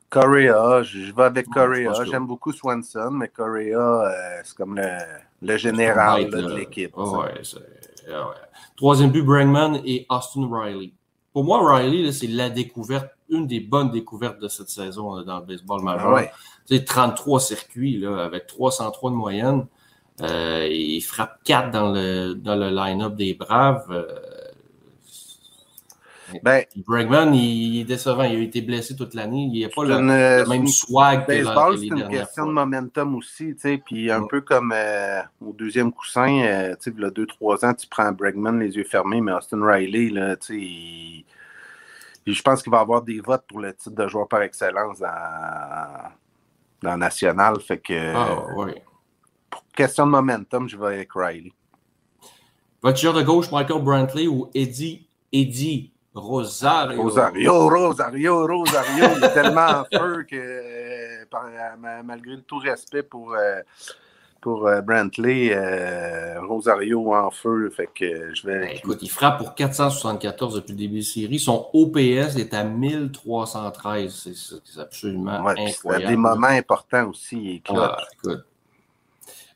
Correa, 0.10 0.82
je 0.82 1.14
vais 1.14 1.24
avec 1.24 1.50
Correa. 1.50 2.06
J'aime 2.06 2.26
beaucoup 2.26 2.54
Swanson, 2.54 3.12
mais 3.12 3.28
Correa, 3.28 4.06
euh, 4.06 4.42
c'est 4.46 4.56
comme 4.56 4.78
le, 4.78 4.98
le 5.42 5.58
général 5.58 6.30
de 6.30 6.56
l'équipe. 6.56 6.96
ouais, 6.96 7.42
Troisième 8.78 9.12
but, 9.12 9.24
Bregman 9.24 9.82
et 9.84 10.06
Austin 10.10 10.48
Riley. 10.50 10.94
Pour 11.34 11.44
moi, 11.44 11.76
Riley, 11.76 12.12
c'est 12.12 12.28
la 12.28 12.50
découverte 12.50 13.10
une 13.30 13.48
des 13.48 13.60
bonnes 13.60 13.90
découvertes 13.90 14.40
de 14.40 14.48
cette 14.48 14.70
saison 14.70 15.22
dans 15.24 15.40
le 15.40 15.46
baseball 15.46 15.82
majeur. 15.82 16.14
Ouais. 16.14 16.32
33 16.80 17.40
circuits 17.40 17.98
là, 17.98 18.24
avec 18.24 18.48
303 18.48 19.12
de 19.12 19.16
moyenne. 19.16 19.66
Euh, 20.22 20.68
il 20.70 21.02
frappe 21.02 21.40
4 21.44 21.72
dans 21.72 21.92
le, 21.92 22.36
dans 22.36 22.56
le 22.56 22.70
line-up 22.70 23.16
des 23.16 23.34
Braves. 23.34 23.88
Euh, 23.90 24.06
ben, 26.42 26.64
Bregman, 26.88 27.34
il, 27.34 27.82
est 27.82 27.84
décevant. 27.84 28.24
Il 28.24 28.38
a 28.38 28.40
été 28.40 28.62
blessé 28.62 28.96
toute 28.96 29.14
l'année. 29.14 29.50
Il 29.52 29.62
n'a 29.62 29.70
pas 29.70 29.84
le, 29.84 30.48
même 30.48 30.68
swag 30.68 31.26
que, 31.26 31.34
c'est 31.78 31.86
une 31.88 32.08
question 32.08 32.48
de 32.48 32.52
momentum 32.52 33.16
aussi. 33.16 33.56
Puis 33.86 34.10
un 34.12 34.24
peu 34.24 34.42
comme 34.42 34.74
euh, 34.76 35.22
au 35.42 35.54
deuxième 35.54 35.92
coussin, 35.92 36.42
euh, 36.44 36.76
il 36.86 37.02
y 37.02 37.06
a 37.06 37.10
2-3 37.10 37.66
ans, 37.66 37.74
tu 37.74 37.88
prends 37.88 38.12
Bregman 38.12 38.60
les 38.60 38.76
yeux 38.76 38.84
fermés, 38.84 39.22
mais 39.22 39.34
Austin 39.34 39.64
Riley, 39.64 40.10
là, 40.10 40.36
il 40.50 41.26
je 42.26 42.42
pense 42.42 42.64
qu'il 42.64 42.72
va 42.72 42.78
y 42.80 42.82
avoir 42.82 43.02
des 43.02 43.20
votes 43.20 43.44
pour 43.48 43.60
le 43.60 43.74
titre 43.74 43.96
de 43.96 44.08
joueur 44.08 44.28
par 44.28 44.42
excellence 44.42 45.00
dans, 45.00 46.12
dans 46.82 46.98
National. 46.98 47.60
Fait 47.60 47.80
que. 47.80 48.14
Ah. 48.16 48.46
Pour 49.50 49.64
question 49.76 50.06
de 50.06 50.12
momentum, 50.12 50.68
je 50.68 50.78
vais 50.78 50.86
avec 50.88 51.10
Riley. 51.14 51.52
Voiture 52.82 53.14
de 53.14 53.22
gauche, 53.22 53.52
Michael 53.52 53.82
Brantley 53.82 54.28
ou 54.28 54.50
Eddie, 54.54 55.08
Eddie 55.32 55.93
Rosario. 56.14 57.02
Rosario, 57.02 57.70
Rosario, 57.70 58.48
Rosario. 58.48 59.06
il 59.18 59.24
est 59.24 59.30
tellement 59.34 59.68
en 59.68 59.86
feu 59.86 60.24
que, 60.30 60.36
euh, 60.36 62.02
malgré 62.04 62.40
tout 62.42 62.60
respect 62.60 63.04
pour. 63.04 63.34
Euh, 63.34 63.62
pour 64.40 64.68
euh, 64.68 64.82
Brantley, 64.82 65.58
Rosario 66.42 67.14
en 67.14 67.32
feu. 67.32 67.70
Fait 67.70 67.88
que 67.88 68.36
je 68.36 68.46
vais. 68.46 68.60
Ben, 68.60 68.70
écoute, 68.76 69.00
il 69.02 69.10
frappe 69.10 69.38
pour 69.38 69.56
474 69.56 70.56
depuis 70.56 70.74
le 70.74 70.78
début 70.78 70.98
de 70.98 71.06
série. 71.06 71.40
Son 71.40 71.70
OPS 71.72 72.36
est 72.36 72.54
à 72.54 72.66
1313. 72.66 74.62
C'est 74.66 74.82
absolument 74.82 75.48
incroyable. 75.48 76.08
des 76.08 76.18
moments 76.18 76.48
importants 76.48 77.10
aussi. 77.10 77.64
Ah, 77.70 77.98
écoute. 78.22 78.46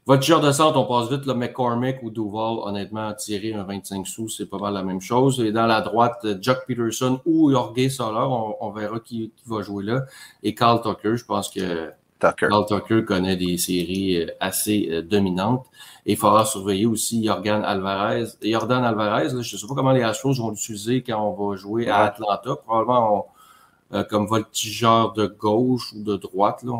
Votre 0.08 0.39
de 0.39 0.52
centre, 0.54 0.80
on 0.80 0.86
passe 0.86 1.12
vite, 1.12 1.26
le 1.26 1.34
McCormick 1.34 2.02
ou 2.02 2.10
Duval, 2.10 2.60
honnêtement, 2.63 3.13
tirer 3.13 3.54
un 3.54 3.63
25 3.63 4.08
sous, 4.08 4.30
c'est 4.30 4.46
pas 4.46 4.58
mal 4.58 4.74
la 4.74 4.82
même 4.82 5.02
chose. 5.02 5.41
Et 5.41 5.52
dans 5.52 5.65
la 5.65 5.82
droite, 5.82 6.26
Chuck 6.41 6.60
Peterson 6.65 7.20
ou 7.26 7.52
Jorge 7.52 7.89
Soler, 7.89 8.26
on, 8.62 8.72
verra 8.72 9.02
qui, 9.02 9.34
qui, 9.36 9.43
va 9.46 9.62
jouer 9.63 9.84
là. 9.84 10.06
Et 10.43 10.56
Carl 10.56 10.82
Tucker, 10.82 11.17
je 11.17 11.26
pense 11.26 11.50
que 11.50 11.91
Tucker. 12.20 12.48
Carl 12.48 12.65
Tucker 12.65 13.04
connaît 13.04 13.36
des 13.36 13.58
séries 13.58 14.22
euh, 14.22 14.28
assez 14.39 14.88
euh, 14.89 15.02
dominantes. 15.02 15.65
Et 16.06 16.13
il 16.13 16.17
faudra 16.17 16.46
surveiller 16.46 16.86
aussi 16.86 17.26
Jordan 17.26 17.62
Alvarez. 17.65 18.28
Jordan 18.41 18.86
Alvarez, 18.86 19.32
je 19.32 19.36
ne 19.36 19.43
sais 19.43 19.67
pas 19.67 19.76
comment 19.76 19.91
les 19.91 20.04
Astros 20.04 20.36
vont 20.38 20.52
l'utiliser 20.52 21.04
quand 21.04 21.22
on 21.22 21.50
va 21.50 21.58
jouer 21.58 21.89
à 21.89 22.06
Atlanta. 22.06 22.56
Probablement 22.56 23.28
euh, 23.93 24.06
comme 24.06 24.26
voltigeur 24.26 25.12
de 25.12 25.28
gauche 25.28 25.91
ou 25.93 26.02
de 26.02 26.15
droite. 26.15 26.63
Là, 26.63 26.74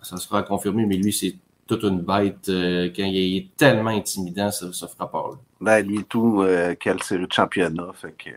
ça 0.00 0.16
sera 0.16 0.42
confirmé, 0.42 0.86
mais 0.86 0.96
lui, 0.96 1.12
c'est 1.12 1.36
toute 1.66 1.82
une 1.82 2.00
bête. 2.00 2.46
quand 2.46 3.04
il 3.04 3.36
est 3.36 3.56
tellement 3.56 3.90
intimidant, 3.90 4.50
ça, 4.50 4.72
ça 4.72 4.88
fera 4.88 5.10
pas. 5.10 5.30
Ben, 5.60 5.86
lui, 5.86 6.04
tout, 6.04 6.44
quelle 6.80 7.02
série 7.02 7.26
de 7.26 7.32
championnat. 7.32 7.92
Fait 7.94 8.12
que, 8.12 8.30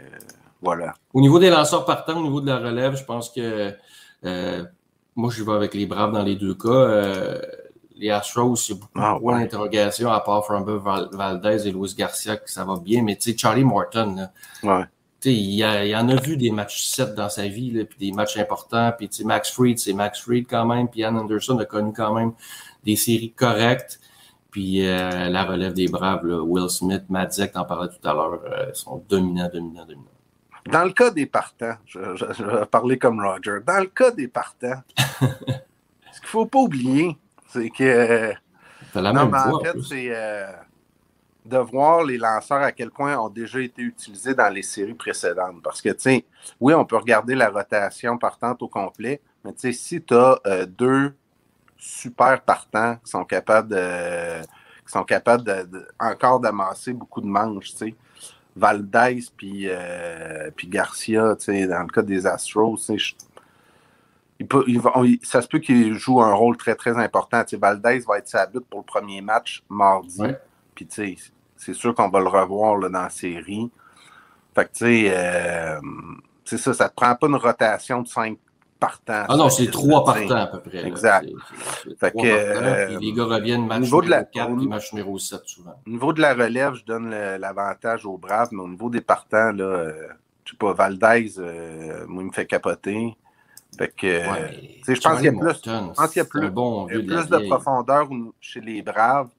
voilà. 0.61 0.93
Au 1.13 1.21
niveau 1.21 1.39
des 1.39 1.49
lanceurs 1.49 1.85
partants, 1.85 2.19
au 2.19 2.23
niveau 2.23 2.41
de 2.41 2.47
la 2.47 2.57
relève, 2.59 2.95
je 2.95 3.03
pense 3.03 3.29
que 3.29 3.73
moi, 5.17 5.31
je 5.31 5.43
vais 5.43 5.51
avec 5.51 5.73
les 5.73 5.87
Braves 5.87 6.13
dans 6.13 6.21
les 6.21 6.35
deux 6.35 6.53
cas. 6.53 6.69
Euh, 6.69 7.41
les 7.95 8.11
Astros, 8.11 8.55
il 8.69 8.75
y 8.75 8.77
a 8.77 8.79
beaucoup 8.79 9.31
ah, 9.31 9.35
de 9.35 9.39
d'interrogation 9.41 10.11
à 10.11 10.19
part 10.19 10.45
Framber 10.45 10.77
Valdez 11.11 11.67
et 11.67 11.71
Luis 11.71 11.95
Garcia 11.97 12.37
que 12.37 12.49
ça 12.51 12.63
va 12.63 12.77
bien. 12.79 13.01
Mais 13.01 13.15
tu 13.15 13.31
sais, 13.31 13.37
Charlie 13.37 13.63
Morton, 13.63 14.29
ouais. 14.61 14.83
il, 15.25 15.57
il 15.57 15.95
en 15.95 16.07
a 16.09 16.15
vu 16.21 16.37
des 16.37 16.51
matchs 16.51 16.83
7 16.83 17.15
dans 17.15 17.29
sa 17.29 17.47
vie, 17.47 17.71
là, 17.71 17.85
puis 17.85 17.97
des 17.97 18.11
matchs 18.15 18.37
importants. 18.37 18.93
Puis 18.95 19.09
Max 19.25 19.51
Fried, 19.51 19.79
c'est 19.79 19.93
Max 19.93 20.21
Fried 20.21 20.45
quand 20.47 20.67
même. 20.67 20.87
Puis 20.87 21.03
Ann 21.03 21.17
Anderson 21.17 21.57
a 21.57 21.65
connu 21.65 21.91
quand 21.93 22.13
même 22.13 22.33
des 22.87 22.95
séries 22.95 23.33
correctes. 23.33 23.99
Puis 24.49 24.87
euh, 24.87 25.29
la 25.29 25.43
relève 25.43 25.73
des 25.73 25.87
Braves, 25.87 26.23
Will 26.23 26.69
Smith, 26.69 27.03
Matt 27.09 27.33
Zek, 27.33 27.51
t'en 27.51 27.65
parlais 27.65 27.89
tout 27.89 28.07
à 28.07 28.13
l'heure, 28.13 28.41
euh, 28.45 28.73
sont 28.73 29.03
dominants, 29.07 29.49
dominants, 29.53 29.85
dominants. 29.85 30.07
Dans 30.65 30.83
le 30.83 30.91
cas 30.91 31.11
des 31.11 31.25
partants, 31.25 31.75
je, 31.85 31.99
vais 31.99 32.65
parler 32.65 32.97
comme 32.97 33.21
Roger. 33.21 33.59
Dans 33.65 33.79
le 33.79 33.87
cas 33.87 34.11
des 34.11 34.27
partants, 34.27 34.81
ce 34.97 36.19
qu'il 36.19 36.23
ne 36.23 36.27
faut 36.27 36.45
pas 36.45 36.59
oublier, 36.59 37.17
c'est 37.49 37.69
que. 37.69 38.33
La 38.95 39.13
non, 39.13 39.27
mais 39.27 39.37
en 39.37 39.59
fait, 39.59 39.79
c'est 39.87 40.07
euh, 40.09 40.51
de 41.45 41.57
voir 41.57 42.03
les 42.03 42.17
lanceurs 42.17 42.61
à 42.61 42.71
quel 42.71 42.89
point 42.89 43.17
ont 43.17 43.29
déjà 43.29 43.59
été 43.59 43.81
utilisés 43.81 44.33
dans 44.33 44.51
les 44.51 44.63
séries 44.63 44.95
précédentes. 44.95 45.61
Parce 45.61 45.81
que, 45.81 45.89
tu 45.89 45.99
sais, 45.99 46.25
oui, 46.59 46.73
on 46.73 46.83
peut 46.83 46.97
regarder 46.97 47.35
la 47.35 47.49
rotation 47.49 48.17
partante 48.17 48.61
au 48.63 48.67
complet, 48.67 49.21
mais 49.45 49.53
tu 49.53 49.59
sais, 49.59 49.73
si 49.73 50.01
tu 50.01 50.15
as 50.15 50.65
deux 50.65 51.13
super 51.77 52.41
partants 52.41 52.95
qui 53.03 53.11
sont 53.11 53.25
capables 53.25 53.69
de. 53.69 54.41
qui 54.85 54.91
sont 54.91 55.03
capables 55.03 55.43
de, 55.43 55.87
encore 55.99 56.39
d'amasser 56.39 56.93
beaucoup 56.93 57.21
de 57.21 57.27
manches, 57.27 57.71
tu 57.71 57.77
sais 57.77 57.95
Valdez 58.57 59.19
puis, 59.37 59.65
euh, 59.67 60.49
Garcia, 60.65 61.35
dans 61.35 61.83
le 61.83 61.91
cas 61.91 62.01
des 62.01 62.25
Astros, 62.25 62.77
il 64.39 64.47
peut, 64.47 64.63
il 64.67 65.19
ça 65.23 65.41
se 65.41 65.47
peut 65.47 65.59
qu'il 65.59 65.93
joue 65.93 66.21
un 66.21 66.33
rôle 66.33 66.57
très, 66.57 66.75
très 66.75 66.97
important. 66.97 67.43
Valdez 67.53 67.99
va 67.99 68.17
être 68.17 68.27
sa 68.27 68.45
but 68.45 68.61
pour 68.61 68.79
le 68.79 68.85
premier 68.85 69.21
match 69.21 69.63
mardi. 69.69 70.21
Puis 70.75 70.87
c'est 71.55 71.73
sûr 71.73 71.93
qu'on 71.95 72.09
va 72.09 72.19
le 72.19 72.27
revoir 72.27 72.77
là, 72.77 72.89
dans 72.89 73.03
la 73.03 73.09
série. 73.09 73.71
Fait 74.55 74.65
que 74.65 74.71
tu 74.71 74.85
sais, 74.85 75.11
euh, 75.15 75.79
ça, 76.45 76.73
ça 76.73 76.89
te 76.89 76.95
prend 76.95 77.15
pas 77.15 77.27
une 77.27 77.35
rotation 77.35 78.01
de 78.01 78.07
cinq 78.07 78.39
partants. 78.79 79.25
Ah 79.27 79.35
non, 79.35 79.49
c'est 79.49 79.69
trois 79.69 80.03
partants 80.03 80.35
à 80.35 80.47
peu 80.47 80.59
près. 80.59 80.85
Exact. 80.85 81.27
fait 81.99 82.11
que, 82.11 82.17
euh, 82.23 82.99
les 82.99 83.13
gars 83.13 83.25
reviennent 83.25 83.65
match 83.65 83.81
numéro 83.81 84.01
la, 84.01 84.23
4 84.23 84.49
et 84.49 84.67
match 84.67 84.93
numéro 84.93 85.17
7 85.17 85.41
souvent. 85.45 85.81
Au 85.85 85.89
niveau 85.89 86.13
de 86.13 86.21
la 86.21 86.33
relève, 86.33 86.73
je 86.75 86.85
donne 86.85 87.09
l'avantage 87.09 88.05
aux 88.05 88.17
Braves, 88.17 88.49
mais 88.51 88.61
au 88.61 88.67
niveau 88.67 88.89
des 88.89 89.01
partants, 89.01 89.51
là, 89.51 89.63
euh, 89.63 90.07
je 90.45 90.51
sais 90.51 90.57
pas, 90.57 90.73
Valdez, 90.73 91.33
euh, 91.37 92.05
moi, 92.07 92.23
il 92.23 92.27
me 92.27 92.31
fait 92.31 92.45
capoter. 92.45 93.15
Fait 93.77 93.93
que, 93.95 94.07
ouais, 94.07 94.81
je 94.87 94.99
pense 94.99 95.17
qu'il 95.17 95.25
y 95.25 95.27
a 95.27 95.31
plus, 95.31 95.61
je 95.63 95.93
pense 95.93 96.07
qu'il 96.07 96.17
y 96.17 96.19
a 96.21 96.25
plus, 96.25 96.49
bon 96.49 96.87
plus 96.87 97.05
de, 97.05 97.47
profondeur 97.47 98.07
chez 98.39 98.61
les 98.61 98.81
Braves. 98.81 99.29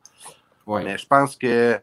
Ouais. 0.66 0.84
Mais 0.84 0.99
je 0.99 1.07
pense 1.07 1.34
que 1.34 1.80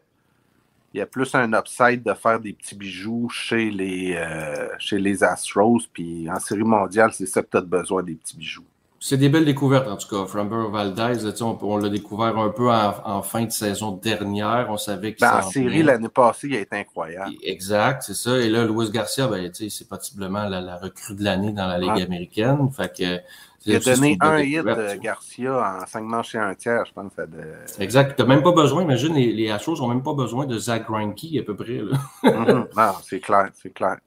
il 0.96 1.00
y 1.00 1.02
a 1.02 1.06
plus 1.06 1.34
un 1.34 1.52
upside 1.52 2.02
de 2.02 2.14
faire 2.14 2.40
des 2.40 2.54
petits 2.54 2.74
bijoux 2.74 3.28
chez 3.28 3.70
les, 3.70 4.14
euh, 4.16 4.68
chez 4.78 4.98
les 4.98 5.22
Astros. 5.22 5.82
Puis 5.92 6.26
en 6.30 6.40
série 6.40 6.64
mondiale, 6.64 7.10
c'est 7.12 7.26
ça 7.26 7.42
que 7.42 7.48
tu 7.50 7.56
as 7.58 7.60
besoin, 7.60 8.02
des 8.02 8.14
petits 8.14 8.36
bijoux. 8.36 8.64
C'est 8.98 9.18
des 9.18 9.28
belles 9.28 9.44
découvertes, 9.44 9.86
en 9.88 9.98
tout 9.98 10.08
cas. 10.08 10.24
Framber 10.26 10.70
Valdez, 10.72 11.42
on, 11.42 11.58
on 11.60 11.76
l'a 11.76 11.90
découvert 11.90 12.38
un 12.38 12.48
peu 12.48 12.70
en, 12.70 13.22
fin 13.22 13.44
de 13.44 13.50
saison 13.50 13.92
dernière. 13.92 14.68
On 14.70 14.78
savait 14.78 15.12
que 15.12 15.20
ben, 15.20 15.40
En 15.44 15.50
série, 15.50 15.82
l'année 15.82 16.08
passée, 16.08 16.48
il 16.48 16.56
a 16.56 16.60
été 16.60 16.76
incroyable. 16.76 17.34
Exact, 17.42 18.02
c'est 18.02 18.14
ça. 18.14 18.38
Et 18.38 18.48
là, 18.48 18.64
Luis 18.64 18.90
Garcia, 18.90 19.28
ben, 19.28 19.50
c'est 19.52 19.88
possiblement 19.88 20.48
la, 20.48 20.62
la, 20.62 20.78
recrue 20.78 21.14
de 21.14 21.22
l'année 21.22 21.52
dans 21.52 21.66
la 21.66 21.78
Ligue 21.78 22.02
américaine. 22.02 22.70
Fait 22.74 22.96
que 22.96 23.20
il 23.66 23.76
a 23.76 23.80
donné 23.80 24.16
un 24.20 24.38
hit 24.38 24.64
de 24.64 24.96
Garcia 24.96 25.80
en 25.82 25.86
cinq 25.86 26.02
manches 26.02 26.34
et 26.34 26.38
un 26.38 26.54
tiers, 26.54 26.84
je 26.86 26.92
pense. 26.92 27.14
De... 27.16 27.82
Exact. 27.82 28.16
Tu 28.16 28.22
n'as 28.22 28.28
même 28.28 28.42
pas 28.42 28.52
besoin, 28.52 28.82
imagine, 28.82 29.14
les, 29.14 29.32
les 29.32 29.50
Astros 29.50 29.76
n'ont 29.78 29.88
même 29.88 30.02
pas 30.02 30.14
besoin 30.14 30.46
de 30.46 30.58
Zach 30.58 30.86
Greinke 30.86 31.36
à 31.38 31.42
peu 31.42 31.56
près. 31.56 31.80
mm 32.22 32.68
Non, 32.76 32.92
c'est 33.02 33.20
clair, 33.20 33.50
c'est 33.54 33.72
clair. 33.72 33.98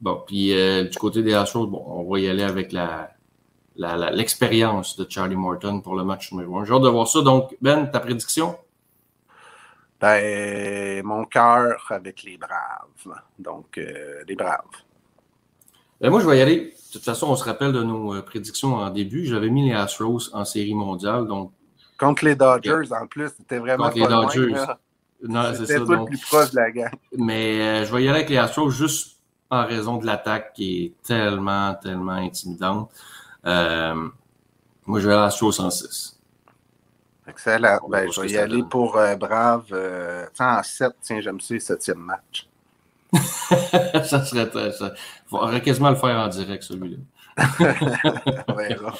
Bon, 0.00 0.22
puis 0.26 0.52
euh, 0.52 0.84
du 0.84 0.96
côté 0.98 1.22
des 1.22 1.34
Astros, 1.34 1.66
bon, 1.66 1.82
on 1.86 2.10
va 2.10 2.20
y 2.20 2.28
aller 2.28 2.42
avec 2.42 2.72
la, 2.72 3.10
l'expérience 3.76 4.96
de 4.96 5.06
Charlie 5.08 5.36
Morton 5.36 5.80
pour 5.80 5.96
le 5.96 6.04
match 6.04 6.32
numéro 6.32 6.58
un. 6.58 6.64
J'ai 6.64 6.72
hâte 6.72 6.82
de 6.82 6.88
voir 6.88 7.08
ça. 7.08 7.22
Donc, 7.22 7.56
Ben, 7.60 7.86
ta 7.86 8.00
prédiction? 8.00 8.56
Ben, 10.00 11.02
mon 11.04 11.24
cœur 11.24 11.86
avec 11.90 12.22
les 12.22 12.36
Braves. 12.36 13.20
Donc, 13.38 13.78
euh, 13.78 14.22
les 14.28 14.36
Braves. 14.36 14.85
Ben, 16.00 16.10
moi, 16.10 16.20
je 16.20 16.26
vais 16.26 16.38
y 16.38 16.42
aller. 16.42 16.74
De 16.86 16.92
toute 16.92 17.04
façon, 17.04 17.28
on 17.28 17.36
se 17.36 17.44
rappelle 17.44 17.72
de 17.72 17.82
nos 17.82 18.14
euh, 18.14 18.22
prédictions 18.22 18.76
en 18.76 18.90
début. 18.90 19.26
J'avais 19.26 19.50
mis 19.50 19.68
les 19.68 19.74
Astros 19.74 20.30
en 20.32 20.44
série 20.44 20.74
mondiale. 20.74 21.26
Donc... 21.26 21.52
Contre 21.98 22.24
les 22.24 22.36
Dodgers, 22.36 22.92
en 22.92 23.06
plus. 23.06 23.30
C'était 23.36 23.58
vraiment 23.58 23.84
Contre 23.84 23.98
les 23.98 24.06
Dodgers. 24.06 24.64
non, 25.22 25.52
c'est 25.54 25.66
ça. 25.66 25.78
Donc... 25.78 25.90
le 25.90 26.04
plus 26.04 26.20
proche 26.20 26.50
de 26.50 26.56
la 26.56 26.70
gamme. 26.70 26.90
Mais 27.16 27.60
euh, 27.60 27.84
je 27.84 27.94
vais 27.94 28.04
y 28.04 28.08
aller 28.08 28.18
avec 28.18 28.30
les 28.30 28.36
Astros 28.36 28.70
juste 28.70 29.16
en 29.50 29.64
raison 29.66 29.96
de 29.96 30.06
l'attaque 30.06 30.52
qui 30.54 30.84
est 30.84 31.06
tellement, 31.06 31.74
tellement 31.74 32.12
intimidante. 32.12 32.90
Euh, 33.46 34.08
moi, 34.86 35.00
je 35.00 35.06
vais 35.06 35.14
aller 35.14 35.22
à 35.22 35.26
Astros 35.26 35.60
en 35.60 35.70
6. 35.70 36.20
Excellent. 37.28 37.78
Ben, 37.88 38.10
je 38.10 38.20
vais 38.20 38.30
y 38.30 38.36
aller 38.36 38.62
pour 38.70 38.92
Brave. 39.18 40.30
en 40.38 40.62
7, 40.62 40.92
tiens, 41.00 41.20
j'aime 41.20 41.40
ça, 41.40 41.54
le 41.54 41.60
septième 41.60 41.98
match. 41.98 42.48
ça 43.12 44.24
serait. 44.24 44.72
Ça, 44.72 44.92
faudrait 45.26 45.62
quasiment 45.62 45.90
le 45.90 45.96
faire 45.96 46.18
en 46.18 46.28
direct, 46.28 46.62
celui-là. 46.62 46.98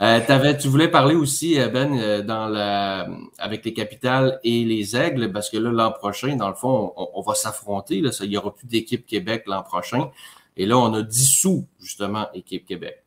euh, 0.00 0.54
tu 0.60 0.68
voulais 0.68 0.88
parler 0.88 1.14
aussi, 1.14 1.60
euh, 1.60 1.68
Ben, 1.68 1.98
euh, 1.98 2.22
dans 2.22 2.46
la, 2.46 3.08
avec 3.38 3.64
les 3.64 3.72
capitales 3.72 4.38
et 4.44 4.64
les 4.64 4.96
aigles, 4.96 5.32
parce 5.32 5.50
que 5.50 5.56
là, 5.56 5.70
l'an 5.70 5.90
prochain, 5.92 6.36
dans 6.36 6.48
le 6.48 6.54
fond, 6.54 6.92
on, 6.96 7.20
va 7.22 7.34
s'affronter. 7.34 7.96
Il 7.96 8.28
n'y 8.28 8.36
aura 8.36 8.54
plus 8.54 8.66
d'équipe 8.66 9.06
Québec 9.06 9.44
l'an 9.46 9.62
prochain. 9.62 10.10
Et 10.56 10.66
là, 10.66 10.78
on 10.78 10.92
a 10.94 11.02
dissous, 11.02 11.66
justement, 11.80 12.28
équipe 12.32 12.64
Québec. 12.66 13.02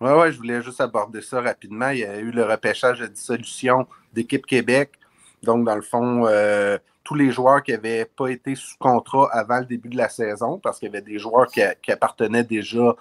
Oui, 0.00 0.10
oui, 0.12 0.32
je 0.32 0.36
voulais 0.36 0.62
juste 0.62 0.80
aborder 0.80 1.20
ça 1.22 1.40
rapidement. 1.40 1.90
Il 1.90 1.98
y 1.98 2.04
a 2.04 2.18
eu 2.18 2.30
le 2.30 2.44
repêchage 2.44 3.00
de 3.00 3.06
dissolution 3.06 3.86
d'équipe 4.12 4.46
Québec. 4.46 4.92
Donc, 5.42 5.64
dans 5.64 5.74
le 5.74 5.82
fond, 5.82 6.26
euh, 6.26 6.78
tous 7.08 7.14
les 7.14 7.32
joueurs 7.32 7.62
qui 7.62 7.72
n'avaient 7.72 8.04
pas 8.04 8.28
été 8.28 8.54
sous 8.54 8.76
contrat 8.78 9.30
avant 9.32 9.60
le 9.60 9.64
début 9.64 9.88
de 9.88 9.96
la 9.96 10.10
saison, 10.10 10.58
parce 10.58 10.78
qu'il 10.78 10.88
y 10.88 10.90
avait 10.90 11.00
des 11.00 11.18
joueurs 11.18 11.46
qui, 11.46 11.62
appartenaient 11.90 12.44
déjà 12.44 12.94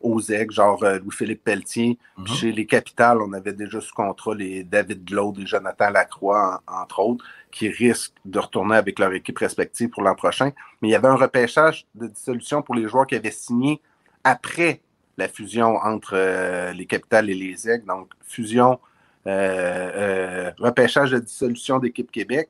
aux 0.00 0.20
aigles, 0.22 0.52
genre 0.52 0.82
euh, 0.82 0.98
Louis-Philippe 0.98 1.44
Pelletier. 1.44 1.96
Mhm. 2.18 2.26
Chez 2.26 2.50
les 2.50 2.66
Capitales, 2.66 3.22
on 3.22 3.32
avait 3.32 3.52
déjà 3.52 3.80
sous 3.80 3.94
contrat 3.94 4.34
les 4.34 4.64
David 4.64 5.04
Glaude 5.04 5.38
et 5.38 5.46
Jonathan 5.46 5.90
Lacroix, 5.90 6.62
entre 6.66 6.98
autres, 6.98 7.24
qui 7.52 7.68
risquent 7.68 8.16
de 8.24 8.40
retourner 8.40 8.74
avec 8.74 8.98
leur 8.98 9.12
équipe 9.12 9.38
respective 9.38 9.88
pour 9.88 10.02
l'an 10.02 10.16
prochain. 10.16 10.50
Mais 10.82 10.88
il 10.88 10.90
y 10.90 10.96
avait 10.96 11.06
un 11.06 11.14
repêchage 11.14 11.86
de 11.94 12.08
dissolution 12.08 12.60
pour 12.60 12.74
les 12.74 12.88
joueurs 12.88 13.06
qui 13.06 13.14
avaient 13.14 13.30
signé 13.30 13.80
après 14.24 14.80
la 15.16 15.28
fusion 15.28 15.76
entre 15.76 16.14
euh, 16.16 16.72
les 16.72 16.86
Capitales 16.86 17.30
et 17.30 17.34
les 17.34 17.70
aigles. 17.70 17.86
Donc, 17.86 18.10
fusion, 18.20 18.80
euh, 19.28 20.50
repêchage 20.58 21.12
de 21.12 21.20
dissolution 21.20 21.78
d'équipe 21.78 22.10
Québec. 22.10 22.48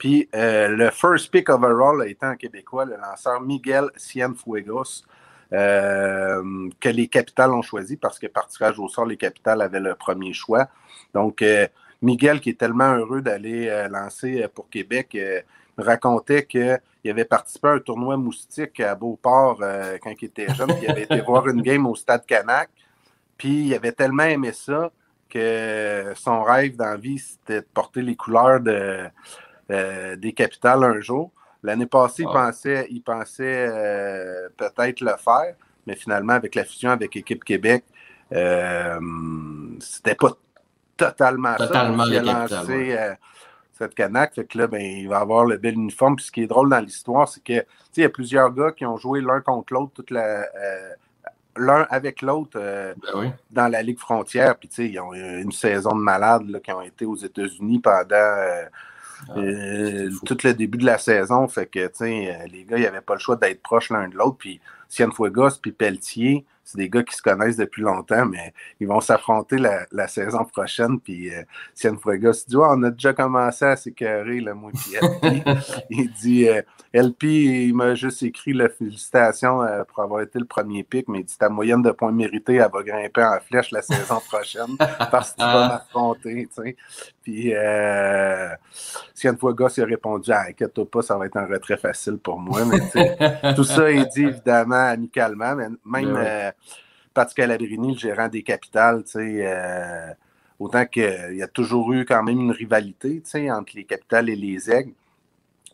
Puis 0.00 0.30
euh, 0.34 0.68
le 0.68 0.90
first 0.90 1.30
pick 1.30 1.50
overall 1.50 2.00
a 2.00 2.06
été 2.06 2.24
en 2.24 2.34
québécois, 2.34 2.86
le 2.86 2.96
lanceur 2.96 3.42
Miguel 3.42 3.90
Cienfuegos, 3.98 5.04
euh, 5.52 6.70
que 6.80 6.88
les 6.88 7.06
capitales 7.06 7.52
ont 7.52 7.60
choisi 7.60 7.98
parce 7.98 8.18
que 8.18 8.26
par 8.26 8.48
tirage 8.48 8.78
au 8.78 8.88
sort, 8.88 9.04
les 9.04 9.18
capitales 9.18 9.60
avaient 9.60 9.78
le 9.78 9.94
premier 9.94 10.32
choix. 10.32 10.68
Donc, 11.12 11.42
euh, 11.42 11.68
Miguel, 12.00 12.40
qui 12.40 12.48
est 12.48 12.58
tellement 12.58 12.94
heureux 12.94 13.20
d'aller 13.20 13.86
lancer 13.90 14.48
pour 14.54 14.70
Québec, 14.70 15.14
racontait 15.76 16.46
qu'il 16.46 16.80
avait 17.04 17.26
participé 17.26 17.68
à 17.68 17.72
un 17.72 17.78
tournoi 17.80 18.16
moustique 18.16 18.80
à 18.80 18.94
Beauport 18.94 19.58
quand 20.02 20.14
il 20.18 20.24
était 20.24 20.48
jeune, 20.54 20.68
puis 20.68 20.84
il 20.84 20.90
avait 20.90 21.02
été 21.02 21.20
voir 21.26 21.46
une 21.46 21.60
game 21.60 21.86
au 21.86 21.94
Stade 21.94 22.24
Canac. 22.24 22.70
Puis 23.36 23.66
il 23.66 23.74
avait 23.74 23.92
tellement 23.92 24.22
aimé 24.22 24.52
ça 24.54 24.90
que 25.28 26.14
son 26.16 26.42
rêve 26.42 26.76
dans 26.76 26.98
vie, 26.98 27.18
c'était 27.18 27.60
de 27.60 27.66
porter 27.74 28.00
les 28.00 28.16
couleurs 28.16 28.60
de, 28.60 29.10
euh, 29.70 30.16
des 30.16 30.32
capitales 30.32 30.82
un 30.82 31.00
jour. 31.00 31.30
L'année 31.62 31.86
passée, 31.86 32.22
il 32.22 32.32
pensait, 32.32 32.88
il 32.90 33.02
pensait 33.02 33.68
euh, 33.68 34.48
peut-être 34.56 35.00
le 35.00 35.12
faire, 35.22 35.54
mais 35.86 35.94
finalement, 35.94 36.32
avec 36.32 36.54
la 36.54 36.64
fusion 36.64 36.90
avec 36.90 37.14
Équipe 37.16 37.44
Québec, 37.44 37.84
euh, 38.32 38.98
c'était 39.78 40.14
pas 40.14 40.32
totalement, 40.96 41.54
totalement 41.54 42.04
ça. 42.04 42.10
Il 42.10 42.16
a 42.16 42.22
lancé 42.22 42.98
cette 43.72 43.94
canaque. 43.94 44.34
Fait 44.34 44.44
que 44.44 44.58
là, 44.58 44.66
ben, 44.66 44.80
il 44.80 45.08
va 45.08 45.18
avoir 45.18 45.44
le 45.44 45.56
bel 45.56 45.74
uniforme. 45.74 46.16
Puis 46.16 46.26
ce 46.26 46.32
qui 46.32 46.42
est 46.42 46.46
drôle 46.46 46.70
dans 46.70 46.80
l'histoire, 46.80 47.28
c'est 47.28 47.44
que 47.44 47.64
il 47.96 48.02
y 48.02 48.04
a 48.04 48.08
plusieurs 48.08 48.52
gars 48.52 48.72
qui 48.72 48.86
ont 48.86 48.96
joué 48.96 49.20
l'un 49.20 49.40
contre 49.40 49.74
l'autre 49.74 49.92
toute 49.94 50.10
la. 50.10 50.46
l'un 51.56 51.86
avec 51.90 52.22
l'autre 52.22 52.58
ben 52.58 53.34
dans 53.50 53.68
la 53.68 53.82
Ligue 53.82 53.98
frontière. 53.98 54.56
Puis, 54.56 54.70
ils 54.78 54.98
ont 54.98 55.12
eu 55.12 55.42
une 55.42 55.52
saison 55.52 55.90
de 55.90 56.00
malades 56.00 56.60
qui 56.62 56.72
ont 56.72 56.82
été 56.82 57.04
aux 57.04 57.16
États-Unis 57.16 57.78
pendant 57.80 58.66
ah, 59.28 59.38
euh, 59.38 60.10
tout 60.24 60.38
le 60.44 60.52
début 60.52 60.78
de 60.78 60.86
la 60.86 60.98
saison, 60.98 61.46
fait 61.48 61.66
que, 61.66 61.86
tu 61.86 61.94
sais, 61.94 62.34
euh, 62.34 62.46
les 62.46 62.64
gars, 62.64 62.78
ils 62.78 62.82
n'avaient 62.82 63.00
pas 63.00 63.14
le 63.14 63.20
choix 63.20 63.36
d'être 63.36 63.62
proches 63.62 63.90
l'un 63.90 64.08
de 64.08 64.14
l'autre. 64.16 64.36
Puis 64.38 64.60
Cienfuegos 64.88 65.58
puis 65.60 65.72
Pelletier, 65.72 66.44
c'est 66.70 66.78
des 66.78 66.88
gars 66.88 67.02
qui 67.02 67.16
se 67.16 67.22
connaissent 67.22 67.56
depuis 67.56 67.82
longtemps, 67.82 68.24
mais 68.26 68.54
ils 68.78 68.86
vont 68.86 69.00
s'affronter 69.00 69.56
la, 69.58 70.08
saison 70.08 70.44
prochaine. 70.44 71.00
Puis 71.00 71.34
euh, 71.34 71.42
Cienfuegos 71.74 72.44
dit 72.46 72.56
On 72.56 72.82
a 72.84 72.90
déjà 72.90 73.12
commencé 73.12 73.64
à 73.64 73.76
s'écœurer, 73.76 74.40
le 74.40 74.54
moi, 74.54 74.70
puis 74.72 74.94
LP. 74.94 75.42
il 75.90 76.12
dit 76.12 76.48
euh, 76.48 76.62
LP, 76.94 77.24
il 77.24 77.74
m'a 77.74 77.94
juste 77.94 78.22
écrit 78.22 78.52
la 78.52 78.68
félicitation 78.68 79.62
euh, 79.62 79.82
pour 79.84 80.02
avoir 80.02 80.22
été 80.22 80.38
le 80.38 80.44
premier 80.44 80.84
pic, 80.84 81.08
mais 81.08 81.20
il 81.20 81.24
dit 81.24 81.36
Ta 81.36 81.48
moyenne 81.48 81.82
de 81.82 81.90
points 81.90 82.12
mérités, 82.12 82.56
elle 82.56 82.70
va 82.72 82.82
grimper 82.82 83.22
en 83.22 83.40
flèche 83.40 83.72
la 83.72 83.82
saison 83.82 84.20
prochaine 84.28 84.76
parce 85.10 85.32
que 85.32 85.38
tu 85.38 85.44
vas 85.44 85.68
m'affronter. 85.68 86.48
Puis 87.22 87.52
euh, 87.54 88.48
Cienfuegos 89.14 89.68
il 89.76 89.82
a 89.82 89.86
répondu 89.86 90.30
ah, 90.32 90.44
Inquiète-toi 90.48 90.88
pas, 90.88 91.02
ça 91.02 91.16
va 91.16 91.26
être 91.26 91.36
un 91.36 91.46
retrait 91.46 91.76
facile 91.76 92.18
pour 92.18 92.38
moi. 92.38 92.60
Mais 92.64 93.54
tout 93.54 93.64
ça 93.64 93.90
est 93.90 94.06
dit 94.06 94.22
évidemment 94.22 94.86
amicalement, 94.86 95.56
mais 95.56 95.68
même. 95.84 96.14
Ben 96.14 96.52
euh, 96.60 96.80
Patrick 97.14 97.40
Alabrini, 97.40 97.92
le 97.92 97.98
gérant 97.98 98.28
des 98.28 98.42
capitales, 98.42 99.04
euh, 99.16 100.12
autant 100.58 100.86
qu'il 100.86 101.34
y 101.34 101.42
a 101.42 101.48
toujours 101.48 101.92
eu 101.92 102.04
quand 102.04 102.22
même 102.22 102.40
une 102.40 102.52
rivalité 102.52 103.22
entre 103.50 103.72
les 103.76 103.84
capitales 103.84 104.28
et 104.28 104.36
les 104.36 104.70
aigles. 104.70 104.92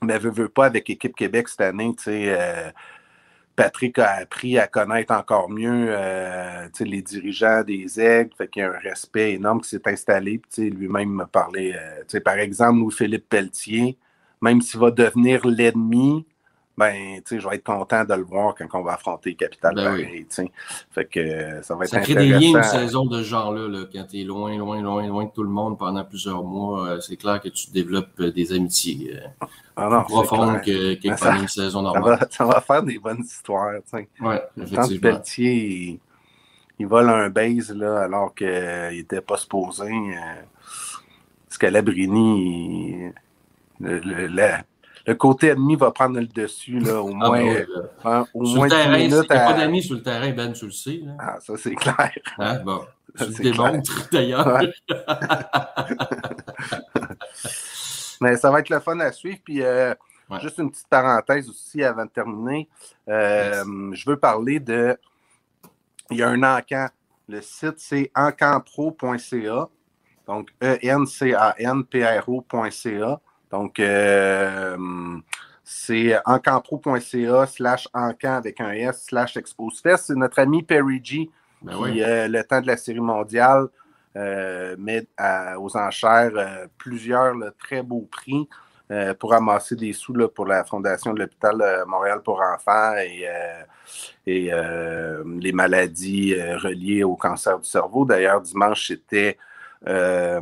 Mais 0.03 0.19
veut, 0.19 0.31
veut 0.31 0.49
pas 0.49 0.67
avec 0.67 0.89
Équipe 0.91 1.17
Québec 1.17 1.49
cette 1.49 1.63
année, 1.63 1.95
euh, 2.09 2.71
Patrick 3.55 3.99
a 3.99 4.11
appris 4.17 4.59
à 4.59 4.67
connaître 4.67 5.15
encore 5.15 5.49
mieux 5.49 5.87
euh, 5.89 6.69
les 6.81 7.01
dirigeants 7.01 7.63
des 7.63 7.99
aigles, 7.99 8.31
fait 8.37 8.49
qu'il 8.49 8.61
y 8.61 8.65
a 8.65 8.69
un 8.69 8.79
respect 8.79 9.33
énorme 9.33 9.63
qui 9.63 9.71
s'est 9.71 9.89
installé. 9.89 10.43
Lui-même 10.59 11.09
m'a 11.09 11.27
parlé, 11.27 11.75
par 12.23 12.39
exemple, 12.39 12.81
Louis-Philippe 12.81 13.29
Pelletier, 13.29 13.97
même 14.43 14.61
s'il 14.61 14.81
va 14.81 14.91
devenir 14.91 15.47
l'ennemi, 15.47 16.27
ben, 16.77 17.17
tu 17.17 17.23
sais, 17.25 17.41
je 17.41 17.49
vais 17.49 17.57
être 17.57 17.65
content 17.65 18.05
de 18.05 18.13
le 18.13 18.23
voir 18.23 18.55
quand 18.55 18.67
on 18.75 18.83
va 18.83 18.95
affronter 18.95 19.35
Capital 19.35 19.75
ben 19.75 19.85
pareil, 19.85 20.27
Fait 20.91 21.07
que 21.07 21.21
euh, 21.21 21.63
ça 21.63 21.75
va 21.75 21.85
être 21.85 21.91
Ça 21.91 22.01
crée 22.01 22.15
des 22.15 22.29
liens 22.29 22.59
une 22.59 22.63
saison 22.63 23.07
de 23.07 23.23
ce 23.23 23.29
genre-là, 23.29 23.67
là, 23.67 23.87
quand 23.91 24.05
tu 24.05 24.21
es 24.21 24.25
loin, 24.25 24.57
loin, 24.59 24.83
loin, 24.83 25.07
loin 25.07 25.25
de 25.25 25.31
tout 25.31 25.43
le 25.43 25.49
monde 25.49 25.79
pendant 25.79 26.05
plusieurs 26.05 26.45
mois. 26.45 26.87
Euh, 26.87 27.01
c'est 27.01 27.17
clair 27.17 27.41
que 27.41 27.49
tu 27.49 27.71
développes 27.71 28.21
euh, 28.21 28.31
des 28.31 28.53
amitiés 28.53 29.19
ah 29.75 29.89
non, 29.89 30.03
plus 30.05 30.13
profondes 30.13 30.61
que, 30.61 30.95
que 30.95 31.19
pendant 31.19 31.41
une 31.41 31.49
saison 31.49 31.81
normale. 31.81 32.19
Ça 32.19 32.27
va, 32.27 32.31
ça 32.31 32.45
va, 32.45 32.61
faire 32.61 32.83
des 32.83 32.99
bonnes 32.99 33.23
histoires, 33.23 33.73
tu. 33.89 33.97
Ouais, 34.23 34.43
effectivement. 34.61 35.01
Pelletier, 35.01 36.01
il 36.79 36.87
vole 36.87 37.09
un 37.09 37.31
base 37.31 37.75
là, 37.75 38.03
alors 38.03 38.35
qu'il 38.35 38.47
n'était 38.91 39.23
pas 39.23 39.39
supposé. 39.39 39.91
Scalabrini, 41.49 43.13
le, 43.81 43.99
le, 44.01 44.51
le, 45.07 45.15
côté 45.15 45.49
ennemi 45.49 45.77
va 45.77 45.91
prendre 45.91 46.19
le 46.19 46.27
dessus, 46.27 46.79
là, 46.79 47.03
au 47.03 47.09
ah, 47.09 47.29
moins. 47.29 47.55
Ben 47.55 47.67
hein, 48.05 48.27
au 48.35 48.45
moins 48.45 48.67
le 48.67 48.71
terrain, 48.71 48.99
minutes 48.99 49.29
pas 49.29 49.55
d'amis 49.55 49.83
sur 49.83 49.95
le 49.95 50.03
terrain, 50.03 50.31
Ben, 50.33 50.53
tu 50.53 50.67
le 50.67 50.73
sais. 50.73 51.01
Là. 51.03 51.13
Ah, 51.19 51.37
ça, 51.41 51.55
c'est 51.57 51.75
clair. 51.75 52.13
Hein? 52.39 52.61
Bon. 52.65 52.85
Tu 53.17 53.25
le 53.25 53.53
démontres, 53.53 54.09
d'ailleurs. 54.13 54.61
Mais 58.21 58.37
ça 58.37 58.51
va 58.51 58.61
être 58.61 58.69
le 58.71 58.81
fun 58.81 58.99
à 59.01 59.13
suivre. 59.13 59.39
Puis, 59.45 59.63
euh, 59.63 59.95
juste 60.41 60.59
une 60.59 60.71
petite 60.71 60.89
parenthèse 60.89 61.49
aussi 61.49 61.85
avant 61.85 62.05
de 62.05 62.11
terminer. 62.11 62.69
Euh, 63.09 63.93
je 63.93 64.09
veux 64.09 64.17
parler 64.17 64.61
de. 64.61 64.97
Il 66.11 66.19
y 66.19 66.23
a 66.23 66.29
un 66.29 66.43
encan. 66.43 66.89
Le 67.29 67.41
site, 67.41 67.79
c'est 67.79 68.13
encanpro.ca. 68.15 69.69
Donc, 70.27 70.51
E-N-C-A-N-P-R-O.ca. 70.63 73.21
Donc, 73.51 73.79
euh, 73.79 74.77
c'est 75.65 76.17
encampro.ca 76.25 77.47
slash 77.47 77.89
encan 77.95 78.35
avec 78.35 78.61
un 78.61 78.73
S 78.73 79.07
slash 79.09 79.37
exposefest. 79.37 80.07
C'est 80.07 80.15
notre 80.17 80.39
ami 80.39 80.63
Perry 80.63 81.01
G 81.03 81.31
ben 81.63 81.73
qui, 81.73 82.03
euh, 82.03 82.29
le 82.29 82.43
temps 82.45 82.61
de 82.61 82.67
la 82.67 82.77
série 82.77 83.01
mondiale, 83.01 83.67
euh, 84.17 84.77
met 84.79 85.07
aux 85.59 85.77
enchères 85.77 86.69
plusieurs 86.79 87.35
très 87.59 87.83
beaux 87.83 88.09
prix 88.11 88.49
pour 89.19 89.35
amasser 89.35 89.75
des 89.75 89.93
sous 89.93 90.15
pour 90.29 90.47
la 90.47 90.63
fondation 90.63 91.13
de 91.13 91.19
l'hôpital 91.19 91.85
Montréal 91.89 92.21
pour 92.25 92.41
enfants 92.41 92.95
et, 92.99 93.27
et 94.27 94.51
les 95.41 95.53
maladies 95.53 96.41
reliées 96.41 97.03
au 97.03 97.17
cancer 97.17 97.59
du 97.59 97.69
cerveau. 97.69 98.05
D'ailleurs, 98.05 98.41
dimanche, 98.41 98.87
c'était 98.87 99.37
euh, 99.89 100.41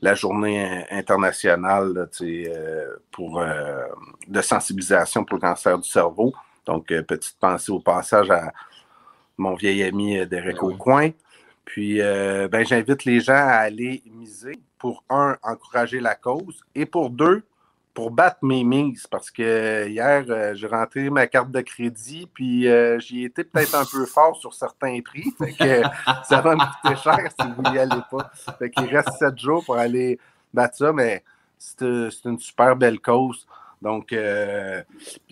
la 0.00 0.14
journée 0.14 0.84
internationale 0.90 2.08
euh, 2.20 2.96
pour, 3.10 3.40
euh, 3.40 3.84
de 4.28 4.40
sensibilisation 4.40 5.24
pour 5.24 5.36
le 5.36 5.40
cancer 5.40 5.78
du 5.78 5.88
cerveau. 5.88 6.32
Donc, 6.64 6.86
petite 6.86 7.36
pensée 7.38 7.70
au 7.70 7.80
passage 7.80 8.30
à 8.30 8.52
mon 9.36 9.54
vieil 9.54 9.82
ami 9.82 10.26
Derek 10.26 10.56
ben 10.56 10.66
Aucoin. 10.66 11.10
Puis, 11.64 11.98
ben, 11.98 12.64
j'invite 12.64 13.04
les 13.04 13.20
gens 13.20 13.34
à 13.34 13.58
aller 13.58 14.02
miser 14.06 14.58
pour, 14.78 15.04
un, 15.08 15.36
encourager 15.42 16.00
la 16.00 16.14
cause 16.14 16.60
et 16.74 16.86
pour 16.86 17.10
deux, 17.10 17.42
pour 17.96 18.10
battre 18.10 18.40
mes 18.42 18.62
mises 18.62 19.06
parce 19.06 19.30
que 19.30 19.88
hier, 19.88 20.26
euh, 20.28 20.54
j'ai 20.54 20.66
rentré 20.66 21.08
ma 21.08 21.26
carte 21.26 21.50
de 21.50 21.62
crédit, 21.62 22.28
puis 22.32 22.68
euh, 22.68 22.98
j'y 23.00 23.24
étais 23.24 23.42
peut-être 23.42 23.74
un 23.74 23.86
peu 23.86 24.04
fort 24.04 24.36
sur 24.36 24.52
certains 24.52 25.00
prix. 25.00 25.32
Ça 26.28 26.42
va 26.42 26.56
me 26.56 26.82
coûter 26.82 27.00
cher 27.02 27.18
si 27.40 27.46
vous 27.56 27.62
n'y 27.72 27.78
allez 27.78 28.02
pas. 28.10 28.30
Fait 28.58 28.68
qu'il 28.68 28.84
reste 28.84 29.12
sept 29.18 29.38
jours 29.38 29.64
pour 29.64 29.78
aller 29.78 30.20
battre 30.52 30.76
ça, 30.76 30.92
mais 30.92 31.24
c'est 31.58 32.26
une 32.26 32.38
super 32.38 32.76
belle 32.76 33.00
cause. 33.00 33.46
Donc, 33.80 34.12
euh, 34.12 34.82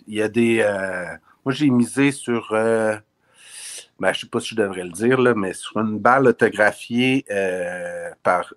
il 0.07 0.15
y 0.15 0.23
a 0.23 0.27
des. 0.27 0.63
moi, 1.45 1.53
j'ai 1.53 1.69
misé 1.69 2.11
sur. 2.11 2.51
Ben, 3.99 4.11
je 4.13 4.19
ne 4.19 4.21
sais 4.21 4.27
pas 4.27 4.39
si 4.39 4.49
je 4.49 4.55
devrais 4.55 4.83
le 4.83 4.91
dire, 4.91 5.19
là, 5.21 5.33
mais 5.35 5.53
sur 5.53 5.77
une 5.79 5.99
balle 5.99 6.27
autographiée 6.27 7.25
par 8.23 8.53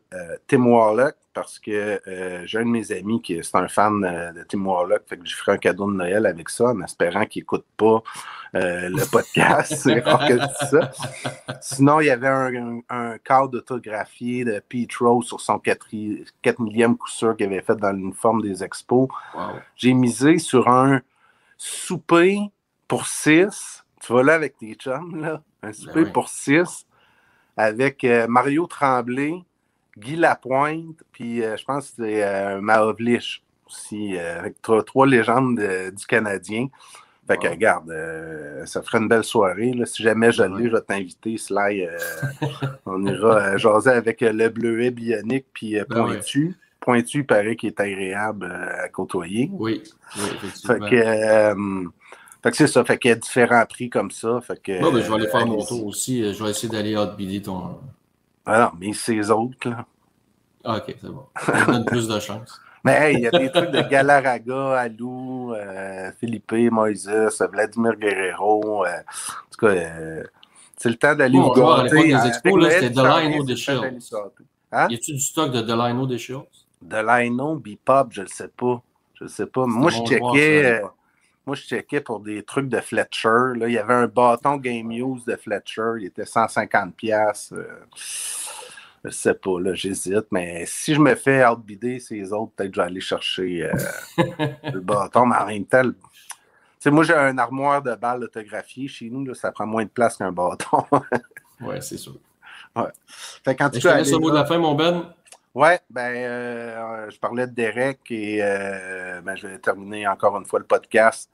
Tim 0.46 0.66
Warlock, 0.66 1.14
parce 1.40 1.60
que 1.60 2.00
euh, 2.08 2.42
j'ai 2.46 2.58
un 2.58 2.64
de 2.64 2.70
mes 2.70 2.90
amis 2.90 3.22
qui 3.22 3.34
est 3.34 3.54
un 3.54 3.68
fan 3.68 4.04
euh, 4.04 4.32
de 4.32 4.42
Tim 4.42 4.64
Warlock, 4.64 5.02
fait 5.06 5.18
que 5.18 5.24
je 5.24 5.36
ferai 5.36 5.52
un 5.52 5.58
cadeau 5.58 5.88
de 5.88 5.96
Noël 5.96 6.26
avec 6.26 6.48
ça, 6.48 6.64
en 6.64 6.82
espérant 6.82 7.26
qu'il 7.26 7.42
n'écoute 7.42 7.64
pas 7.76 8.02
euh, 8.56 8.88
le 8.88 9.06
podcast. 9.12 9.72
C'est 9.76 10.00
rare 10.00 10.26
que 10.26 10.36
je 10.36 10.44
dis 10.44 10.70
ça. 10.70 10.90
Sinon, 11.60 12.00
il 12.00 12.06
y 12.06 12.10
avait 12.10 12.26
un, 12.26 12.80
un, 12.88 13.18
cadre 13.18 13.50
d'autographié 13.50 14.44
de 14.44 14.60
Pete 14.68 14.96
Rose 14.96 15.26
sur 15.26 15.40
son 15.40 15.60
4, 15.60 15.86
millième 16.58 16.96
coup 16.96 17.08
sûr 17.08 17.36
qu'il 17.36 17.46
avait 17.46 17.62
fait 17.62 17.76
dans 17.76 17.92
l'uniforme 17.92 18.42
des 18.42 18.64
expos. 18.64 19.08
J'ai 19.76 19.94
misé 19.94 20.38
sur 20.38 20.66
un 20.68 21.02
souper 21.56 22.40
pour 22.88 23.06
six. 23.06 23.84
Tu 24.00 24.12
vas 24.12 24.22
là 24.22 24.34
avec 24.34 24.56
tes 24.56 24.74
chums, 24.74 25.20
là. 25.20 25.42
Un 25.62 25.68
ben 25.68 25.72
souper 25.72 26.04
pour 26.06 26.28
six 26.28 26.86
avec 27.56 28.06
Mario 28.28 28.66
Tremblay, 28.66 29.42
Guy 29.98 30.16
Lapointe, 30.16 31.02
puis 31.12 31.42
euh, 31.42 31.56
je 31.56 31.64
pense 31.64 31.90
que 31.90 32.04
c'est 32.04 32.24
euh, 32.24 32.60
Maovlich 32.60 33.42
aussi, 33.66 34.16
euh, 34.16 34.38
avec 34.38 34.56
trois, 34.62 35.06
légendes 35.06 35.60
du 35.94 36.06
Canadien. 36.06 36.68
Fait 37.26 37.36
que 37.36 37.48
regarde, 37.48 37.92
ça 38.64 38.80
ferait 38.80 38.98
une 38.98 39.08
belle 39.08 39.24
soirée. 39.24 39.72
Là. 39.74 39.84
Si 39.84 40.02
jamais 40.02 40.32
je 40.32 40.44
l'ai, 40.44 40.70
je 40.70 40.72
vais 40.72 40.80
t'inviter, 40.80 41.36
Sly. 41.36 41.86
on 42.86 43.04
ira 43.04 43.58
jaser 43.58 43.90
avec 43.90 44.22
le 44.22 44.48
bleuet 44.48 44.90
bionique 44.90 45.44
puis 45.52 45.74
ben 45.74 45.84
Pointu. 45.84 46.56
Pointu, 46.80 47.18
il 47.18 47.26
paraît 47.26 47.54
qu'il 47.54 47.68
est 47.68 47.80
agréable 47.80 48.46
à 48.46 48.88
côtoyer. 48.88 49.50
Oui, 49.52 49.82
oui 50.16 50.22
effectivement. 50.36 50.86
Fait 50.88 50.90
que, 50.90 51.84
fait 52.42 52.50
que 52.50 52.56
c'est 52.56 52.66
ça, 52.66 52.84
fait 52.84 52.98
qu'il 52.98 53.08
y 53.08 53.12
a 53.12 53.16
différents 53.16 53.66
prix 53.66 53.90
comme 53.90 54.10
ça. 54.10 54.40
Fait 54.40 54.60
que, 54.62 54.80
ben, 54.80 55.00
je 55.00 55.08
vais 55.08 55.14
aller 55.14 55.28
faire 55.28 55.46
mon 55.46 55.64
tour 55.64 55.86
aussi. 55.86 56.32
Je 56.32 56.44
vais 56.44 56.50
essayer 56.50 56.68
d'aller 56.68 56.96
outbider 56.96 57.42
ton, 57.42 57.78
ah 58.50 58.60
non, 58.60 58.70
mais 58.80 58.94
ces 58.94 59.30
autres, 59.30 59.68
là. 59.68 59.84
Ah, 60.64 60.78
ok, 60.78 60.96
c'est 60.98 61.08
bon. 61.08 61.26
Ça 61.38 61.66
donne 61.66 61.84
plus 61.84 62.08
de 62.08 62.18
chance. 62.18 62.60
Mais 62.84 63.12
il 63.12 63.20
y 63.20 63.26
a 63.26 63.30
des 63.30 63.50
trucs 63.50 63.70
de 63.70 63.80
Galaraga, 63.82 64.78
Alou, 64.78 65.52
euh, 65.52 66.10
Philippe, 66.18 66.52
Moïse, 66.70 67.10
Vladimir 67.52 67.96
Guerrero. 67.96 68.86
Euh, 68.86 68.88
en 68.88 69.50
tout 69.50 69.66
cas, 69.66 69.72
euh, 69.72 70.24
c'est 70.76 70.88
le 70.88 70.94
temps 70.94 71.14
d'aller 71.14 71.38
bon, 71.38 71.52
voir. 71.52 71.80
À 71.80 71.84
l'époque 71.84 72.06
des 72.06 72.28
expos, 72.28 72.68
c'était 72.70 72.90
Delino 72.90 73.44
des 73.44 73.56
Shields. 73.56 74.14
Hein? 74.72 74.86
Y 74.88 74.94
a-tu 74.94 75.12
du 75.12 75.20
stock 75.20 75.50
de 75.52 75.60
Delino 75.60 76.06
des 76.06 76.18
Shields? 76.18 76.46
Delino, 76.80 77.56
Bipop, 77.56 78.08
je 78.12 78.22
ne 78.22 78.28
sais 78.28 78.48
pas. 78.48 78.80
Je 79.14 79.24
ne 79.24 79.28
sais 79.28 79.46
pas. 79.46 79.66
Moi, 79.66 79.90
je 79.90 79.98
checkais. 80.04 80.80
Moi, 81.48 81.56
je 81.56 81.62
checkais 81.62 82.02
pour 82.02 82.20
des 82.20 82.42
trucs 82.42 82.68
de 82.68 82.78
Fletcher. 82.78 83.54
Là, 83.56 83.68
il 83.68 83.72
y 83.72 83.78
avait 83.78 83.94
un 83.94 84.06
bâton 84.06 84.58
Game 84.58 84.90
Use 84.92 85.24
de 85.24 85.34
Fletcher. 85.34 85.92
Il 85.98 86.04
était 86.04 86.24
150$. 86.24 86.92
pièces. 86.92 87.54
Euh, 87.56 87.86
je 89.02 89.08
sais 89.08 89.32
pas, 89.32 89.58
là, 89.58 89.72
j'hésite. 89.72 90.26
Mais 90.30 90.64
si 90.66 90.92
je 90.92 91.00
me 91.00 91.14
fais 91.14 91.46
outbider 91.46 92.00
ces 92.00 92.34
autres, 92.34 92.52
peut-être 92.54 92.68
que 92.68 92.76
je 92.76 92.80
vais 92.82 92.86
aller 92.86 93.00
chercher 93.00 93.64
euh, 93.64 94.24
le 94.74 94.80
bâton. 94.80 95.24
Mais 95.24 95.36
en 95.36 95.46
même 95.46 95.64
temps, 95.64 95.90
moi, 96.84 97.02
j'ai 97.02 97.14
un 97.14 97.38
armoire 97.38 97.80
de 97.80 97.94
balles 97.94 98.24
autographiées 98.24 98.88
chez 98.88 99.08
nous. 99.08 99.24
Là, 99.24 99.32
ça 99.32 99.50
prend 99.50 99.64
moins 99.64 99.84
de 99.84 99.88
place 99.88 100.18
qu'un 100.18 100.32
bâton. 100.32 100.84
oui, 101.62 101.76
c'est 101.80 101.96
sûr. 101.96 102.16
Ouais. 102.76 102.92
Fait 103.06 103.56
quand 103.56 103.70
tu 103.70 103.80
je 103.80 103.88
laisse 103.88 104.12
le 104.12 104.18
mot 104.18 104.28
de 104.30 104.36
la 104.36 104.44
fin, 104.44 104.58
mon 104.58 104.74
Ben. 104.74 105.14
Oui, 105.54 105.70
ben, 105.88 106.14
euh, 106.14 107.08
je 107.08 107.18
parlais 107.18 107.46
de 107.46 107.52
Derek 107.52 108.00
et 108.10 108.40
ben, 109.24 109.34
je 109.34 109.46
vais 109.46 109.58
terminer 109.58 110.06
encore 110.06 110.36
une 110.36 110.44
fois 110.44 110.58
le 110.58 110.66
podcast 110.66 111.30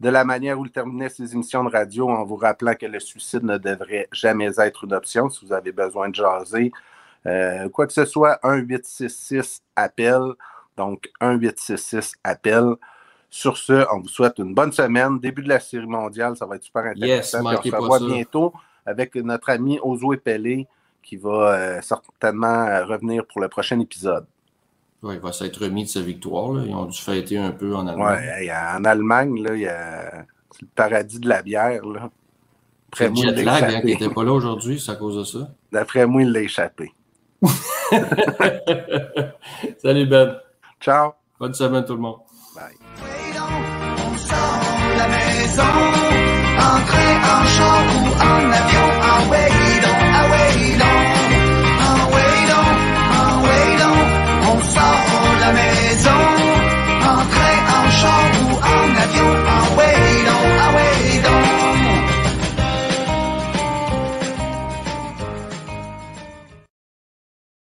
de 0.00 0.08
la 0.08 0.24
manière 0.24 0.58
où 0.58 0.64
il 0.66 0.70
terminait 0.70 1.08
ses 1.08 1.32
émissions 1.32 1.64
de 1.64 1.70
radio 1.70 2.08
en 2.08 2.24
vous 2.24 2.36
rappelant 2.36 2.74
que 2.74 2.86
le 2.86 3.00
suicide 3.00 3.44
ne 3.44 3.56
devrait 3.56 4.08
jamais 4.12 4.50
être 4.58 4.84
une 4.84 4.92
option 4.92 5.28
si 5.30 5.44
vous 5.44 5.52
avez 5.52 5.72
besoin 5.72 6.08
de 6.08 6.14
jaser. 6.14 6.70
Euh, 7.26 7.68
quoi 7.68 7.86
que 7.86 7.92
ce 7.92 8.04
soit, 8.04 8.38
1-866 8.42 9.60
appel. 9.74 10.20
Donc, 10.76 11.10
1-866 11.20 12.14
appel. 12.22 12.74
Sur 13.30 13.56
ce, 13.56 13.86
on 13.92 14.00
vous 14.00 14.08
souhaite 14.08 14.38
une 14.38 14.54
bonne 14.54 14.72
semaine. 14.72 15.18
Début 15.18 15.42
de 15.42 15.48
la 15.48 15.60
série 15.60 15.86
mondiale, 15.86 16.36
ça 16.36 16.46
va 16.46 16.56
être 16.56 16.62
super 16.62 16.84
intéressant. 16.84 17.38
Yes, 17.50 17.58
on 17.58 17.62
se 17.62 17.76
revoit 17.76 18.00
bientôt 18.00 18.52
avec 18.84 19.14
notre 19.16 19.50
ami 19.50 19.80
Ozo 19.82 20.14
Pelé 20.22 20.68
qui 21.02 21.16
va 21.16 21.54
euh, 21.54 21.80
certainement 21.82 22.66
revenir 22.84 23.26
pour 23.26 23.40
le 23.40 23.48
prochain 23.48 23.78
épisode. 23.80 24.26
Oui, 25.02 25.14
il 25.14 25.20
va 25.20 25.32
s'être 25.32 25.62
remis 25.62 25.84
de 25.84 25.88
sa 25.88 26.00
victoire. 26.00 26.64
Ils 26.64 26.74
ont 26.74 26.86
dû 26.86 26.98
fêter 26.98 27.38
un 27.38 27.52
peu 27.52 27.74
en 27.76 27.86
Allemagne. 27.86 28.24
Oui, 28.40 28.50
en 28.50 28.84
Allemagne, 28.84 29.42
là, 29.42 29.54
il 29.54 29.60
y 29.60 29.68
a 29.68 30.24
le 30.60 30.68
paradis 30.74 31.20
de 31.20 31.28
la 31.28 31.42
bière. 31.42 31.84
Là. 31.84 32.10
Après 32.92 33.10
moi, 33.10 33.24
jet 33.24 33.44
lag 33.44 33.64
hein, 33.64 33.80
qui 33.80 33.86
n'était 33.86 34.08
pas 34.08 34.24
là 34.24 34.32
aujourd'hui, 34.32 34.80
c'est 34.80 34.92
à 34.92 34.96
cause 34.96 35.18
de 35.18 35.24
ça. 35.24 35.50
D'après 35.70 36.06
moi, 36.06 36.22
il 36.22 36.32
l'a 36.32 36.40
échappé. 36.40 36.92
Salut 39.82 40.06
Ben. 40.06 40.38
Ciao. 40.80 41.12
Bonne 41.38 41.52
semaine 41.54 41.84
tout 41.84 41.94
le 41.94 42.00
monde. 42.00 42.20
Bye. 42.54 42.72
la 44.96 45.08
maison, 45.08 45.62
train, 46.86 47.18
en 47.34 47.44
char 47.44 47.84
ou 47.96 48.06
en 48.22 48.50
avion, 48.50 48.88
en 49.02 49.30
way 49.30 49.55